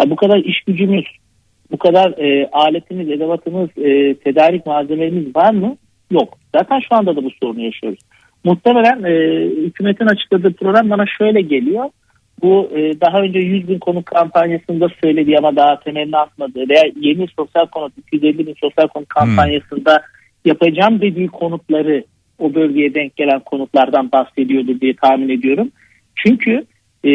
ya 0.00 0.10
bu 0.10 0.16
kadar 0.16 0.38
iş 0.38 0.60
gücümüz, 0.60 1.04
bu 1.70 1.76
kadar 1.76 2.10
e, 2.18 2.48
aletimiz, 2.52 3.08
edevatımız, 3.08 3.68
e, 3.78 4.14
tedarik 4.14 4.66
malzemelerimiz 4.66 5.36
var 5.36 5.52
mı? 5.52 5.76
Yok. 6.10 6.38
Zaten 6.56 6.80
şu 6.88 6.94
anda 6.96 7.16
da 7.16 7.24
bu 7.24 7.30
sorunu 7.42 7.60
yaşıyoruz. 7.60 7.98
Muhtemelen 8.44 9.04
e, 9.04 9.44
hükümetin 9.66 10.06
açıkladığı 10.06 10.52
program 10.52 10.90
bana 10.90 11.04
şöyle 11.18 11.40
geliyor. 11.40 11.84
Bu 12.42 12.70
e, 12.76 13.00
daha 13.00 13.20
önce 13.20 13.38
100 13.38 13.68
bin 13.68 13.78
konut 13.78 14.04
kampanyasında 14.04 14.88
söylediği 15.02 15.38
ama 15.38 15.56
daha 15.56 15.80
temelini 15.80 16.16
atmadığı 16.16 16.68
veya 16.68 16.82
yeni 17.00 17.26
sosyal 17.38 17.66
konut 17.66 17.98
250 17.98 18.46
bin 18.46 18.54
sosyal 18.60 18.88
konut 18.88 19.08
hmm. 19.08 19.26
kampanyasında 19.26 19.92
hmm. 19.92 20.50
yapacağım 20.50 21.00
dediği 21.00 21.28
konutları 21.28 22.04
o 22.42 22.54
bölgeye 22.54 22.94
denk 22.94 23.16
gelen 23.16 23.40
konutlardan 23.40 24.12
bahsediyordu 24.12 24.80
diye 24.80 24.94
tahmin 25.02 25.28
ediyorum. 25.28 25.70
Çünkü 26.16 26.64
e, 27.04 27.10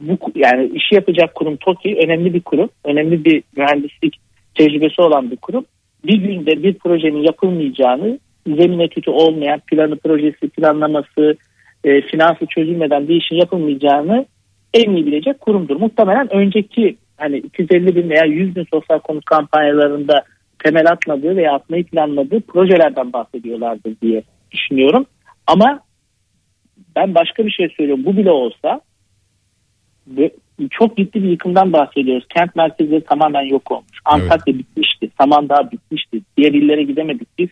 bu 0.00 0.18
yani 0.34 0.70
işi 0.74 0.94
yapacak 0.94 1.34
kurum 1.34 1.56
TOKİ 1.56 1.96
önemli 2.04 2.34
bir 2.34 2.40
kurum, 2.40 2.68
önemli 2.84 3.24
bir 3.24 3.42
mühendislik 3.56 4.16
tecrübesi 4.54 5.02
olan 5.02 5.30
bir 5.30 5.36
kurum. 5.36 5.64
Bir 6.04 6.16
günde 6.18 6.62
bir 6.62 6.74
projenin 6.74 7.22
yapılmayacağını, 7.22 8.18
zemin 8.46 8.78
etütü 8.78 9.10
olmayan 9.10 9.60
planı 9.60 9.96
projesi, 9.96 10.48
planlaması, 10.48 11.36
e, 11.84 12.00
finansı 12.00 12.46
çözülmeden 12.46 13.08
bir 13.08 13.14
işin 13.14 13.36
yapılmayacağını 13.36 14.26
en 14.74 14.90
iyi 14.90 15.06
bilecek 15.06 15.40
kurumdur. 15.40 15.76
Muhtemelen 15.76 16.34
önceki 16.34 16.96
hani 17.16 17.36
250 17.36 17.96
bin 17.96 18.10
veya 18.10 18.24
100 18.24 18.56
bin 18.56 18.66
sosyal 18.72 18.98
konut 18.98 19.24
kampanyalarında 19.24 20.22
temel 20.64 20.90
atmadığı 20.90 21.36
veya 21.36 21.52
atmayı 21.52 21.84
planladığı 21.84 22.40
projelerden 22.40 23.12
bahsediyorlardır 23.12 23.96
diye 24.02 24.22
düşünüyorum. 24.54 25.06
Ama 25.46 25.80
ben 26.96 27.14
başka 27.14 27.46
bir 27.46 27.50
şey 27.50 27.68
söylüyorum. 27.76 28.04
Bu 28.04 28.16
bile 28.16 28.30
olsa 28.30 28.80
çok 30.70 30.96
ciddi 30.96 31.22
bir 31.22 31.28
yıkımdan 31.28 31.72
bahsediyoruz. 31.72 32.26
Kent 32.28 32.56
merkezleri 32.56 33.04
tamamen 33.04 33.42
yok 33.42 33.70
olmuş. 33.70 33.98
Antakya 34.04 34.54
evet. 34.54 34.58
bitmişti. 34.58 35.10
Samandağ 35.20 35.70
bitmişti. 35.72 36.20
Diğer 36.36 36.52
illere 36.52 36.82
gidemedik 36.82 37.28
biz. 37.38 37.48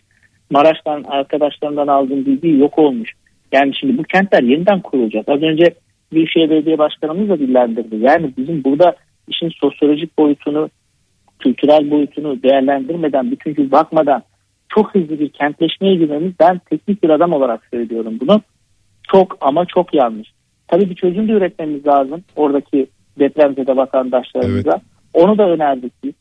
Maraş'tan 0.49 1.03
arkadaşlarından 1.03 1.87
aldığım 1.87 2.25
bilgi 2.25 2.49
yok 2.49 2.79
olmuş. 2.79 3.11
Yani 3.51 3.75
şimdi 3.79 3.97
bu 3.97 4.03
kentler 4.03 4.43
yeniden 4.43 4.81
kurulacak. 4.81 5.29
Az 5.29 5.41
önce 5.41 5.73
Büyükşehir 6.11 6.49
Belediye 6.49 6.77
Başkanımız 6.77 7.29
da 7.29 7.39
dillendirdi. 7.39 7.95
Yani 7.95 8.31
bizim 8.37 8.63
burada 8.63 8.95
işin 9.27 9.49
sosyolojik 9.49 10.17
boyutunu, 10.17 10.69
kültürel 11.39 11.91
boyutunu 11.91 12.43
değerlendirmeden, 12.43 13.31
bütüncül 13.31 13.71
bakmadan 13.71 14.23
çok 14.75 14.95
hızlı 14.95 15.19
bir 15.19 15.29
kentleşmeye 15.29 15.95
girmemiz 15.95 16.33
ben 16.39 16.61
teknik 16.69 17.03
bir 17.03 17.09
adam 17.09 17.33
olarak 17.33 17.61
söylüyorum 17.73 18.17
bunu. 18.21 18.41
Çok 19.11 19.37
ama 19.41 19.65
çok 19.65 19.93
yanlış. 19.93 20.29
Tabii 20.67 20.89
bir 20.89 20.95
çözüm 20.95 21.27
de 21.27 21.31
üretmemiz 21.31 21.87
lazım 21.87 22.23
oradaki 22.35 22.87
depremzede 23.19 23.75
vatandaşlarımıza. 23.75 24.71
Evet. 24.71 24.81
Onu 25.13 25.37
da 25.37 25.49
önerdik 25.49 25.93
biz. 26.03 26.13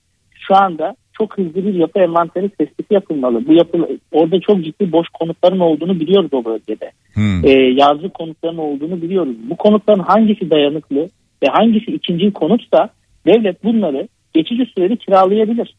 Şu 0.49 0.57
anda 0.57 0.95
çok 1.13 1.39
hızlı 1.39 1.67
bir 1.67 1.75
yapı 1.75 1.99
envanteri 1.99 2.49
tespiti 2.49 2.95
yapılmalı. 2.95 3.47
Bu 3.47 3.53
yapı 3.53 3.89
orada 4.13 4.41
çok 4.41 4.65
ciddi 4.65 4.93
boş 4.93 5.09
konutların 5.09 5.61
olduğunu 5.61 6.01
biliyoruz 6.01 6.31
o 6.33 6.45
bölgede. 6.45 6.91
Hmm. 7.15 7.45
Ee, 7.45 7.51
yazlı 7.53 8.11
konutların 8.11 8.59
olduğunu 8.59 9.03
biliyoruz. 9.03 9.37
Bu 9.51 9.57
konutların 9.57 10.03
hangisi 10.03 10.51
dayanıklı 10.51 11.09
ve 11.43 11.47
hangisi 11.53 11.91
ikinci 11.91 12.33
konutsa 12.33 12.89
devlet 13.27 13.65
bunları 13.65 14.09
geçici 14.35 14.67
süreli 14.67 14.97
kiralayabilir 14.97 15.75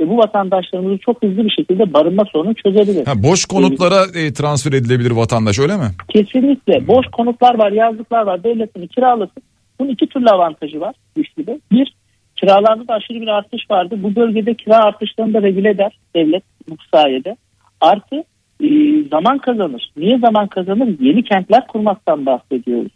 ve 0.00 0.08
bu 0.08 0.16
vatandaşlarımızı 0.16 0.98
çok 0.98 1.22
hızlı 1.22 1.44
bir 1.44 1.50
şekilde 1.50 1.92
barınma 1.92 2.24
sorunu 2.24 2.54
çözebilir. 2.54 3.06
Ha, 3.06 3.22
boş 3.22 3.44
konutlara 3.44 4.04
e, 4.14 4.32
transfer 4.32 4.72
edilebilir 4.72 5.10
vatandaş 5.10 5.58
öyle 5.58 5.76
mi? 5.76 5.90
Kesinlikle. 6.08 6.80
Hmm. 6.80 6.88
Boş 6.88 7.06
konutlar 7.12 7.58
var, 7.58 7.72
yazlıklar 7.72 8.22
var. 8.22 8.44
Devlet 8.44 8.76
bunu 8.76 8.86
kiralasın. 8.86 9.42
Bunun 9.80 9.90
iki 9.90 10.06
türlü 10.06 10.30
avantajı 10.30 10.80
var 10.80 10.94
güçlü 11.16 11.46
Bir, 11.72 11.94
kiralarda 12.36 12.88
da 12.88 12.94
aşırı 12.94 13.20
bir 13.20 13.28
artış 13.28 13.70
vardı. 13.70 13.98
Bu 13.98 14.16
bölgede 14.16 14.54
kira 14.54 14.76
artışlarını 14.76 15.34
da 15.34 15.42
regüle 15.42 15.70
eder 15.70 15.98
devlet 16.16 16.42
bu 16.68 16.76
sayede. 16.92 17.36
Artı 17.80 18.24
e, 18.60 18.68
zaman 19.10 19.38
kazanır. 19.38 19.92
Niye 19.96 20.18
zaman 20.18 20.46
kazanır? 20.46 20.96
Yeni 21.00 21.22
kentler 21.22 21.66
kurmaktan 21.66 22.26
bahsediyoruz. 22.26 22.92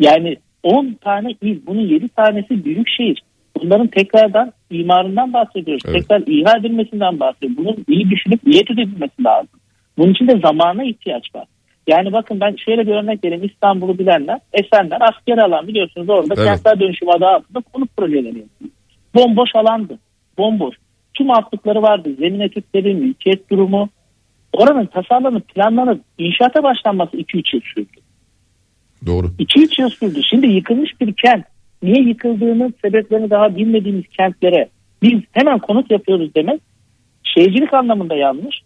Yani 0.00 0.36
10 0.62 0.96
tane 1.00 1.34
il, 1.42 1.58
bunun 1.66 1.80
7 1.80 2.08
tanesi 2.08 2.64
büyük 2.64 2.88
şehir. 2.88 3.22
Bunların 3.56 3.86
tekrardan 3.86 4.52
imarından 4.70 5.32
bahsediyoruz. 5.32 5.82
Evet. 5.86 6.00
Tekrar 6.00 6.22
ihya 6.26 6.56
edilmesinden 6.58 7.20
bahsediyoruz. 7.20 7.56
Bunun 7.58 7.84
iyi 7.88 8.10
düşünüp 8.10 8.46
niyet 8.46 8.70
edilmesi 8.70 9.24
lazım. 9.24 9.60
Bunun 9.98 10.12
için 10.12 10.28
de 10.28 10.40
zamana 10.44 10.84
ihtiyaç 10.84 11.34
var. 11.34 11.44
Yani 11.86 12.12
bakın 12.12 12.40
ben 12.40 12.56
şöyle 12.56 12.86
bir 12.86 12.92
örnek 12.92 13.24
vereyim. 13.24 13.44
İstanbul'u 13.44 13.98
bilenler, 13.98 14.40
Esenler 14.52 15.00
asker 15.00 15.38
alan 15.38 15.68
biliyorsunuz 15.68 16.08
orada 16.08 16.34
evet. 16.36 16.46
kentler 16.46 16.80
dönüşüm 16.80 17.08
adı 17.08 17.26
altında 17.26 17.60
konut 17.72 17.96
projeleri 17.96 18.26
yapıyor. 18.38 18.70
Bomboş 19.14 19.50
alandı. 19.54 19.98
Bomboş. 20.38 20.76
Tüm 21.14 21.30
altlıkları 21.30 21.82
vardı. 21.82 22.08
Zemin 22.18 22.40
etütleri, 22.40 22.94
mülkiyet 22.94 23.50
durumu. 23.50 23.88
Oranın 24.52 24.86
tasarlanıp 24.86 25.48
planlanıp 25.48 26.00
inşaata 26.18 26.62
başlanması 26.62 27.16
2-3 27.16 27.56
yıl 27.56 27.62
sürdü. 27.74 28.00
Doğru. 29.06 29.26
2-3 29.26 29.82
yıl 29.82 29.88
sürdü. 29.88 30.20
Şimdi 30.30 30.46
yıkılmış 30.46 31.00
bir 31.00 31.14
kent 31.14 31.44
niye 31.82 32.08
yıkıldığını 32.08 32.72
sebeplerini 32.82 33.30
daha 33.30 33.56
bilmediğimiz 33.56 34.04
kentlere 34.18 34.68
biz 35.02 35.20
hemen 35.32 35.58
konut 35.58 35.90
yapıyoruz 35.90 36.34
demek 36.34 36.60
şehircilik 37.22 37.74
anlamında 37.74 38.14
yanlış. 38.14 38.56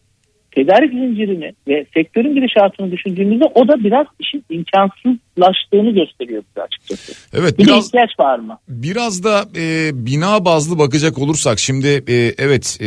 Tedarik 0.55 0.91
zincirini 0.91 1.53
ve 1.69 1.87
sektörün 1.95 2.35
gidişatını 2.35 2.93
düşündüğümüzde 2.93 3.45
o 3.55 3.69
da 3.69 3.85
biraz 3.85 4.07
işin 4.21 4.45
imkansızlaştığını 4.51 5.91
gösteriyor 5.95 6.43
bize 6.51 6.63
açıkçası. 6.63 7.13
Evet 7.35 7.59
Bir 7.59 7.67
biraz 7.67 7.87
ihtiyaç 7.87 8.11
var 8.19 8.39
mı? 8.39 8.59
biraz 8.69 9.25
da 9.25 9.45
e, 9.57 9.91
bina 10.07 10.45
bazlı 10.45 10.79
bakacak 10.79 11.19
olursak 11.19 11.59
şimdi 11.59 11.87
e, 12.09 12.15
evet 12.39 12.79
e, 12.81 12.87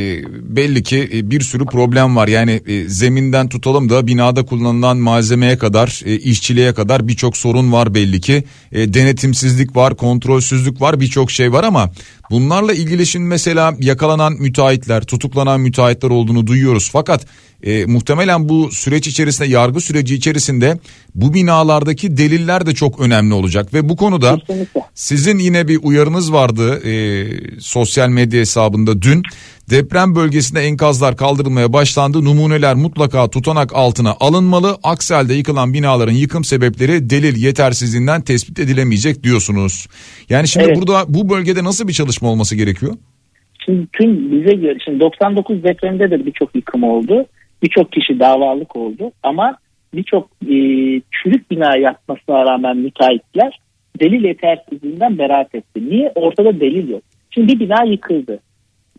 belli 0.56 0.84
ki 0.84 1.10
e, 1.14 1.32
bir 1.32 1.42
sürü 1.42 1.66
problem 1.66 2.16
var. 2.16 2.28
Yani 2.28 2.62
e, 2.68 2.84
zeminden 2.84 3.50
tutalım 3.50 3.90
da 3.90 4.08
binada 4.08 4.46
kullanılan 4.46 4.98
malzemeye 4.98 5.58
kadar 5.58 6.02
e, 6.06 6.16
işçiliğe 6.16 6.74
kadar 6.74 7.08
birçok 7.08 7.38
sorun 7.38 7.72
var 7.72 7.94
belli 7.94 8.22
ki. 8.22 8.44
E, 8.72 8.94
denetimsizlik 8.94 9.76
var, 9.76 9.96
kontrolsüzlük 9.98 10.82
var, 10.82 11.00
birçok 11.00 11.32
şey 11.32 11.52
var 11.54 11.64
ama 11.64 11.90
bunlarla 12.32 12.74
ilgili 12.74 13.06
şimdi 13.06 13.26
mesela 13.26 13.74
yakalanan 13.80 14.34
müteahhitler, 14.34 15.04
tutuklanan 15.04 15.60
müteahhitler 15.62 16.10
olduğunu 16.10 16.48
duyuyoruz. 16.48 16.90
Fakat 16.94 17.26
e, 17.64 17.86
muhtemelen 17.86 18.50
bu 18.50 18.72
süreç 18.72 19.08
içerisinde 19.08 19.48
yargı 19.48 19.82
süreci 19.82 20.16
içerisinde 20.16 20.78
bu 21.16 21.34
binalardaki 21.34 22.18
deliller 22.18 22.66
de 22.66 22.74
çok 22.74 23.00
önemli 23.00 23.34
olacak 23.34 23.74
ve 23.74 23.90
bu 23.90 23.96
konuda 23.96 24.38
Kesinlikle. 24.38 24.82
sizin 24.94 25.38
yine 25.40 25.68
bir 25.68 25.80
uyarınız 25.84 26.34
vardı 26.34 26.88
e, 26.88 27.26
sosyal 27.60 28.10
medya 28.10 28.40
hesabında 28.40 29.02
dün 29.02 29.24
deprem 29.70 30.16
bölgesinde 30.16 30.62
enkazlar 30.62 31.18
kaldırılmaya 31.18 31.74
başlandı 31.74 32.26
numuneler 32.26 32.76
mutlaka 32.76 33.30
tutanak 33.30 33.76
altına 33.76 34.16
alınmalı 34.20 34.78
aksi 34.84 35.14
halde 35.14 35.34
yıkılan 35.34 35.74
binaların 35.74 36.14
yıkım 36.14 36.44
sebepleri 36.44 37.10
delil 37.10 37.44
yetersizliğinden 37.44 38.22
tespit 38.22 38.60
edilemeyecek 38.60 39.24
diyorsunuz. 39.24 39.88
Yani 40.30 40.48
şimdi 40.48 40.66
Evet. 40.66 40.78
burada 40.78 41.06
bu 41.08 41.30
bölgede 41.30 41.64
nasıl 41.64 41.88
bir 41.88 41.94
çalışma 41.94 42.30
olması 42.30 42.56
gerekiyor? 42.56 42.94
Şimdi 43.66 43.88
tüm 43.94 44.32
bize 44.32 44.56
göre 44.56 44.78
şimdi 44.86 45.00
99 45.00 45.64
depreminde 45.64 46.12
de 46.12 46.26
birçok 46.26 46.56
yıkım 46.56 46.84
oldu. 46.84 47.26
Birçok 47.64 47.92
kişi 47.92 48.20
davalık 48.20 48.76
oldu 48.76 49.12
ama 49.24 49.58
birçok 49.94 50.30
e, 50.44 50.56
çürük 51.12 51.52
bina 51.52 51.78
yapmasına 51.78 52.46
rağmen 52.46 52.78
müteahhitler 52.78 53.60
delil 54.00 54.24
yetersizliğinden 54.24 55.18
beraat 55.18 55.56
etti. 55.56 55.90
Niye? 55.90 56.12
Ortada 56.16 56.60
delil 56.60 56.90
yok. 56.90 57.02
Şimdi 57.30 57.54
bir 57.54 57.60
bina 57.60 57.84
yıkıldı. 57.84 58.40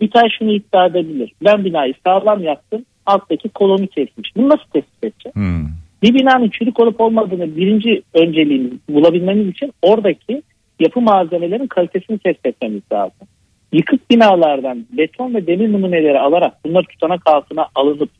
Müteahhit 0.00 0.32
şunu 0.38 0.52
iddia 0.52 0.86
edebilir. 0.86 1.32
Ben 1.44 1.64
binayı 1.64 1.94
sağlam 2.06 2.42
yaptım. 2.42 2.84
Alttaki 3.06 3.48
kolonu 3.48 3.86
kesmiş. 3.86 4.36
Bunu 4.36 4.48
nasıl 4.48 4.64
tespit 4.72 5.04
edeceğim? 5.04 5.34
Hmm. 5.34 5.68
Bir 6.02 6.14
binanın 6.14 6.48
çürük 6.48 6.80
olup 6.80 7.00
olmadığını 7.00 7.56
birinci 7.56 8.02
önceliğini 8.14 8.70
bulabilmemiz 8.88 9.48
için 9.48 9.72
oradaki 9.82 10.42
yapı 10.80 11.00
malzemelerin 11.00 11.66
kalitesini 11.66 12.18
test 12.18 12.46
etmemiz 12.46 12.82
lazım. 12.92 13.28
Yıkık 13.72 14.10
binalardan 14.10 14.86
beton 14.98 15.34
ve 15.34 15.46
demir 15.46 15.72
numuneleri 15.72 16.18
alarak 16.18 16.64
bunları 16.64 16.84
tutanak 16.84 17.22
altına 17.26 17.66
alınıp 17.74 18.10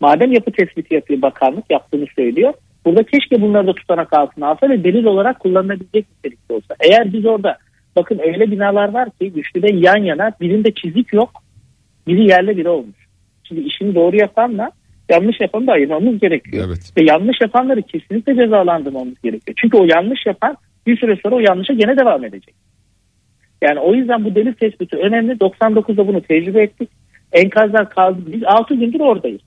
madem 0.00 0.32
yapı 0.32 0.52
tespiti 0.52 0.94
yapıyor 0.94 1.22
bakanlık 1.22 1.64
yaptığını 1.70 2.06
söylüyor. 2.16 2.54
Burada 2.84 3.02
keşke 3.02 3.42
bunları 3.42 3.66
da 3.66 3.72
tutanak 3.72 4.12
altına 4.12 4.46
alsa 4.46 4.68
ve 4.68 4.84
delil 4.84 5.04
olarak 5.04 5.40
kullanılabilecek 5.40 6.06
nitelikte 6.10 6.54
olsa. 6.54 6.74
Eğer 6.80 7.12
biz 7.12 7.26
orada 7.26 7.58
bakın 7.96 8.18
öyle 8.18 8.50
binalar 8.50 8.88
var 8.88 9.10
ki 9.10 9.32
güçlü 9.32 9.62
de 9.62 9.74
yan 9.74 10.02
yana 10.04 10.32
birinde 10.40 10.70
çizik 10.74 11.12
yok 11.12 11.30
biri 12.06 12.28
yerle 12.28 12.56
biri 12.56 12.68
olmuş. 12.68 12.96
Şimdi 13.44 13.60
işini 13.60 13.94
doğru 13.94 14.16
yapanla 14.16 14.70
yanlış 15.08 15.40
yapanı 15.40 15.66
da 15.66 15.72
ayırmamız 15.72 16.20
gerekiyor. 16.20 16.64
Evet. 16.68 16.92
Ve 16.96 17.04
yanlış 17.04 17.40
yapanları 17.40 17.82
kesinlikle 17.82 18.36
cezalandırmamız 18.36 19.20
gerekiyor. 19.22 19.56
Çünkü 19.60 19.76
o 19.76 19.84
yanlış 19.84 20.26
yapan 20.26 20.56
bir 20.86 20.96
süre 20.96 21.18
sonra 21.22 21.34
o 21.34 21.40
yanlışa 21.40 21.72
gene 21.74 21.96
devam 21.96 22.24
edecek. 22.24 22.54
Yani 23.62 23.80
o 23.80 23.94
yüzden 23.94 24.24
bu 24.24 24.34
delil 24.34 24.52
tespiti 24.52 24.96
önemli. 24.96 25.32
99'da 25.32 26.08
bunu 26.08 26.20
tecrübe 26.20 26.62
ettik. 26.62 26.90
Enkazlar 27.32 27.90
kaldı. 27.90 28.18
Biz 28.26 28.42
6 28.44 28.74
gündür 28.74 29.00
oradayız. 29.00 29.40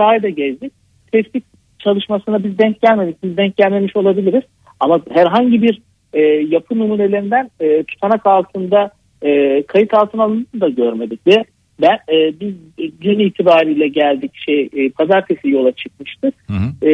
Sahada 0.00 0.28
gezdik. 0.28 0.72
Tespit 1.12 1.44
çalışmasına 1.78 2.44
biz 2.44 2.58
denk 2.58 2.82
gelmedik. 2.82 3.22
Biz 3.22 3.36
denk 3.36 3.56
gelmemiş 3.56 3.96
olabiliriz. 3.96 4.42
Ama 4.80 5.00
herhangi 5.10 5.62
bir 5.62 5.82
e, 6.12 6.20
yapı 6.22 6.78
numunelerinden 6.78 7.50
e, 7.60 7.82
tutanak 7.82 8.26
altında 8.26 8.90
e, 9.22 9.62
kayıt 9.62 9.94
altına 9.94 10.22
alındığını 10.22 10.60
da 10.60 10.68
görmedik. 10.68 11.26
Ve 11.26 11.44
ben 11.80 11.98
e, 12.14 12.40
biz 12.40 12.54
dün 13.00 13.18
itibariyle 13.18 13.88
geldik 13.88 14.32
şey 14.46 14.68
e, 14.76 14.90
pazartesi 14.90 15.48
yola 15.50 15.72
çıkmıştık. 15.72 16.34
Hı 16.46 16.52
hı. 16.52 16.90
E, 16.90 16.92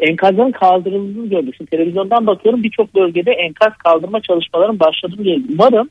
enkazların 0.00 0.52
kaldırıldığını 0.52 1.26
gördük. 1.26 1.54
Şimdi 1.56 1.70
televizyondan 1.70 2.26
bakıyorum 2.26 2.62
birçok 2.62 2.94
bölgede 2.94 3.32
enkaz 3.32 3.72
kaldırma 3.84 4.20
çalışmalarının 4.20 4.80
başladığını 4.80 5.22
geldi. 5.22 5.46
Umarım 5.52 5.88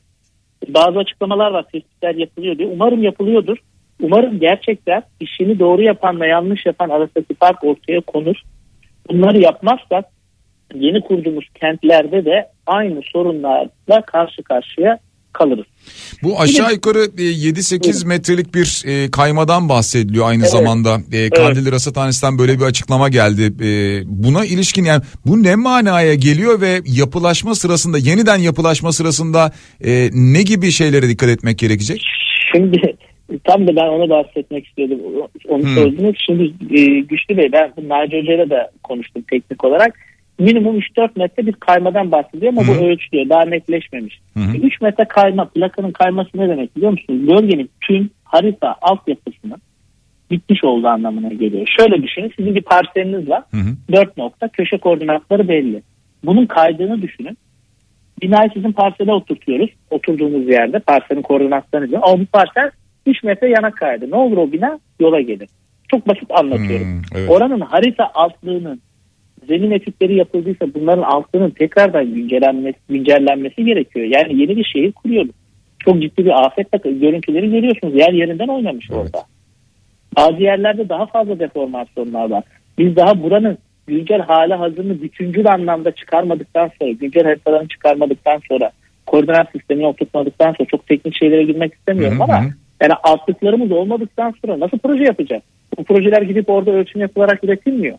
bazı 0.68 1.00
açıklamalar 1.00 1.52
var 1.52 1.66
tespitler 1.72 2.16
yapılıyor 2.16 2.58
diye. 2.58 2.68
Umarım 2.68 3.04
yapılıyordur. 3.04 3.58
Umarım 4.02 4.40
gerçekten 4.40 5.04
işini 5.20 5.60
doğru 5.60 5.82
yapanla 5.82 6.26
yanlış 6.26 6.66
yapan 6.66 6.90
arasındaki 6.90 7.34
fark 7.40 7.64
ortaya 7.64 8.02
konur. 8.02 8.36
Bunları 9.10 9.40
yapmazsak 9.42 10.06
yeni 10.76 11.02
kurduğumuz 11.02 11.46
kentlerde 11.56 12.26
de 12.26 12.48
aynı 12.68 13.02
sorunlarla 13.14 14.02
karşı 14.08 14.44
karşıya 14.44 15.00
kalırız. 15.34 15.66
Bu 16.24 16.40
aşağı 16.42 16.72
yukarı 16.74 17.00
e, 17.18 17.22
7-8 17.22 18.08
metrelik 18.08 18.56
bir 18.56 18.84
e, 18.88 19.12
kaymadan 19.12 19.70
bahsediliyor 19.70 20.28
aynı 20.28 20.42
Evet. 20.44 20.52
zamanda. 20.52 20.98
E, 21.12 21.30
Kandilli 21.30 21.72
Rasathanesi'nden 21.72 22.38
böyle 22.38 22.60
bir 22.60 22.64
açıklama 22.66 23.10
geldi. 23.10 23.54
E, 23.66 24.02
buna 24.06 24.46
ilişkin 24.46 24.84
yani 24.84 25.04
bu 25.26 25.44
ne 25.44 25.56
manaya 25.56 26.14
geliyor 26.16 26.62
ve 26.62 26.82
yapılaşma 26.86 27.56
sırasında 27.56 27.98
yeniden 27.98 28.38
yapılaşma 28.38 28.92
sırasında 28.92 29.52
e, 29.86 30.10
ne 30.14 30.42
gibi 30.42 30.72
şeylere 30.72 31.10
dikkat 31.10 31.30
etmek 31.30 31.58
gerekecek? 31.58 32.02
Şimdi 32.52 32.96
tam 33.40 33.68
da 33.68 33.76
ben 33.76 33.88
onu 33.88 34.10
bahsetmek 34.10 34.68
istiyordum. 34.68 35.00
Onu 35.50 35.64
Hmm. 35.64 35.68
söylediniz. 35.76 36.16
Şimdi 36.26 36.44
e, 36.80 37.00
Güçlü 37.00 37.38
Bey 37.38 37.52
ben 37.52 37.72
Naci 37.88 38.22
Hoca'yla 38.22 38.50
da 38.50 38.72
konuştum 38.84 39.24
teknik 39.32 39.64
olarak. 39.64 40.00
Minimum 40.40 40.80
3-4 40.80 41.10
metre 41.20 41.46
bir 41.46 41.54
kaymadan 41.54 42.12
bahsediyor 42.12 42.54
ama 42.54 42.62
Hı. 42.64 42.68
bu 42.68 42.86
ölçülüyor. 42.86 43.30
Daha 43.30 43.46
netleşmemiş. 43.46 44.20
Hı. 44.34 44.58
3 44.64 44.82
metre 44.82 45.06
kayma, 45.06 45.46
plakanın 45.46 45.92
kayması 45.92 46.30
ne 46.36 46.50
demek 46.50 46.76
biliyor 46.76 46.92
musunuz? 46.92 47.28
Bölgenin 47.30 47.70
tüm 47.82 48.10
harita 48.24 48.76
altyapısının 48.82 49.58
bitmiş 50.32 50.64
olduğu 50.64 50.88
anlamına 50.88 51.28
geliyor. 51.34 51.68
Şöyle 51.80 52.04
düşünün 52.04 52.32
sizin 52.38 52.56
bir 52.56 52.62
parseliniz 52.62 53.30
var. 53.30 53.44
Hı 53.52 53.58
hı. 53.58 53.94
4 53.96 54.18
nokta 54.18 54.48
köşe 54.48 54.78
koordinatları 54.78 55.48
belli. 55.48 55.82
Bunun 56.24 56.46
kaydığını 56.46 57.02
düşünün. 57.02 57.38
Binayı 58.22 58.50
sizin 58.54 58.72
parsele 58.72 59.12
oturtuyoruz. 59.14 59.70
Oturduğumuz 59.92 60.50
yerde 60.50 60.80
parselin 60.80 61.22
koordinatlarını 61.22 61.90
diyor. 61.90 62.02
Ama 62.06 62.20
bu 62.20 62.26
parsel 62.26 62.72
3 63.06 63.24
metre 63.24 63.50
yana 63.50 63.72
kaydı. 63.72 64.12
Ne 64.12 64.16
olur 64.16 64.38
o 64.38 64.52
bina? 64.52 64.80
Yola 65.00 65.22
gelir. 65.22 65.50
Çok 65.92 66.08
basit 66.08 66.32
anlatıyorum. 66.32 66.88
Hmm, 66.88 67.02
evet. 67.16 67.30
Oranın 67.30 67.60
harita 67.62 68.12
altlığının 68.14 68.82
zemin 69.48 69.72
etütleri 69.72 70.16
yapıldıysa 70.16 70.74
bunların 70.74 71.02
altlığının 71.02 71.50
tekrardan 71.50 72.14
güncellenmesi, 72.14 72.78
güncellenmesi 72.90 73.66
gerekiyor. 73.66 74.06
Yani 74.06 74.42
yeni 74.42 74.58
bir 74.58 74.64
şehir 74.64 74.92
kuruyoruz. 74.92 75.32
Çok 75.80 76.02
ciddi 76.02 76.26
bir 76.26 76.46
afetle 76.46 76.92
görüntüleri 76.92 77.52
görüyorsunuz. 77.52 77.96
Yer 77.96 78.14
yerinden 78.14 78.48
oynamış 78.48 78.88
Evet. 78.92 79.02
orada. 79.02 79.26
Bazı 80.18 80.44
yerlerde 80.44 80.90
daha 80.90 81.06
fazla 81.06 81.40
deformasyonlar 81.40 82.30
var. 82.30 82.44
Biz 82.78 82.96
daha 82.96 83.24
buranın 83.24 83.58
güncel 83.88 84.22
hali 84.22 84.54
hazırını 84.54 85.02
bütüncül 85.02 85.52
anlamda 85.52 85.92
çıkarmadıktan 85.92 86.72
sonra, 86.80 86.92
güncel 86.92 87.24
haritalarını 87.24 87.68
çıkarmadıktan 87.68 88.42
sonra, 88.50 88.72
koordinat 89.06 89.52
sistemini 89.52 89.88
oturtmadıktan 89.88 90.54
sonra 90.54 90.68
çok 90.68 90.88
teknik 90.88 91.16
şeylere 91.16 91.44
girmek 91.44 91.74
istemiyorum 91.74 92.20
Hı 92.20 92.24
hı 92.24 92.24
ama. 92.24 92.44
Yani 92.84 92.94
altlıklarımız 93.04 93.72
olmadıktan 93.72 94.34
sonra 94.42 94.60
nasıl 94.60 94.78
proje 94.78 95.04
yapacağız? 95.04 95.44
Bu 95.78 95.84
projeler 95.84 96.22
gidip 96.22 96.50
orada 96.50 96.72
ölçüm 96.72 97.02
yapılarak 97.02 97.44
üretilmiyor. 97.44 97.98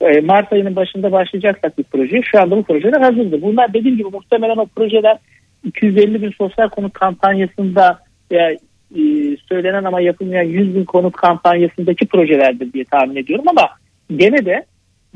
Ee, 0.00 0.20
Mart 0.20 0.52
ayının 0.52 0.76
başında 0.76 1.12
başlayacaksak 1.12 1.78
bir 1.78 1.84
proje. 1.84 2.22
Şu 2.22 2.40
anda 2.40 2.56
bu 2.56 2.62
projeler 2.62 3.00
hazırdır. 3.00 3.42
Bunlar 3.42 3.74
dediğim 3.74 3.96
gibi 3.96 4.08
muhtemelen 4.08 4.56
o 4.56 4.66
projeler 4.66 5.18
250 5.64 6.22
bin 6.22 6.30
sosyal 6.30 6.68
konut 6.68 6.92
kampanyasında 6.92 7.98
veya 8.32 8.50
e, 8.96 9.02
söylenen 9.48 9.84
ama 9.84 10.00
yapılmayan 10.00 10.44
100 10.44 10.74
bin 10.74 10.84
konut 10.84 11.16
kampanyasındaki 11.16 12.06
projelerdir 12.06 12.72
diye 12.72 12.84
tahmin 12.84 13.16
ediyorum 13.16 13.44
ama 13.48 13.68
gene 14.16 14.46
de 14.46 14.64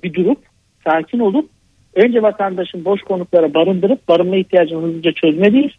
bir 0.03 0.15
durup 0.15 0.39
sakin 0.85 1.19
olup 1.19 1.51
önce 1.95 2.23
vatandaşın 2.23 2.85
boş 2.85 3.03
konutlara 3.03 3.55
barındırıp 3.55 4.09
barınma 4.09 4.37
ihtiyacını 4.37 4.83
hızlıca 4.83 5.13
çözmeliyiz. 5.13 5.73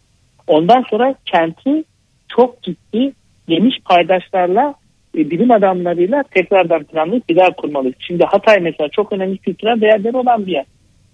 Ondan 0.46 0.84
sonra 0.90 1.14
kenti 1.24 1.84
çok 2.28 2.62
ciddi 2.62 3.12
geniş 3.50 3.74
paydaşlarla 3.84 4.74
e, 5.18 5.30
bilim 5.30 5.50
adamlarıyla 5.50 6.22
tekrardan 6.34 6.84
planlayıp 6.84 7.28
bir 7.28 7.36
daha 7.36 7.50
kurmalıyız. 7.50 7.96
Şimdi 7.98 8.24
Hatay 8.24 8.60
mesela 8.60 8.88
çok 8.88 9.12
önemli 9.12 9.38
kültürel 9.38 9.80
değerleri 9.80 10.16
olan 10.16 10.46
bir 10.46 10.52
yer. 10.52 10.64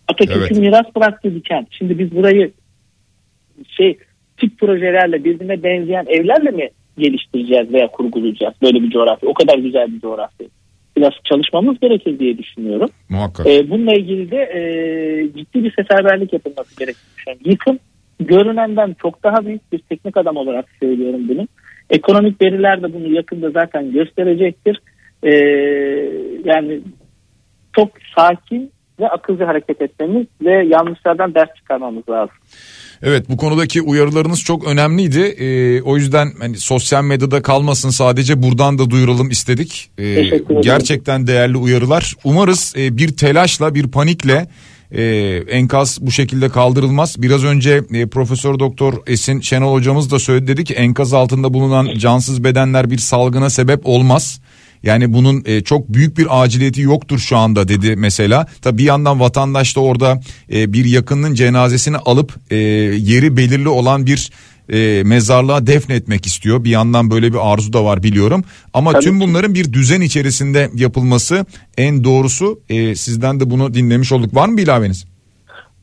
Atatürk'ün 0.08 0.54
Evet. 0.54 0.58
miras 0.58 0.86
bıraktığı 0.96 1.34
bir 1.34 1.42
kent. 1.42 1.68
Şimdi 1.70 1.98
biz 1.98 2.16
burayı 2.16 2.52
şey 3.68 3.98
tip 4.36 4.58
projelerle 4.58 5.24
birbirine 5.24 5.62
benzeyen 5.62 6.06
evlerle 6.08 6.50
mi 6.50 6.68
geliştireceğiz 6.98 7.72
veya 7.72 7.88
kurgulayacağız 7.88 8.54
böyle 8.62 8.82
bir 8.82 8.90
coğrafya? 8.90 9.28
O 9.28 9.34
kadar 9.34 9.58
güzel 9.58 9.94
bir 9.94 10.00
coğrafya. 10.00 10.46
Biraz 10.96 11.12
çalışmamız 11.24 11.80
gerekir 11.80 12.18
diye 12.18 12.38
düşünüyorum. 12.38 12.88
Muhakkak. 13.08 13.46
E, 13.46 13.70
bununla 13.70 13.94
ilgili 13.94 14.30
de 14.30 14.36
e, 14.36 14.60
ciddi 15.38 15.64
bir 15.64 15.74
seferberlik 15.74 16.32
yapılması 16.32 16.78
gerektiğini 16.78 17.16
düşünüyorum. 17.16 17.50
Yıkım 17.50 17.78
görünenden 18.20 18.96
çok 19.02 19.22
daha 19.22 19.46
büyük 19.46 19.72
bir 19.72 19.78
teknik 19.78 20.16
adam 20.16 20.36
olarak 20.36 20.64
söylüyorum 20.80 21.28
bunu. 21.28 21.48
Ekonomik 21.90 22.42
veriler 22.42 22.82
de 22.82 22.92
bunu 22.92 23.14
yakında 23.14 23.50
zaten 23.50 23.92
gösterecektir. 23.92 24.80
e, 25.22 25.30
yani 26.44 26.80
çok 27.76 27.88
sakin 28.16 28.72
ve 29.00 29.08
akılcı 29.08 29.44
hareket 29.44 29.82
etmemiz 29.82 30.26
ve 30.44 30.66
yanlışlardan 30.66 31.34
ders 31.34 31.48
çıkarmamız 31.56 32.08
lazım. 32.10 32.34
Evet 33.02 33.28
bu 33.28 33.36
konudaki 33.36 33.82
uyarılarınız 33.82 34.44
çok 34.44 34.68
önemliydi. 34.68 35.20
Ee, 35.20 35.82
o 35.82 35.96
yüzden 35.96 36.28
hani 36.38 36.56
sosyal 36.56 37.04
medyada 37.04 37.42
kalmasın 37.42 37.90
sadece 37.90 38.42
buradan 38.42 38.78
da 38.78 38.90
duyuralım 38.90 39.30
istedik. 39.30 39.90
Ee, 39.98 40.30
gerçekten 40.62 41.26
değerli 41.26 41.56
uyarılar. 41.56 42.14
Umarız 42.24 42.74
e, 42.78 42.96
bir 42.96 43.16
telaşla 43.16 43.74
bir 43.74 43.90
panikle 43.90 44.46
e, 44.92 45.02
enkaz 45.50 45.98
bu 46.00 46.10
şekilde 46.10 46.48
kaldırılmaz. 46.48 47.22
Biraz 47.22 47.44
önce 47.44 47.82
e, 47.92 48.06
Profesör 48.06 48.58
Doktor 48.58 48.94
Esin 49.06 49.40
Şenol 49.40 49.72
hocamız 49.72 50.10
da 50.10 50.18
söyledi 50.18 50.46
dedi 50.46 50.64
ki 50.64 50.74
enkaz 50.74 51.12
altında 51.12 51.54
bulunan 51.54 51.98
cansız 51.98 52.44
bedenler 52.44 52.90
bir 52.90 52.98
salgına 52.98 53.50
sebep 53.50 53.80
olmaz. 53.84 54.40
Yani 54.82 55.12
bunun 55.12 55.42
e, 55.46 55.60
çok 55.60 55.88
büyük 55.88 56.18
bir 56.18 56.42
aciliyeti 56.42 56.80
yoktur 56.80 57.18
şu 57.18 57.36
anda 57.36 57.68
dedi 57.68 57.96
mesela. 57.96 58.46
Tabi 58.62 58.78
bir 58.78 58.84
yandan 58.84 59.20
vatandaş 59.20 59.76
da 59.76 59.80
orada 59.80 60.20
e, 60.52 60.72
bir 60.72 60.84
yakının 60.84 61.34
cenazesini 61.34 61.96
alıp 61.96 62.34
e, 62.50 62.56
yeri 62.56 63.36
belirli 63.36 63.68
olan 63.68 64.06
bir 64.06 64.30
e, 64.72 65.02
mezarlığa 65.04 65.66
defnetmek 65.66 66.26
istiyor. 66.26 66.64
Bir 66.64 66.70
yandan 66.70 67.10
böyle 67.10 67.32
bir 67.32 67.52
arzu 67.52 67.72
da 67.72 67.84
var 67.84 68.02
biliyorum. 68.02 68.44
Ama 68.74 68.92
Tabii 68.92 69.04
tüm 69.04 69.20
bunların 69.20 69.54
bir 69.54 69.72
düzen 69.72 70.00
içerisinde 70.00 70.68
yapılması 70.74 71.46
en 71.78 72.04
doğrusu. 72.04 72.60
E, 72.68 72.94
sizden 72.94 73.40
de 73.40 73.50
bunu 73.50 73.74
dinlemiş 73.74 74.12
olduk. 74.12 74.34
Var 74.34 74.48
mı 74.48 74.56
bir 74.56 74.62
ilaveniz? 74.62 75.08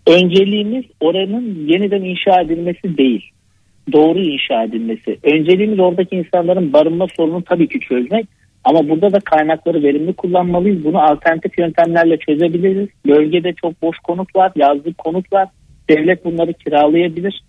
Önceliğimiz 0.07 0.85
oranın 0.99 1.67
yeniden 1.67 2.01
inşa 2.01 2.41
edilmesi 2.41 2.97
değil. 2.97 3.21
Doğru 3.91 4.19
inşa 4.19 4.63
edilmesi. 4.63 5.17
Önceliğimiz 5.23 5.79
oradaki 5.79 6.15
insanların 6.15 6.73
barınma 6.73 7.07
sorununu 7.17 7.43
tabii 7.43 7.67
ki 7.67 7.79
çözmek. 7.79 8.27
Ama 8.63 8.89
burada 8.89 9.11
da 9.11 9.19
kaynakları 9.19 9.83
verimli 9.83 10.13
kullanmalıyız. 10.13 10.83
Bunu 10.83 11.01
alternatif 11.01 11.59
yöntemlerle 11.59 12.17
çözebiliriz. 12.17 12.89
Bölgede 13.07 13.53
çok 13.53 13.81
boş 13.81 13.97
konut 13.97 14.35
var, 14.35 14.51
yazlık 14.55 14.97
konut 14.97 15.33
var. 15.33 15.47
Devlet 15.89 16.25
bunları 16.25 16.53
kiralayabilir. 16.53 17.43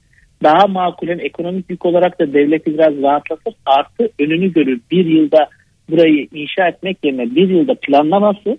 Daha 0.44 0.66
makulen 0.66 1.18
ekonomik 1.18 1.70
yük 1.70 1.86
olarak 1.86 2.20
da 2.20 2.32
devleti 2.32 2.74
biraz 2.74 3.02
rahatlatır. 3.02 3.54
Artı 3.66 4.08
önünü 4.18 4.52
görür. 4.52 4.80
Bir 4.90 5.06
yılda 5.06 5.48
burayı 5.90 6.28
inşa 6.34 6.68
etmek 6.68 6.98
yerine 7.04 7.34
bir 7.34 7.48
yılda 7.48 7.74
planlaması 7.82 8.58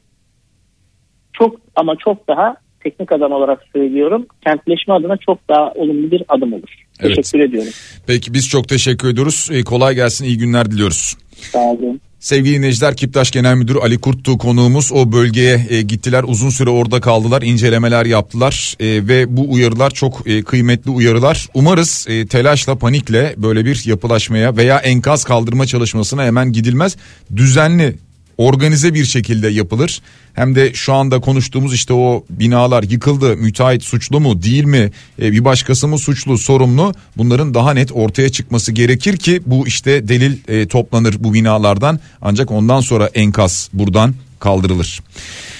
çok 1.33 1.61
ama 1.75 1.95
çok 1.95 2.27
daha 2.27 2.55
teknik 2.83 3.11
adam 3.11 3.31
olarak 3.31 3.63
söylüyorum. 3.73 4.27
Kentleşme 4.45 4.93
adına 4.93 5.17
çok 5.17 5.49
daha 5.49 5.71
olumlu 5.71 6.11
bir 6.11 6.23
adım 6.27 6.53
olur. 6.53 6.85
Evet. 6.99 7.15
Teşekkür 7.15 7.39
ediyorum. 7.39 7.71
Peki 8.07 8.33
biz 8.33 8.49
çok 8.49 8.69
teşekkür 8.69 9.09
ediyoruz. 9.09 9.49
Ee, 9.51 9.63
kolay 9.63 9.95
gelsin, 9.95 10.25
iyi 10.25 10.37
günler 10.37 10.71
diliyoruz. 10.71 11.17
Sağ 11.31 11.59
olun. 11.59 12.01
Sevgili 12.25 12.55
dinleyiciler 12.55 12.95
Kiptaş 12.95 13.31
Genel 13.31 13.55
Müdürü 13.55 13.79
Ali 13.79 13.97
Kurt'tu 13.97 14.37
konuğumuz. 14.37 14.91
O 14.91 15.11
bölgeye 15.11 15.67
e, 15.69 15.81
gittiler 15.81 16.23
uzun 16.27 16.49
süre 16.49 16.69
orada 16.69 17.01
kaldılar 17.01 17.41
incelemeler 17.41 18.05
yaptılar 18.05 18.75
e, 18.79 19.07
ve 19.07 19.37
bu 19.37 19.51
uyarılar 19.51 19.91
çok 19.91 20.27
e, 20.27 20.43
kıymetli 20.43 20.91
uyarılar. 20.91 21.47
Umarız 21.53 22.05
e, 22.09 22.27
telaşla 22.27 22.75
panikle 22.75 23.35
böyle 23.37 23.65
bir 23.65 23.81
yapılaşmaya 23.85 24.57
veya 24.57 24.77
enkaz 24.77 25.23
kaldırma 25.23 25.65
çalışmasına 25.65 26.23
hemen 26.23 26.51
gidilmez. 26.51 26.95
Düzenli 27.35 27.97
organize 28.37 28.93
bir 28.93 29.05
şekilde 29.05 29.49
yapılır. 29.49 30.01
Hem 30.33 30.55
de 30.55 30.73
şu 30.73 30.93
anda 30.93 31.19
konuştuğumuz 31.19 31.73
işte 31.73 31.93
o 31.93 32.25
binalar 32.29 32.83
yıkıldı. 32.83 33.37
Müteahhit 33.37 33.83
suçlu 33.83 34.19
mu 34.19 34.41
değil 34.41 34.63
mi? 34.63 34.91
E, 35.21 35.31
bir 35.31 35.45
başkası 35.45 35.87
mı 35.87 35.97
suçlu 35.97 36.37
sorumlu? 36.37 36.93
Bunların 37.17 37.53
daha 37.53 37.73
net 37.73 37.91
ortaya 37.91 38.29
çıkması 38.29 38.71
gerekir 38.71 39.17
ki 39.17 39.41
bu 39.45 39.67
işte 39.67 40.07
delil 40.07 40.37
e, 40.47 40.67
toplanır 40.67 41.15
bu 41.19 41.33
binalardan. 41.33 41.99
Ancak 42.21 42.51
ondan 42.51 42.79
sonra 42.79 43.09
enkaz 43.13 43.69
buradan 43.73 44.15
kaldırılır. 44.39 45.01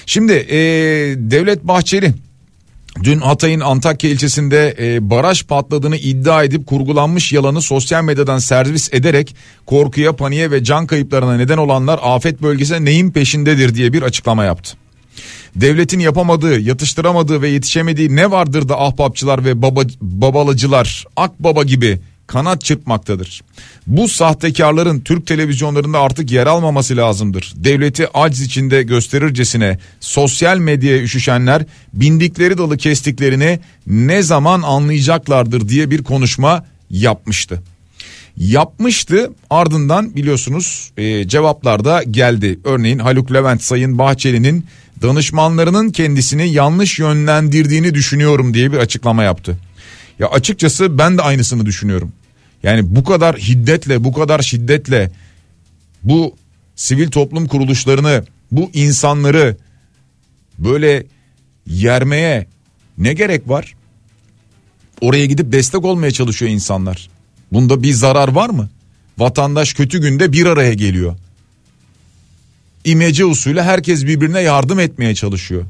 Şimdi 0.05 0.34
e, 0.34 0.57
Devlet 1.17 1.63
Bahçeli 1.63 2.13
Dün 3.04 3.20
Hatay'ın 3.20 3.60
Antakya 3.60 4.10
ilçesinde 4.10 4.76
e, 4.80 5.10
baraj 5.10 5.43
patladığını 5.43 5.98
iddia 5.98 6.43
edip 6.43 6.68
kurgulanmış 6.68 7.34
yalanı 7.34 7.62
sosyal 7.62 8.04
medyadan 8.04 8.38
servis 8.38 8.93
ederek 8.93 9.36
korkuya, 9.66 10.14
paniğe 10.14 10.52
ve 10.52 10.64
can 10.64 10.88
kayıplarına 10.88 11.38
neden 11.38 11.58
olanlar 11.58 12.00
afet 12.04 12.41
bölgesine 12.41 12.86
neyin 12.86 13.12
peşindedir 13.12 13.76
diye 13.76 13.93
bir 13.93 14.02
açıklama 14.02 14.43
yaptı. 14.43 14.78
Devletin 15.56 16.00
yapamadığı, 16.00 16.60
yatıştıramadığı 16.60 17.41
ve 17.41 17.50
yetişemediği 17.50 18.16
ne 18.16 18.32
vardır 18.32 18.70
da 18.70 18.82
ahbapçılar 18.82 19.46
ve 19.46 19.62
baba, 19.62 19.82
babalıcılar, 20.02 21.06
akbaba 21.16 21.64
gibi 21.64 22.00
kanat 22.28 22.61
çırpmaktadır. 22.61 23.41
Bu 23.88 24.07
sahtekarların 24.07 24.99
Türk 24.99 25.28
televizyonlarında 25.28 25.99
artık 25.99 26.32
yer 26.32 26.47
almaması 26.47 26.97
lazımdır. 26.97 27.53
Devleti 27.55 28.07
aciz 28.13 28.41
içinde 28.41 28.84
gösterircesine 28.84 29.80
sosyal 29.99 30.57
medyaya 30.57 31.01
üşüşenler 31.01 31.65
bindikleri 31.93 32.57
dalı 32.57 32.78
kestiklerini 32.78 33.59
ne 33.88 34.21
zaman 34.21 34.61
anlayacaklardır 34.61 35.69
diye 35.69 35.91
bir 35.91 36.03
konuşma 36.03 36.65
yapmıştı. 36.89 37.61
Yapmıştı 38.38 39.32
ardından 39.49 40.15
biliyorsunuz 40.15 40.91
e, 40.97 41.28
cevaplar 41.28 41.86
da 41.86 42.03
geldi. 42.03 42.59
Örneğin 42.63 42.99
Haluk 42.99 43.34
Levent 43.34 43.63
Sayın 43.63 43.97
Bahçeli'nin 43.97 44.65
danışmanlarının 45.01 45.89
kendisini 45.89 46.49
yanlış 46.49 46.99
yönlendirdiğini 46.99 47.93
düşünüyorum 47.93 48.53
diye 48.53 48.71
bir 48.71 48.78
açıklama 48.78 49.23
yaptı. 49.23 49.57
Ya 50.20 50.28
açıkçası 50.28 50.97
ben 50.97 51.18
de 51.18 51.22
aynısını 51.22 51.66
düşünüyorum. 51.66 52.11
Yani 52.63 52.95
bu 52.95 53.03
kadar 53.03 53.38
hiddetle, 53.38 54.03
bu 54.03 54.13
kadar 54.13 54.41
şiddetle 54.41 55.11
bu 56.03 56.36
sivil 56.76 57.11
toplum 57.11 57.47
kuruluşlarını, 57.47 58.24
bu 58.51 58.70
insanları 58.74 59.57
böyle 60.59 61.05
yermeye 61.68 62.47
ne 62.97 63.13
gerek 63.13 63.49
var? 63.49 63.76
Oraya 65.01 65.26
gidip 65.26 65.51
destek 65.51 65.86
olmaya 65.86 66.11
çalışıyor 66.11 66.51
insanlar. 66.51 67.09
Bunda 67.51 67.84
bir 67.84 67.93
zarar 67.93 68.28
var 68.28 68.49
mı? 68.49 68.70
Vatandaş 69.18 69.74
kötü 69.74 70.01
günde 70.01 70.32
bir 70.32 70.45
araya 70.45 70.74
geliyor. 70.74 71.16
İmece 72.86 73.26
usulü 73.26 73.61
herkes 73.61 74.05
birbirine 74.05 74.41
yardım 74.41 74.80
etmeye 74.80 75.16
çalışıyor. 75.16 75.66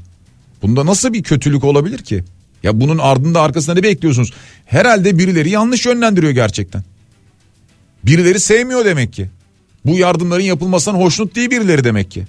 Bunda 0.62 0.86
nasıl 0.86 1.12
bir 1.12 1.22
kötülük 1.22 1.64
olabilir 1.64 1.98
ki? 1.98 2.24
Ya 2.66 2.80
bunun 2.80 2.98
ardında 2.98 3.40
arkasında 3.42 3.74
ne 3.74 3.82
bekliyorsunuz? 3.82 4.32
Herhalde 4.64 5.18
birileri 5.18 5.50
yanlış 5.50 5.86
yönlendiriyor 5.86 6.32
gerçekten. 6.32 6.84
Birileri 8.04 8.40
sevmiyor 8.40 8.84
demek 8.84 9.12
ki. 9.12 9.30
Bu 9.84 9.98
yardımların 9.98 10.42
yapılmasından 10.42 10.98
hoşnut 10.98 11.36
değil 11.36 11.50
birileri 11.50 11.84
demek 11.84 12.10
ki. 12.10 12.26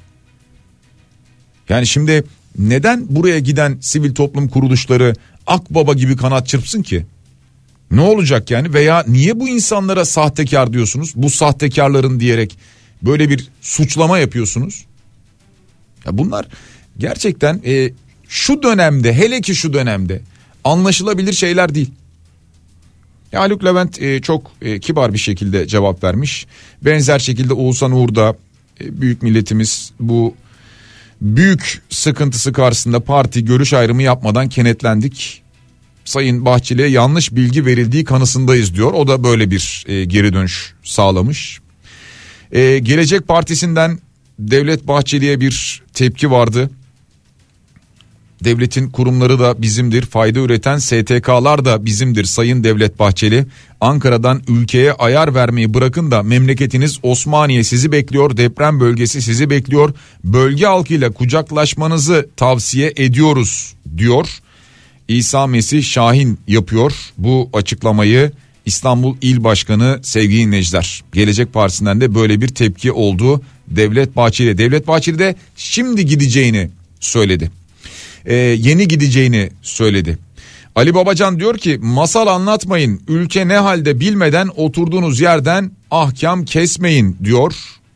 Yani 1.70 1.88
şimdi 1.88 2.24
neden 2.58 3.06
buraya 3.10 3.40
giden 3.40 3.78
sivil 3.82 4.14
toplum 4.14 4.48
kuruluşları 4.48 5.14
akbaba 5.48 5.94
gibi 5.94 6.18
kanat 6.18 6.48
çırpsın 6.48 6.82
ki? 6.82 7.06
Ne 7.92 8.02
olacak 8.02 8.52
yani 8.52 8.74
veya 8.74 9.04
niye 9.08 9.40
bu 9.40 9.48
insanlara 9.48 10.06
sahtekar 10.06 10.74
diyorsunuz? 10.74 11.14
Bu 11.16 11.30
sahtekarların 11.30 12.20
diyerek 12.20 12.58
böyle 13.02 13.30
bir 13.30 13.48
suçlama 13.62 14.20
yapıyorsunuz. 14.20 14.86
Ya 16.06 16.18
bunlar 16.18 16.46
gerçekten 16.98 17.62
e, 17.66 17.92
şu 18.28 18.64
dönemde 18.64 19.14
hele 19.14 19.42
ki 19.42 19.56
şu 19.56 19.74
dönemde 19.74 20.22
anlaşılabilir 20.64 21.34
şeyler 21.34 21.76
değil. 21.76 21.92
Ya 23.32 23.42
Haluk 23.42 23.66
Levent 23.66 24.02
e, 24.02 24.22
çok 24.22 24.52
e, 24.62 24.80
kibar 24.80 25.14
bir 25.14 25.18
şekilde 25.18 25.68
cevap 25.68 26.04
vermiş. 26.04 26.48
Benzer 26.82 27.20
şekilde 27.20 27.54
Oğuzhan 27.54 27.92
Uğur 27.92 28.16
da 28.16 28.36
e, 28.82 29.02
büyük 29.02 29.24
milletimiz 29.24 29.92
bu 30.00 30.36
büyük 31.22 31.82
sıkıntısı 31.90 32.54
karşısında 32.54 33.00
parti 33.00 33.46
görüş 33.46 33.74
ayrımı 33.74 34.04
yapmadan 34.04 34.50
kenetlendik. 34.50 35.42
Sayın 36.06 36.46
Bahçeli'ye 36.46 36.88
yanlış 36.88 37.36
bilgi 37.36 37.66
verildiği 37.66 38.04
kanısındayız 38.04 38.76
diyor. 38.76 38.94
O 38.94 39.08
da 39.08 39.24
böyle 39.24 39.52
bir 39.52 39.86
e, 39.88 40.06
geri 40.06 40.34
dönüş 40.34 40.74
sağlamış. 40.84 41.60
E, 42.52 42.80
Gelecek 42.80 43.28
Partisi'nden 43.28 44.00
Devlet 44.40 44.88
Bahçeli'ye 44.88 45.40
bir 45.40 45.84
tepki 45.94 46.32
vardı. 46.32 46.70
Devletin 48.44 48.90
kurumları 48.90 49.40
da 49.40 49.62
bizimdir. 49.62 50.02
Fayda 50.02 50.40
üreten 50.40 50.78
STK'lar 50.78 51.66
da 51.66 51.86
bizimdir 51.86 52.24
Sayın 52.24 52.64
Devlet 52.64 53.00
Bahçeli. 53.00 53.46
Ankara'dan 53.82 54.42
ülkeye 54.48 54.94
ayar 54.94 55.36
vermeyi 55.36 55.74
bırakın 55.74 56.12
da 56.12 56.24
memleketiniz 56.24 57.00
Osmaniye 57.04 57.64
sizi 57.64 57.92
bekliyor. 57.92 58.38
Deprem 58.38 58.80
bölgesi 58.80 59.22
sizi 59.22 59.50
bekliyor. 59.50 59.94
Bölge 60.24 60.66
halkıyla 60.66 61.12
kucaklaşmanızı 61.12 62.30
tavsiye 62.38 62.94
ediyoruz 62.96 63.74
diyor. 63.98 64.28
İsa 65.08 65.48
Mesih 65.48 65.84
Şahin 65.84 66.40
yapıyor 66.48 66.94
bu 67.18 67.50
açıklamayı. 67.54 68.32
İstanbul 68.66 69.16
İl 69.22 69.44
Başkanı 69.44 70.00
sevgili 70.04 70.42
dinleyiciler. 70.42 71.04
Gelecek 71.14 71.54
Partisi'nden 71.54 72.02
de 72.02 72.16
böyle 72.16 72.42
bir 72.42 72.48
tepki 72.48 72.92
oldu. 72.92 73.42
Devlet 73.68 74.16
Bahçeli. 74.16 74.58
Devlet 74.58 74.88
Bahçeli 74.88 75.20
de 75.20 75.36
şimdi 75.56 76.06
gideceğini 76.06 76.70
söyledi 77.00 77.52
e, 78.28 78.36
yeni 78.36 78.88
gideceğini 78.88 79.50
söyledi. 79.62 80.18
Ali 80.76 80.96
Babacan 80.96 81.40
diyor 81.40 81.58
ki 81.58 81.78
masal 81.82 82.28
anlatmayın 82.28 83.02
ülke 83.08 83.48
ne 83.48 83.58
halde 83.58 84.00
bilmeden 84.00 84.50
oturduğunuz 84.56 85.20
yerden 85.20 85.72
ahkam 85.92 86.46
kesmeyin 86.46 87.18
diyor. 87.24 87.54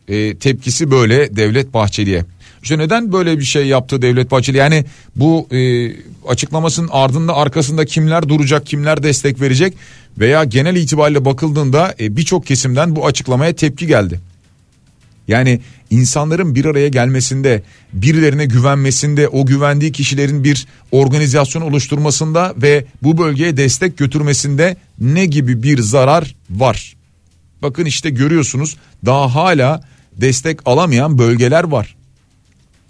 e, 0.07 0.37
tepkisi 0.37 0.91
böyle 0.91 1.35
Devlet 1.35 1.73
Bahçeli'ye. 1.73 2.25
İşte 2.63 2.77
neden 2.77 3.13
böyle 3.13 3.39
bir 3.39 3.43
şey 3.43 3.67
yaptı 3.67 4.01
Devlet 4.01 4.31
Bahçeli? 4.31 4.57
Yani 4.57 4.85
bu 5.15 5.47
e, 5.51 5.91
açıklamasının 6.27 6.89
ardında 6.91 7.35
arkasında 7.35 7.85
kimler 7.85 8.29
duracak, 8.29 8.65
kimler 8.65 9.03
destek 9.03 9.41
verecek 9.41 9.73
veya 10.19 10.43
genel 10.43 10.75
itibariyle 10.75 11.25
bakıldığında 11.25 11.95
e, 11.99 12.17
birçok 12.17 12.45
kesimden 12.45 12.95
bu 12.95 13.05
açıklamaya 13.05 13.55
tepki 13.55 13.87
geldi. 13.87 14.19
Yani 15.31 15.59
insanların 15.89 16.55
bir 16.55 16.65
araya 16.65 16.87
gelmesinde, 16.87 17.63
birilerine 17.93 18.45
güvenmesinde, 18.45 19.27
o 19.27 19.45
güvendiği 19.45 19.91
kişilerin 19.91 20.43
bir 20.43 20.67
organizasyon 20.91 21.61
oluşturmasında 21.61 22.53
ve 22.57 22.85
bu 23.03 23.17
bölgeye 23.17 23.57
destek 23.57 23.97
götürmesinde 23.97 24.77
ne 24.99 25.25
gibi 25.25 25.63
bir 25.63 25.79
zarar 25.81 26.35
var? 26.49 26.95
Bakın 27.61 27.85
işte 27.85 28.09
görüyorsunuz 28.09 28.77
daha 29.05 29.35
hala 29.35 29.83
destek 30.17 30.59
alamayan 30.65 31.17
bölgeler 31.17 31.63
var. 31.63 31.95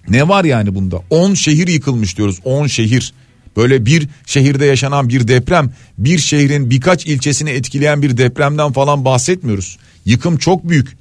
Ne 0.09 0.27
var 0.27 0.43
yani 0.43 0.75
bunda? 0.75 1.01
10 1.09 1.33
şehir 1.33 1.67
yıkılmış 1.67 2.17
diyoruz. 2.17 2.39
10 2.43 2.67
şehir. 2.67 3.13
Böyle 3.57 3.85
bir 3.85 4.07
şehirde 4.25 4.65
yaşanan 4.65 5.09
bir 5.09 5.27
deprem, 5.27 5.73
bir 5.97 6.17
şehrin 6.17 6.69
birkaç 6.69 7.05
ilçesini 7.05 7.49
etkileyen 7.49 8.01
bir 8.01 8.17
depremden 8.17 8.71
falan 8.71 9.05
bahsetmiyoruz. 9.05 9.77
Yıkım 10.05 10.37
çok 10.37 10.69
büyük. 10.69 11.00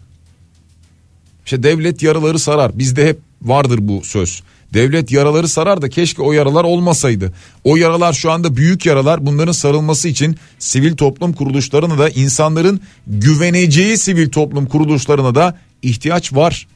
İşte 1.44 1.62
devlet 1.62 2.02
yaraları 2.02 2.38
sarar. 2.38 2.78
Bizde 2.78 3.08
hep 3.08 3.18
vardır 3.42 3.78
bu 3.82 4.04
söz. 4.04 4.42
Devlet 4.74 5.12
yaraları 5.12 5.48
sarar 5.48 5.82
da 5.82 5.88
keşke 5.88 6.22
o 6.22 6.32
yaralar 6.32 6.64
olmasaydı. 6.64 7.32
O 7.64 7.76
yaralar 7.76 8.12
şu 8.12 8.30
anda 8.30 8.56
büyük 8.56 8.86
yaralar. 8.86 9.26
Bunların 9.26 9.52
sarılması 9.52 10.08
için 10.08 10.36
sivil 10.58 10.96
toplum 10.96 11.32
kuruluşlarına 11.32 11.98
da 11.98 12.08
insanların 12.08 12.80
güveneceği 13.06 13.98
sivil 13.98 14.30
toplum 14.30 14.66
kuruluşlarına 14.66 15.34
da 15.34 15.58
ihtiyaç 15.82 16.32
var. 16.32 16.66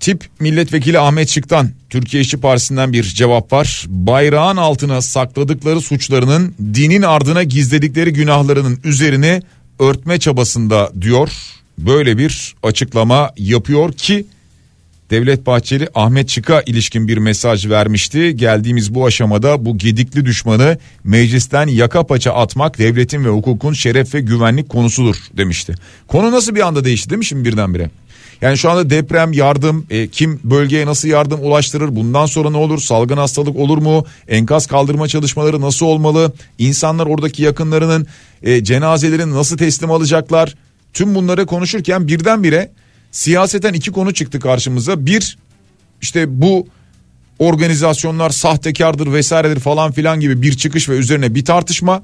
Tip 0.00 0.28
milletvekili 0.40 0.98
Ahmet 0.98 1.28
Çık'tan 1.28 1.70
Türkiye 1.90 2.22
İşçi 2.22 2.36
Partisi'nden 2.36 2.92
bir 2.92 3.02
cevap 3.02 3.52
var. 3.52 3.86
Bayrağın 3.88 4.56
altına 4.56 5.02
sakladıkları 5.02 5.80
suçlarının 5.80 6.54
dinin 6.74 7.02
ardına 7.02 7.42
gizledikleri 7.42 8.12
günahlarının 8.12 8.80
üzerine 8.84 9.42
örtme 9.78 10.18
çabasında 10.18 10.92
diyor. 11.00 11.32
Böyle 11.78 12.18
bir 12.18 12.54
açıklama 12.62 13.30
yapıyor 13.36 13.92
ki 13.92 14.26
Devlet 15.10 15.46
Bahçeli 15.46 15.88
Ahmet 15.94 16.28
Çık'a 16.28 16.62
ilişkin 16.66 17.08
bir 17.08 17.18
mesaj 17.18 17.68
vermişti. 17.68 18.36
Geldiğimiz 18.36 18.94
bu 18.94 19.06
aşamada 19.06 19.64
bu 19.64 19.78
gedikli 19.78 20.24
düşmanı 20.24 20.78
meclisten 21.04 21.66
yaka 21.66 22.06
paça 22.06 22.32
atmak 22.32 22.78
devletin 22.78 23.24
ve 23.24 23.28
hukukun 23.28 23.72
şeref 23.72 24.14
ve 24.14 24.20
güvenlik 24.20 24.68
konusudur 24.68 25.16
demişti. 25.36 25.74
Konu 26.08 26.32
nasıl 26.32 26.54
bir 26.54 26.66
anda 26.66 26.84
değişti 26.84 27.10
değil 27.10 27.18
mi 27.18 27.24
şimdi 27.24 27.44
birdenbire? 27.48 27.90
Yani 28.40 28.58
şu 28.58 28.70
anda 28.70 28.90
deprem, 28.90 29.32
yardım, 29.32 29.86
e, 29.90 30.08
kim 30.08 30.40
bölgeye 30.44 30.86
nasıl 30.86 31.08
yardım 31.08 31.40
ulaştırır, 31.42 31.96
bundan 31.96 32.26
sonra 32.26 32.50
ne 32.50 32.56
olur, 32.56 32.80
salgın 32.80 33.16
hastalık 33.16 33.56
olur 33.56 33.78
mu, 33.78 34.04
enkaz 34.28 34.66
kaldırma 34.66 35.08
çalışmaları 35.08 35.60
nasıl 35.60 35.86
olmalı, 35.86 36.32
insanlar 36.58 37.06
oradaki 37.06 37.42
yakınlarının 37.42 38.06
e, 38.42 38.64
cenazelerini 38.64 39.34
nasıl 39.34 39.58
teslim 39.58 39.90
alacaklar, 39.90 40.54
tüm 40.92 41.14
bunları 41.14 41.46
konuşurken 41.46 42.08
birdenbire 42.08 42.70
siyaseten 43.10 43.72
iki 43.72 43.92
konu 43.92 44.14
çıktı 44.14 44.40
karşımıza. 44.40 45.06
Bir, 45.06 45.38
işte 46.02 46.40
bu 46.40 46.66
organizasyonlar 47.38 48.30
sahtekardır 48.30 49.12
vesairedir 49.12 49.60
falan 49.60 49.92
filan 49.92 50.20
gibi 50.20 50.42
bir 50.42 50.56
çıkış 50.56 50.88
ve 50.88 50.96
üzerine 50.96 51.34
bir 51.34 51.44
tartışma 51.44 52.02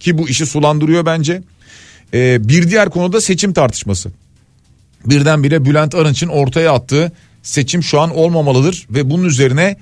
ki 0.00 0.18
bu 0.18 0.28
işi 0.28 0.46
sulandırıyor 0.46 1.06
bence. 1.06 1.42
Ee, 2.14 2.48
bir 2.48 2.70
diğer 2.70 2.90
konuda 2.90 3.20
seçim 3.20 3.52
tartışması 3.52 4.10
birdenbire 5.06 5.64
Bülent 5.64 5.94
Arınç'ın 5.94 6.28
ortaya 6.28 6.72
attığı 6.72 7.12
seçim 7.42 7.82
şu 7.82 8.00
an 8.00 8.16
olmamalıdır 8.16 8.86
ve 8.90 9.10
bunun 9.10 9.24
üzerine 9.24 9.76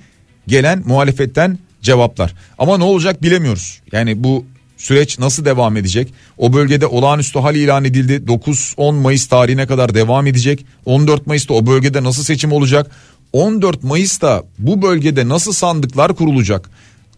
gelen 0.47 0.83
muhalefetten 0.85 1.59
cevaplar. 1.81 2.33
Ama 2.57 2.77
ne 2.77 2.83
olacak 2.83 3.23
bilemiyoruz. 3.23 3.81
Yani 3.91 4.23
bu 4.23 4.45
süreç 4.77 5.19
nasıl 5.19 5.45
devam 5.45 5.77
edecek? 5.77 6.13
O 6.37 6.53
bölgede 6.53 6.87
olağanüstü 6.87 7.39
hal 7.39 7.55
ilan 7.55 7.85
edildi. 7.85 8.13
9-10 8.27 8.95
Mayıs 8.95 9.27
tarihine 9.27 9.67
kadar 9.67 9.93
devam 9.93 10.27
edecek. 10.27 10.65
14 10.85 11.27
Mayıs'ta 11.27 11.53
o 11.53 11.65
bölgede 11.65 12.03
nasıl 12.03 12.23
seçim 12.23 12.51
olacak? 12.51 12.91
14 13.33 13.83
Mayıs'ta 13.83 14.43
bu 14.59 14.81
bölgede 14.81 15.29
nasıl 15.29 15.53
sandıklar 15.53 16.15
kurulacak? 16.15 16.69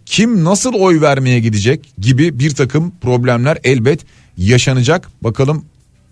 Kim 0.06 0.44
nasıl 0.44 0.74
oy 0.74 1.02
vermeye 1.02 1.40
gidecek 1.40 1.94
gibi 1.98 2.40
bir 2.40 2.56
takım 2.56 2.92
problemler 3.02 3.58
elbet 3.64 4.00
yaşanacak. 4.38 5.10
Bakalım 5.22 5.66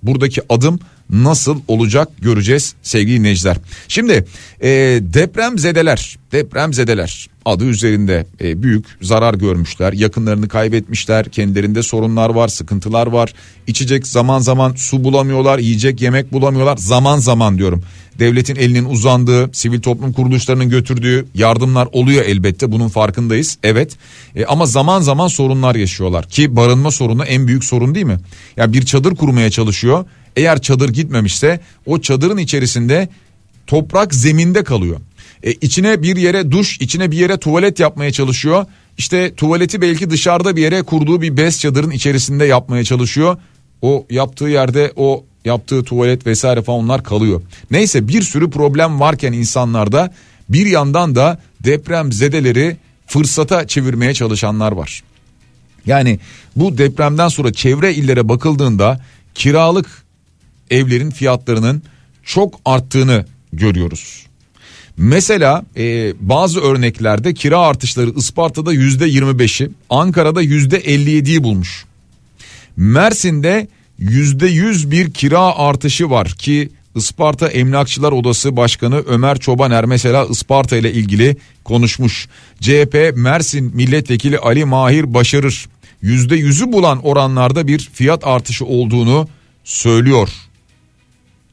buradaki 0.07 0.41
adım 0.49 0.79
nasıl 1.09 1.61
olacak 1.67 2.09
göreceğiz 2.21 2.75
sevgili 2.81 3.19
dinleyiciler. 3.19 3.57
Şimdi 3.87 4.25
e, 4.61 4.69
deprem 5.01 5.59
zedeler, 5.59 6.17
deprem 6.31 6.73
zedeler 6.73 7.27
adı 7.47 7.65
üzerinde 7.65 8.25
e, 8.41 8.63
büyük 8.63 8.85
zarar 9.01 9.33
görmüşler, 9.33 9.93
yakınlarını 9.93 10.47
kaybetmişler, 10.47 11.29
kendilerinde 11.29 11.83
sorunlar 11.83 12.29
var, 12.29 12.47
sıkıntılar 12.47 13.07
var. 13.07 13.33
İçecek 13.67 14.07
zaman 14.07 14.39
zaman 14.39 14.73
su 14.75 15.03
bulamıyorlar, 15.03 15.59
yiyecek 15.59 16.01
yemek 16.01 16.33
bulamıyorlar. 16.33 16.77
Zaman 16.77 17.17
zaman 17.17 17.57
diyorum. 17.57 17.83
Devletin 18.19 18.55
elinin 18.55 18.85
uzandığı, 18.85 19.49
sivil 19.53 19.81
toplum 19.81 20.13
kuruluşlarının 20.13 20.69
götürdüğü 20.69 21.25
yardımlar 21.35 21.87
oluyor 21.91 22.25
elbette. 22.25 22.71
Bunun 22.71 22.87
farkındayız. 22.87 23.57
Evet. 23.63 23.97
E, 24.35 24.45
ama 24.45 24.65
zaman 24.65 25.01
zaman 25.01 25.27
sorunlar 25.27 25.75
yaşıyorlar 25.75 26.29
ki 26.29 26.55
barınma 26.55 26.91
sorunu 26.91 27.23
en 27.25 27.47
büyük 27.47 27.63
sorun 27.63 27.95
değil 27.95 28.05
mi? 28.05 28.11
Ya 28.11 28.19
yani 28.57 28.73
bir 28.73 28.85
çadır 28.85 29.15
kurmaya 29.15 29.51
çalışıyor. 29.51 30.05
Eğer 30.35 30.61
çadır 30.61 30.89
gitmemişse 30.89 31.59
o 31.85 32.01
çadırın 32.01 32.37
içerisinde 32.37 33.09
toprak 33.67 34.15
zeminde 34.15 34.63
kalıyor. 34.63 34.99
E, 35.43 35.51
içine 35.51 36.03
bir 36.03 36.15
yere 36.15 36.51
duş, 36.51 36.81
içine 36.81 37.11
bir 37.11 37.17
yere 37.17 37.37
tuvalet 37.37 37.79
yapmaya 37.79 38.11
çalışıyor. 38.11 38.65
İşte 38.97 39.35
tuvaleti 39.35 39.81
belki 39.81 40.09
dışarıda 40.09 40.55
bir 40.55 40.61
yere 40.61 40.81
kurduğu 40.81 41.21
bir 41.21 41.37
bez 41.37 41.59
çadırın 41.59 41.91
içerisinde 41.91 42.45
yapmaya 42.45 42.83
çalışıyor. 42.83 43.37
O 43.81 44.05
yaptığı 44.09 44.45
yerde 44.45 44.93
o 44.95 45.25
yaptığı 45.45 45.83
tuvalet 45.83 46.25
vesaire 46.25 46.61
falan 46.61 46.79
onlar 46.79 47.03
kalıyor. 47.03 47.41
Neyse 47.71 48.07
bir 48.07 48.21
sürü 48.21 48.49
problem 48.49 48.99
varken 48.99 49.33
insanlarda 49.33 50.13
bir 50.49 50.65
yandan 50.65 51.15
da 51.15 51.39
deprem 51.63 52.11
zedeleri 52.11 52.77
fırsata 53.07 53.67
çevirmeye 53.67 54.13
çalışanlar 54.13 54.71
var. 54.71 55.03
Yani 55.85 56.19
bu 56.55 56.77
depremden 56.77 57.27
sonra 57.27 57.53
çevre 57.53 57.93
illere 57.93 58.29
bakıldığında 58.29 59.01
kiralık 59.35 60.05
evlerin 60.69 61.11
fiyatlarının 61.11 61.83
çok 62.23 62.59
arttığını 62.65 63.25
görüyoruz. 63.53 64.26
Mesela 64.97 65.63
e, 65.77 66.13
bazı 66.19 66.61
örneklerde 66.61 67.33
kira 67.33 67.59
artışları 67.59 68.09
Isparta'da 68.09 68.73
yüzde 68.73 69.09
25'i 69.09 69.69
Ankara'da 69.89 70.41
yüzde 70.41 70.79
57'yi 70.79 71.43
bulmuş. 71.43 71.85
Mersin'de 72.77 73.67
yüzde 73.97 74.47
100 74.47 74.91
bir 74.91 75.11
kira 75.11 75.57
artışı 75.57 76.09
var 76.09 76.27
ki 76.27 76.69
Isparta 76.95 77.47
Emlakçılar 77.47 78.11
Odası 78.11 78.57
Başkanı 78.57 79.03
Ömer 79.07 79.39
Çobaner 79.39 79.85
mesela 79.85 80.25
Isparta 80.25 80.77
ile 80.77 80.93
ilgili 80.93 81.37
konuşmuş. 81.63 82.27
CHP 82.61 83.13
Mersin 83.15 83.75
Milletvekili 83.75 84.39
Ali 84.39 84.65
Mahir 84.65 85.13
Başarır 85.13 85.69
yüzde 86.01 86.35
yüzü 86.35 86.71
bulan 86.71 87.05
oranlarda 87.05 87.67
bir 87.67 87.89
fiyat 87.93 88.27
artışı 88.27 88.65
olduğunu 88.65 89.27
söylüyor 89.63 90.29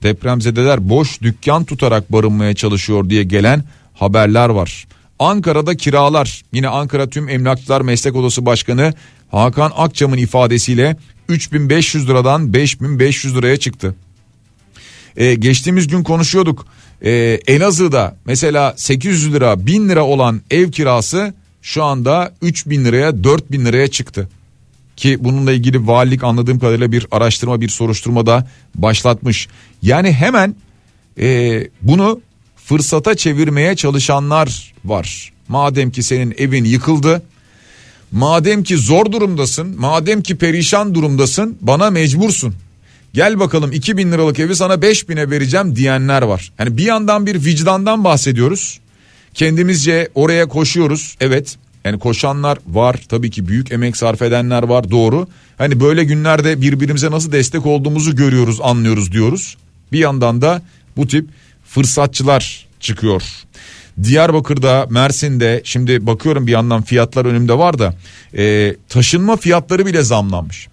depremzedeler 0.05 0.89
boş 0.89 1.23
dükkan 1.23 1.65
tutarak 1.65 2.13
barınmaya 2.13 2.55
çalışıyor 2.55 3.11
diye 3.11 3.25
gelen 3.25 3.65
haberler 3.95 4.49
var. 4.49 4.87
Ankara'da 5.19 5.77
kiralar 5.77 6.43
yine 6.53 6.69
Ankara 6.69 7.11
Tüm 7.11 7.29
Emlakçılar 7.29 7.81
Meslek 7.81 8.17
Odası 8.17 8.47
Başkanı 8.47 8.95
Hakan 9.31 9.73
Akçam'ın 9.77 10.17
ifadesiyle 10.17 10.97
3500 11.29 12.09
liradan 12.09 12.53
5500 12.53 13.37
liraya 13.37 13.57
çıktı. 13.57 13.95
Ee, 15.17 15.35
geçtiğimiz 15.35 15.89
gün 15.89 16.03
konuşuyorduk. 16.03 16.67
Ee, 17.05 17.41
Elazığ'da 17.47 18.17
mesela 18.25 18.75
800 18.77 19.33
lira 19.33 19.67
1000 19.67 19.89
lira 19.89 20.05
olan 20.05 20.41
ev 20.51 20.71
kirası 20.71 21.35
şu 21.63 21.85
anda 21.85 22.35
3000 22.43 22.85
liraya 22.85 23.25
4000 23.25 23.65
liraya 23.65 23.89
çıktı 23.89 24.29
ki 24.97 25.25
bununla 25.25 25.53
ilgili 25.53 25.87
valilik 25.87 26.25
anladığım 26.25 26.59
kadarıyla 26.59 26.93
bir 26.93 27.07
araştırma 27.11 27.61
bir 27.61 27.69
soruşturma 27.69 28.27
da 28.27 28.49
başlatmış. 28.75 29.49
Yani 29.83 30.13
hemen 30.13 30.55
e, 31.19 31.61
bunu 31.83 32.21
fırsata 32.57 33.15
çevirmeye 33.15 33.77
çalışanlar 33.77 34.75
var. 34.85 35.33
Madem 35.49 35.91
ki 35.91 36.03
senin 36.03 36.35
evin 36.39 36.65
yıkıldı, 36.65 37.23
madem 38.13 38.63
ki 38.63 38.77
zor 38.77 39.13
durumdasın, 39.13 39.81
madem 39.81 40.23
ki 40.23 40.37
perişan 40.37 40.95
durumdasın 40.95 41.59
bana 41.61 41.91
mecbursun. 41.91 42.55
Gel 43.15 43.41
bakalım 43.41 43.73
2000 43.73 44.13
liralık 44.13 44.39
evi 44.39 44.57
sana 44.57 44.75
5000'e 44.75 45.31
vereceğim 45.31 45.77
diyenler 45.77 46.23
var. 46.23 46.53
Yani 46.59 46.77
bir 46.77 46.85
yandan 46.85 47.27
bir 47.27 47.45
vicdandan 47.45 48.05
bahsediyoruz. 48.05 48.81
Kendimizce 49.35 50.09
oraya 50.15 50.49
koşuyoruz. 50.49 51.17
Evet 51.21 51.57
Yani 51.85 51.99
koşanlar 51.99 52.59
var 52.67 53.01
tabii 53.09 53.31
ki 53.31 53.49
büyük 53.49 53.73
emek 53.73 53.97
sarf 53.97 54.23
edenler 54.23 54.63
var 54.63 54.91
doğru. 54.91 55.29
Hani 55.59 55.81
böyle 55.81 56.05
günlerde 56.05 56.61
birbirimize 56.61 57.11
nasıl 57.11 57.33
destek 57.33 57.67
olduğumuzu 57.67 58.17
görüyoruz 58.17 58.59
anlıyoruz 58.63 59.13
diyoruz. 59.13 59.57
Bir 59.93 59.99
yandan 59.99 60.43
da 60.43 60.63
bu 60.97 61.07
tip 61.07 61.29
fırsatçılar 61.65 62.67
çıkıyor. 62.81 63.23
Diyarbakır'da, 64.03 64.87
Mersin'de 64.91 65.61
şimdi 65.65 66.07
bakıyorum 66.07 66.47
bir 66.47 66.53
yandan 66.53 66.83
fiyatlar 66.83 67.25
önümde 67.25 67.59
var 67.59 67.79
da 67.79 67.95
e, 68.37 68.77
taşınma 68.89 69.37
fiyatları 69.37 69.87
bile 69.87 70.03
zamlanmış. 70.03 70.69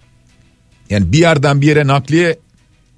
Yani 0.90 1.12
bir 1.12 1.18
yerden 1.18 1.60
bir 1.60 1.66
yere 1.66 1.86
nakliye 1.86 2.38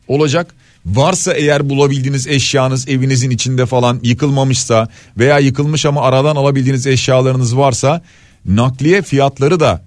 olacak. 0.09 0.55
Varsa 0.87 1.33
eğer 1.33 1.69
bulabildiğiniz 1.69 2.27
eşyanız 2.27 2.89
evinizin 2.89 3.31
içinde 3.31 3.67
falan 3.67 4.01
yıkılmamışsa 4.03 4.89
veya 5.19 5.39
yıkılmış 5.39 5.87
ama 5.87 6.03
aradan 6.03 6.37
alabildiğiniz 6.37 6.87
eşyalarınız 6.87 7.57
varsa 7.57 8.03
nakliye 8.47 9.03
fiyatları 9.03 9.61
da 9.61 9.85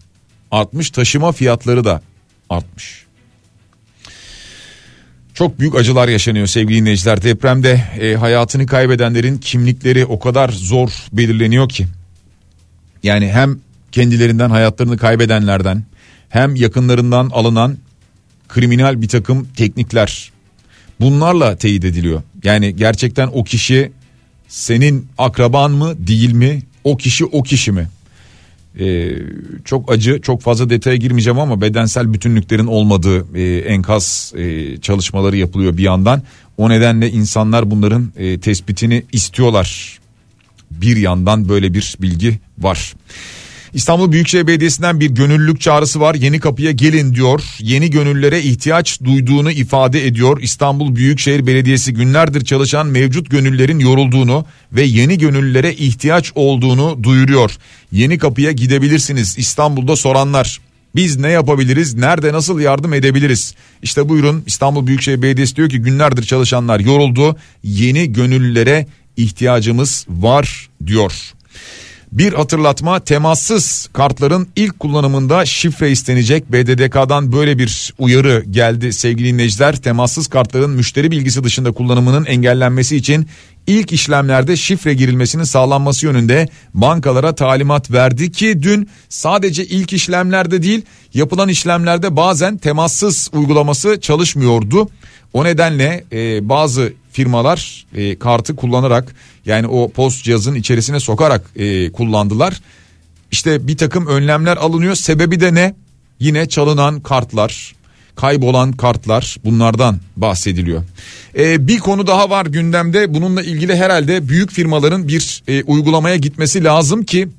artmış, 0.52 0.90
taşıma 0.90 1.32
fiyatları 1.32 1.86
da 1.86 2.02
artmış. 2.50 3.06
Çok 5.34 5.60
büyük 5.60 5.76
acılar 5.76 6.08
yaşanıyor 6.08 6.48
sevgili 6.48 6.82
dinleyiciler. 6.82 7.22
Depremde 7.22 7.84
e, 8.00 8.16
hayatını 8.16 8.66
kaybedenlerin 8.66 9.38
kimlikleri 9.38 10.06
o 10.06 10.20
kadar 10.20 10.50
zor 10.50 10.90
belirleniyor 11.14 11.70
ki. 11.70 11.88
Yani 13.04 13.32
hem 13.32 13.60
kendilerinden 13.92 14.50
hayatlarını 14.50 14.98
kaybedenlerden 14.98 15.84
hem 16.30 16.56
yakınlarından 16.56 17.30
alınan 17.30 17.78
kriminal 18.48 19.02
bir 19.02 19.08
takım 19.08 19.48
teknikler 19.58 20.32
bunlarla 21.00 21.56
teyit 21.56 21.86
ediliyor. 21.86 22.22
Yani 22.44 22.76
gerçekten 22.76 23.30
o 23.34 23.44
kişi 23.44 23.92
senin 24.48 25.08
akraban 25.18 25.72
mı 25.72 26.08
değil 26.08 26.34
mi 26.34 26.64
o 26.84 26.98
kişi 26.98 27.26
o 27.26 27.44
kişi 27.44 27.72
mi? 27.72 27.88
Ee, 28.80 29.12
çok 29.66 29.92
acı 29.92 30.22
çok 30.22 30.42
fazla 30.42 30.70
detaya 30.70 30.96
girmeyeceğim 30.96 31.40
ama 31.40 31.62
bedensel 31.62 32.14
bütünlüklerin 32.14 32.68
olmadığı 32.68 33.38
e, 33.38 33.58
enkaz 33.60 34.34
e, 34.38 34.78
çalışmaları 34.78 35.38
yapılıyor 35.38 35.78
bir 35.78 35.84
yandan. 35.84 36.22
O 36.58 36.70
nedenle 36.70 37.12
insanlar 37.12 37.72
bunların 37.72 38.12
e, 38.18 38.40
tespitini 38.40 39.04
istiyorlar. 39.12 40.00
Bir 40.72 40.98
yandan 40.98 41.50
böyle 41.50 41.74
bir 41.74 41.96
bilgi 42.02 42.40
var. 42.60 42.94
İstanbul 43.74 44.12
Büyükşehir 44.12 44.48
Belediyesi'nden 44.48 45.00
bir 45.00 45.10
gönüllülük 45.10 45.62
çağrısı 45.62 46.00
var. 46.00 46.16
Yeni 46.16 46.40
kapıya 46.40 46.72
gelin 46.72 47.14
diyor. 47.14 47.44
Yeni 47.60 47.90
gönüllere 47.90 48.42
ihtiyaç 48.42 49.02
duyduğunu 49.04 49.52
ifade 49.52 50.08
ediyor. 50.08 50.42
İstanbul 50.42 50.96
Büyükşehir 50.96 51.48
Belediyesi 51.48 51.94
günlerdir 51.94 52.46
çalışan 52.46 52.88
mevcut 52.88 53.30
gönüllerin 53.30 53.80
yorulduğunu 53.80 54.46
ve 54.72 54.84
yeni 54.84 55.18
gönüllere 55.18 55.74
ihtiyaç 55.74 56.32
olduğunu 56.36 57.04
duyuruyor. 57.04 57.52
Yeni 57.92 58.18
kapıya 58.18 58.52
gidebilirsiniz. 58.52 59.38
İstanbul'da 59.38 59.96
soranlar 59.96 60.60
biz 60.96 61.18
ne 61.18 61.30
yapabiliriz? 61.30 61.94
Nerede 61.94 62.34
nasıl 62.34 62.60
yardım 62.60 62.94
edebiliriz? 62.94 63.56
İşte 63.84 64.10
buyurun 64.10 64.44
İstanbul 64.46 64.88
Büyükşehir 64.88 65.22
Belediyesi 65.22 65.56
diyor 65.56 65.70
ki 65.70 65.80
günlerdir 65.80 66.24
çalışanlar 66.24 66.80
yoruldu. 66.80 67.38
Yeni 67.64 68.14
gönüllülere 68.14 68.88
ihtiyacımız 69.18 70.06
var 70.10 70.70
diyor. 70.88 71.14
Bir 72.18 72.34
hatırlatma 72.34 73.00
temassız 73.00 73.90
kartların 73.94 74.48
ilk 74.56 74.80
kullanımında 74.80 75.46
şifre 75.46 75.92
istenecek. 75.92 76.52
BDDK'dan 76.52 77.32
böyle 77.32 77.58
bir 77.58 77.94
uyarı 77.98 78.44
geldi 78.52 78.94
sevgili 78.94 79.28
dinleyiciler. 79.28 79.76
Temassız 79.76 80.28
kartların 80.28 80.70
müşteri 80.70 81.12
bilgisi 81.12 81.44
dışında 81.44 81.72
kullanımının 81.72 82.26
engellenmesi 82.26 82.96
için 82.96 83.28
ilk 83.68 83.94
işlemlerde 83.94 84.56
şifre 84.56 84.94
girilmesinin 84.94 85.44
sağlanması 85.44 86.06
yönünde 86.06 86.50
bankalara 86.74 87.36
talimat 87.36 87.92
verdi 87.92 88.32
ki 88.32 88.64
dün 88.64 88.90
sadece 89.10 89.66
ilk 89.66 89.94
işlemlerde 89.94 90.62
değil 90.62 90.82
yapılan 91.14 91.50
işlemlerde 91.50 92.16
bazen 92.16 92.58
temassız 92.58 93.30
uygulaması 93.34 94.02
çalışmıyordu. 94.02 94.90
O 95.34 95.44
nedenle 95.44 96.04
e, 96.12 96.50
bazı 96.50 96.94
firmalar 97.12 97.86
e, 97.96 98.20
kartı 98.20 98.56
kullanarak 98.56 99.16
yani 99.48 99.68
o 99.68 99.92
post 99.92 100.24
cihazın 100.24 100.56
içerisine 100.56 101.00
sokarak 101.00 101.42
e, 101.56 101.92
kullandılar. 101.92 102.62
İşte 103.32 103.68
bir 103.68 103.78
takım 103.78 104.08
önlemler 104.08 104.58
alınıyor. 104.58 104.96
Sebebi 104.96 105.40
de 105.40 105.54
ne? 105.54 105.76
Yine 106.20 106.50
çalınan 106.50 107.00
kartlar, 107.00 107.76
kaybolan 108.16 108.72
kartlar 108.72 109.38
bunlardan 109.46 110.00
bahsediliyor. 110.16 110.84
Ee, 111.38 111.68
bir 111.68 111.80
konu 111.80 112.08
daha 112.08 112.30
var 112.30 112.46
gündemde 112.46 113.14
bununla 113.14 113.44
ilgili 113.44 113.76
herhalde 113.76 114.30
büyük 114.30 114.52
firmaların 114.52 115.08
bir 115.08 115.44
e, 115.48 115.64
uygulamaya 115.64 116.16
gitmesi 116.16 116.64
lazım 116.64 117.04
ki 117.04 117.30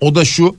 o 0.00 0.14
da 0.14 0.24
şu 0.24 0.56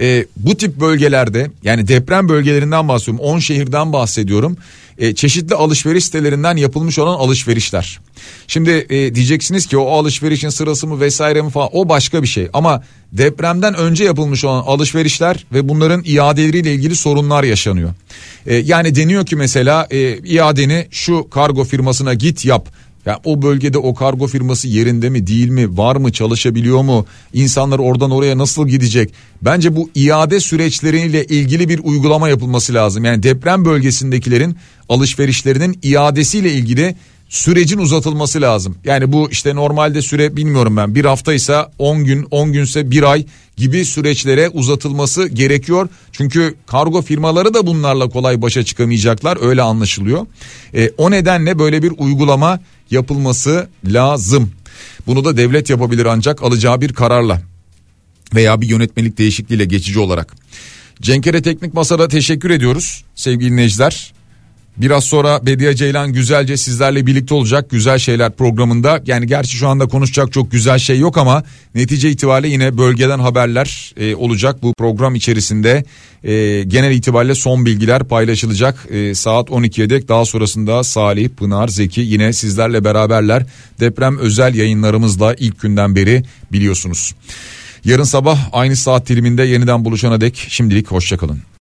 e, 0.00 0.26
bu 0.36 0.56
tip 0.56 0.80
bölgelerde 0.80 1.50
yani 1.62 1.88
deprem 1.88 2.28
bölgelerinden 2.28 2.88
bahsediyorum 2.88 3.24
10 3.24 3.38
şehirden 3.38 3.92
bahsediyorum 3.92 4.56
e, 5.00 5.14
çeşitli 5.14 5.54
alışveriş 5.54 6.04
sitelerinden 6.04 6.56
yapılmış 6.56 6.98
olan 6.98 7.14
alışverişler. 7.14 8.00
Şimdi 8.46 8.86
e, 8.90 9.14
diyeceksiniz 9.14 9.66
ki 9.66 9.76
o 9.78 9.90
alışverişin 9.90 10.48
sırası 10.48 10.86
mı 10.86 11.00
vesaire 11.00 11.42
mi 11.42 11.50
falan 11.50 11.68
o 11.72 11.88
başka 11.88 12.22
bir 12.22 12.28
şey 12.28 12.48
ama 12.52 12.82
depremden 13.12 13.74
önce 13.74 14.04
yapılmış 14.04 14.44
olan 14.44 14.62
alışverişler 14.62 15.46
ve 15.52 15.68
bunların 15.68 16.02
iadeleriyle 16.04 16.74
ilgili 16.74 16.96
sorunlar 16.96 17.44
yaşanıyor. 17.44 17.90
E, 18.46 18.54
yani 18.54 18.94
deniyor 18.94 19.26
ki 19.26 19.36
mesela 19.36 19.86
e, 19.90 20.18
iadeni 20.18 20.86
şu 20.90 21.30
kargo 21.30 21.64
firmasına 21.64 22.14
git 22.14 22.44
yap 22.44 22.68
ya 23.06 23.20
o 23.24 23.42
bölgede 23.42 23.78
o 23.78 23.94
kargo 23.94 24.26
firması 24.26 24.68
yerinde 24.68 25.10
mi 25.10 25.26
değil 25.26 25.48
mi 25.48 25.78
var 25.78 25.96
mı 25.96 26.12
çalışabiliyor 26.12 26.82
mu 26.82 27.06
insanlar 27.32 27.78
oradan 27.78 28.10
oraya 28.10 28.38
nasıl 28.38 28.68
gidecek 28.68 29.10
bence 29.42 29.76
bu 29.76 29.90
iade 29.94 30.40
süreçleriyle 30.40 31.24
ilgili 31.24 31.68
bir 31.68 31.80
uygulama 31.84 32.28
yapılması 32.28 32.74
lazım 32.74 33.04
yani 33.04 33.22
deprem 33.22 33.64
bölgesindekilerin 33.64 34.56
alışverişlerinin 34.88 35.78
iadesiyle 35.82 36.52
ilgili 36.52 36.94
sürecin 37.30 37.78
uzatılması 37.78 38.40
lazım. 38.40 38.76
Yani 38.84 39.12
bu 39.12 39.30
işte 39.30 39.54
normalde 39.54 40.02
süre 40.02 40.36
bilmiyorum 40.36 40.76
ben 40.76 40.94
bir 40.94 41.04
haftaysa 41.04 41.72
10 41.78 42.04
gün 42.04 42.26
10 42.30 42.52
günse 42.52 42.90
bir 42.90 43.02
ay 43.02 43.26
gibi 43.56 43.84
süreçlere 43.84 44.48
uzatılması 44.48 45.28
gerekiyor. 45.28 45.88
Çünkü 46.12 46.54
kargo 46.66 47.02
firmaları 47.02 47.54
da 47.54 47.66
bunlarla 47.66 48.08
kolay 48.08 48.42
başa 48.42 48.62
çıkamayacaklar 48.62 49.48
öyle 49.48 49.62
anlaşılıyor. 49.62 50.26
E, 50.74 50.90
o 50.98 51.10
nedenle 51.10 51.58
böyle 51.58 51.82
bir 51.82 51.92
uygulama 51.98 52.60
yapılması 52.90 53.68
lazım. 53.84 54.50
Bunu 55.06 55.24
da 55.24 55.36
devlet 55.36 55.70
yapabilir 55.70 56.06
ancak 56.06 56.42
alacağı 56.42 56.80
bir 56.80 56.92
kararla 56.92 57.42
veya 58.34 58.60
bir 58.60 58.68
yönetmelik 58.68 59.18
değişikliğiyle 59.18 59.64
geçici 59.64 59.98
olarak. 59.98 60.34
Cenkere 61.02 61.42
Teknik 61.42 61.74
Masa'da 61.74 62.08
teşekkür 62.08 62.50
ediyoruz 62.50 63.04
sevgili 63.14 63.50
dinleyiciler. 63.50 64.12
Biraz 64.80 65.04
sonra 65.04 65.46
Bediye 65.46 65.74
Ceylan 65.74 66.12
güzelce 66.12 66.56
sizlerle 66.56 67.06
birlikte 67.06 67.34
olacak 67.34 67.70
güzel 67.70 67.98
şeyler 67.98 68.32
programında. 68.32 69.02
Yani 69.06 69.26
gerçi 69.26 69.56
şu 69.56 69.68
anda 69.68 69.86
konuşacak 69.86 70.32
çok 70.32 70.52
güzel 70.52 70.78
şey 70.78 70.98
yok 70.98 71.18
ama 71.18 71.44
netice 71.74 72.10
itibariyle 72.10 72.48
yine 72.48 72.78
bölgeden 72.78 73.18
haberler 73.18 73.94
e, 73.96 74.14
olacak 74.14 74.62
bu 74.62 74.74
program 74.74 75.14
içerisinde. 75.14 75.84
E, 76.24 76.62
genel 76.62 76.90
itibariyle 76.90 77.34
son 77.34 77.66
bilgiler 77.66 78.04
paylaşılacak 78.04 78.86
e, 78.90 79.14
saat 79.14 79.48
12'ye 79.48 79.90
dek 79.90 80.08
daha 80.08 80.24
sonrasında 80.24 80.84
Salih, 80.84 81.28
Pınar, 81.28 81.68
Zeki 81.68 82.00
yine 82.00 82.32
sizlerle 82.32 82.84
beraberler. 82.84 83.46
Deprem 83.80 84.18
özel 84.18 84.54
yayınlarımızla 84.54 85.34
ilk 85.34 85.60
günden 85.60 85.96
beri 85.96 86.22
biliyorsunuz. 86.52 87.14
Yarın 87.84 88.04
sabah 88.04 88.38
aynı 88.52 88.76
saat 88.76 89.08
diliminde 89.08 89.42
yeniden 89.42 89.84
buluşana 89.84 90.20
dek 90.20 90.46
şimdilik 90.48 90.90
hoşçakalın. 90.90 91.40